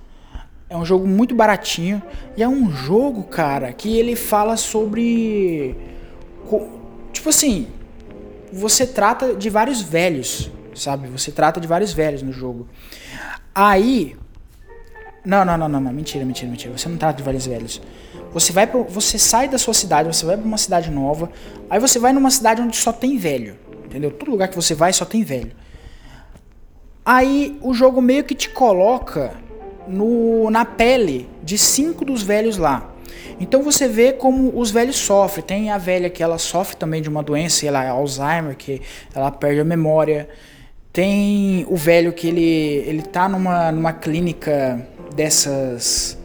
É 0.71 0.77
um 0.77 0.85
jogo 0.85 1.05
muito 1.05 1.35
baratinho 1.35 2.01
e 2.37 2.45
é 2.45 2.49
um 2.49 2.71
jogo, 2.71 3.25
cara, 3.25 3.73
que 3.73 3.99
ele 3.99 4.14
fala 4.14 4.57
sobre 4.57 5.77
tipo 7.12 7.29
assim, 7.29 7.66
você 8.53 8.87
trata 8.87 9.35
de 9.35 9.51
vários 9.51 9.83
velhos, 9.83 10.49
sabe? 10.73 11.09
Você 11.09 11.33
trata 11.33 11.61
de 11.61 11.66
vários 11.66 11.93
velhos 11.93 12.23
no 12.23 12.33
jogo. 12.33 12.68
Aí 13.53 14.16
não, 15.25 15.45
não, 15.45 15.59
não, 15.59 15.68
não, 15.68 15.81
não, 15.81 15.93
mentira, 15.93 16.25
mentira, 16.25 16.49
mentira. 16.49 16.79
Você 16.79 16.89
não 16.89 16.97
trata 16.97 17.16
de 17.16 17.25
vários 17.25 17.47
velhos. 17.47 17.83
Você 18.33 18.53
vai 18.53 18.64
pro, 18.64 18.85
você 18.85 19.18
sai 19.18 19.49
da 19.49 19.59
sua 19.59 19.75
cidade, 19.75 20.07
você 20.07 20.25
vai 20.25 20.37
para 20.37 20.47
uma 20.47 20.57
cidade 20.57 20.89
nova, 20.89 21.33
aí 21.68 21.81
você 21.81 21.99
vai 21.99 22.12
numa 22.12 22.31
cidade 22.31 22.62
onde 22.62 22.77
só 22.77 22.93
tem 22.93 23.18
velho, 23.18 23.59
entendeu? 23.85 24.12
Todo 24.12 24.31
lugar 24.31 24.47
que 24.47 24.55
você 24.55 24.73
vai 24.73 24.93
só 24.93 25.05
tem 25.05 25.25
velho. 25.25 25.51
Aí 27.05 27.59
o 27.61 27.75
jogo 27.75 28.01
meio 28.01 28.23
que 28.23 28.37
te 28.37 28.49
coloca 28.51 29.35
no, 29.91 30.51
na 30.51 30.64
pele 30.64 31.28
de 31.43 31.59
cinco 31.59 32.05
dos 32.05 32.22
velhos 32.22 32.57
lá. 32.57 32.91
Então 33.41 33.62
você 33.62 33.88
vê 33.88 34.12
como 34.12 34.53
os 34.59 34.70
velhos 34.70 34.97
sofrem. 34.97 35.45
Tem 35.45 35.70
a 35.70 35.78
velha 35.78 36.11
que 36.11 36.22
ela 36.22 36.38
sofre 36.38 36.76
também 36.76 37.01
de 37.01 37.09
uma 37.09 37.22
doença, 37.22 37.66
ela 37.66 37.82
é 37.82 37.88
Alzheimer, 37.88 38.57
que 38.57 38.82
ela 39.14 39.30
perde 39.30 39.61
a 39.61 39.64
memória. 39.64 40.28
Tem 40.93 41.64
o 41.68 41.76
velho 41.76 42.12
que 42.12 42.28
ele, 42.28 42.84
ele 42.86 43.03
tá 43.03 43.28
numa, 43.28 43.72
numa 43.72 43.93
clínica 43.93 44.86
dessas 45.14 46.18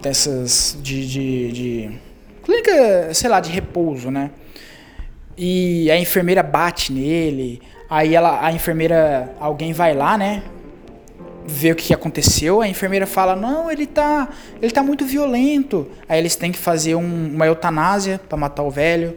dessas 0.00 0.78
de, 0.82 1.08
de, 1.08 1.52
de 1.52 2.00
clínica, 2.42 3.14
sei 3.14 3.30
lá, 3.30 3.40
de 3.40 3.50
repouso, 3.50 4.10
né? 4.10 4.30
E 5.36 5.90
a 5.90 5.98
enfermeira 5.98 6.42
bate 6.42 6.92
nele, 6.92 7.60
aí 7.88 8.14
ela, 8.14 8.44
a 8.44 8.52
enfermeira, 8.52 9.34
alguém 9.40 9.72
vai 9.72 9.94
lá, 9.94 10.16
né? 10.16 10.42
Ver 11.46 11.72
o 11.72 11.76
que 11.76 11.92
aconteceu, 11.92 12.60
a 12.60 12.68
enfermeira 12.68 13.06
fala: 13.06 13.36
"Não, 13.36 13.70
ele 13.70 13.86
tá, 13.86 14.28
ele 14.62 14.72
tá 14.72 14.82
muito 14.82 15.04
violento". 15.04 15.86
Aí 16.08 16.18
eles 16.18 16.36
têm 16.36 16.50
que 16.50 16.58
fazer 16.58 16.94
um, 16.94 17.34
uma 17.34 17.46
eutanásia 17.46 18.20
para 18.28 18.38
matar 18.38 18.62
o 18.62 18.70
velho. 18.70 19.16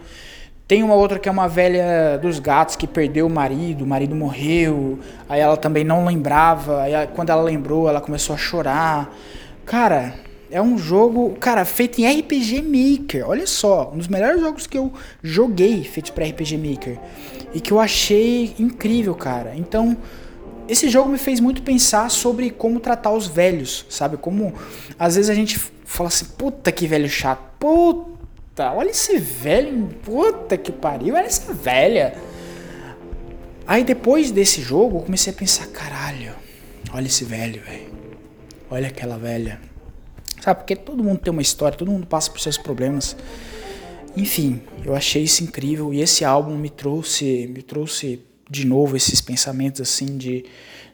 Tem 0.67 0.83
uma 0.83 0.95
outra 0.95 1.17
que 1.17 1.29
é 1.29 1.31
uma 1.31 1.47
velha 1.47 2.17
dos 2.21 2.39
gatos 2.39 2.75
que 2.75 2.85
perdeu 2.85 3.27
o 3.27 3.29
marido, 3.29 3.85
o 3.85 3.87
marido 3.87 4.13
morreu, 4.13 4.99
aí 5.29 5.39
ela 5.39 5.55
também 5.55 5.85
não 5.85 6.05
lembrava, 6.05 6.81
aí 6.81 6.91
quando 7.15 7.29
ela 7.29 7.41
lembrou, 7.41 7.87
ela 7.87 8.01
começou 8.01 8.35
a 8.35 8.37
chorar. 8.37 9.15
Cara, 9.65 10.13
é 10.51 10.61
um 10.61 10.77
jogo, 10.77 11.35
cara, 11.39 11.63
feito 11.63 11.99
em 11.99 12.19
RPG 12.19 12.61
Maker. 12.61 13.29
Olha 13.29 13.47
só, 13.47 13.91
um 13.93 13.97
dos 13.97 14.09
melhores 14.09 14.41
jogos 14.41 14.67
que 14.67 14.77
eu 14.77 14.91
joguei 15.23 15.85
feitos 15.85 16.11
para 16.11 16.25
RPG 16.25 16.57
Maker 16.57 16.99
e 17.53 17.61
que 17.61 17.71
eu 17.71 17.79
achei 17.79 18.53
incrível, 18.59 19.15
cara. 19.15 19.53
Então, 19.55 19.95
esse 20.67 20.89
jogo 20.89 21.09
me 21.09 21.17
fez 21.17 21.39
muito 21.39 21.61
pensar 21.61 22.09
sobre 22.09 22.49
como 22.49 22.79
tratar 22.79 23.11
os 23.11 23.27
velhos, 23.27 23.85
sabe? 23.89 24.17
Como 24.17 24.53
às 24.97 25.15
vezes 25.15 25.29
a 25.29 25.33
gente 25.33 25.59
fala 25.85 26.09
assim, 26.09 26.25
puta 26.37 26.71
que 26.71 26.87
velho 26.87 27.09
chato, 27.09 27.41
puta, 27.59 28.73
olha 28.73 28.89
esse 28.89 29.17
velho, 29.17 29.89
puta 30.03 30.57
que 30.57 30.71
pariu, 30.71 31.15
olha 31.15 31.25
essa 31.25 31.53
velha. 31.53 32.15
Aí 33.65 33.83
depois 33.83 34.31
desse 34.31 34.61
jogo 34.61 34.97
eu 34.97 35.01
comecei 35.01 35.33
a 35.33 35.35
pensar, 35.35 35.67
caralho, 35.67 36.33
olha 36.93 37.07
esse 37.07 37.23
velho, 37.23 37.61
velho. 37.61 37.87
Olha 38.69 38.87
aquela 38.87 39.17
velha. 39.17 39.59
Sabe? 40.41 40.59
Porque 40.59 40.75
todo 40.75 41.03
mundo 41.03 41.19
tem 41.19 41.31
uma 41.31 41.41
história, 41.41 41.77
todo 41.77 41.91
mundo 41.91 42.05
passa 42.05 42.29
por 42.29 42.39
seus 42.39 42.57
problemas. 42.57 43.15
Enfim, 44.15 44.61
eu 44.83 44.95
achei 44.95 45.23
isso 45.23 45.43
incrível 45.43 45.93
e 45.93 46.01
esse 46.01 46.25
álbum 46.25 46.57
me 46.57 46.69
trouxe, 46.69 47.47
me 47.53 47.61
trouxe 47.61 48.26
de 48.49 48.65
novo 48.65 48.95
esses 48.95 49.21
pensamentos 49.21 49.81
assim 49.81 50.17
de, 50.17 50.45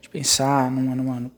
de 0.01 0.09
pensar 0.09 0.71
numa, 0.71 0.95
numa 0.95 1.31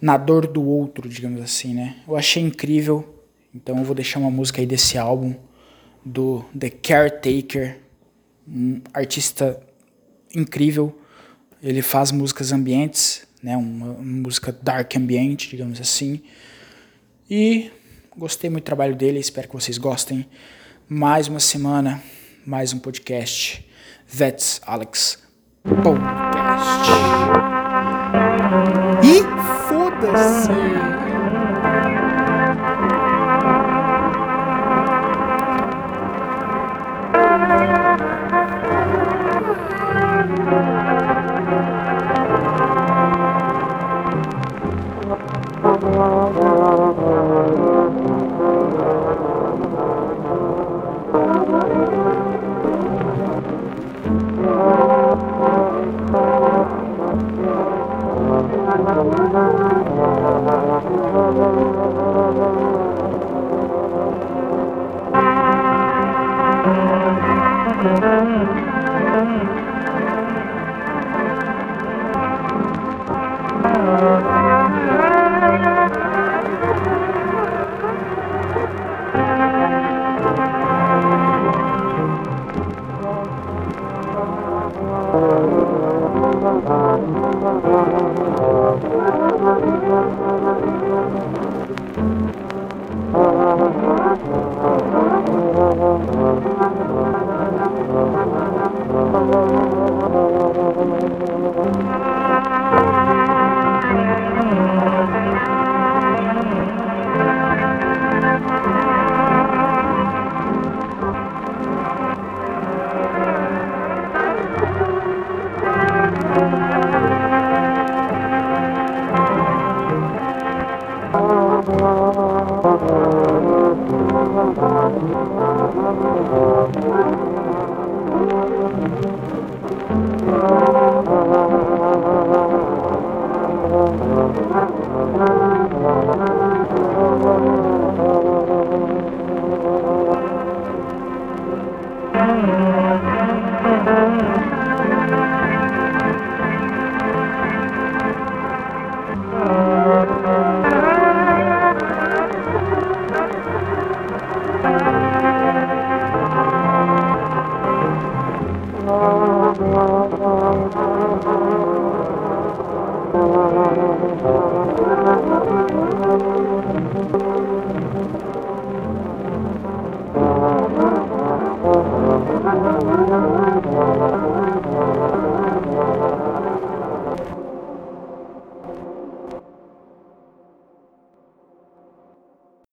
na 0.00 0.16
dor 0.16 0.46
do 0.46 0.62
outro, 0.62 1.08
digamos 1.08 1.40
assim, 1.40 1.72
né? 1.72 1.96
Eu 2.06 2.16
achei 2.16 2.42
incrível, 2.42 3.24
então 3.54 3.78
eu 3.78 3.84
vou 3.84 3.94
deixar 3.94 4.20
uma 4.20 4.30
música 4.30 4.60
aí 4.60 4.66
desse 4.66 4.98
álbum 4.98 5.34
do 6.04 6.44
The 6.58 6.68
Caretaker, 6.68 7.78
um 8.46 8.82
artista 8.92 9.58
incrível. 10.34 11.00
Ele 11.62 11.80
faz 11.80 12.12
músicas 12.12 12.52
ambientes, 12.52 13.26
né? 13.42 13.56
Uma, 13.56 13.92
uma 13.92 14.02
música 14.02 14.52
dark 14.52 14.94
ambiente, 14.96 15.48
digamos 15.48 15.80
assim. 15.80 16.22
E 17.30 17.70
gostei 18.14 18.50
muito 18.50 18.64
do 18.64 18.66
trabalho 18.66 18.94
dele, 18.94 19.18
espero 19.18 19.48
que 19.48 19.54
vocês 19.54 19.78
gostem. 19.78 20.26
Mais 20.86 21.28
uma 21.28 21.40
semana, 21.40 22.02
mais 22.44 22.74
um 22.74 22.78
podcast. 22.78 23.64
That's 24.16 24.60
Alex 24.66 25.18
Podcast. 25.66 26.88
E 29.02 29.22
foda-se! 29.66 30.93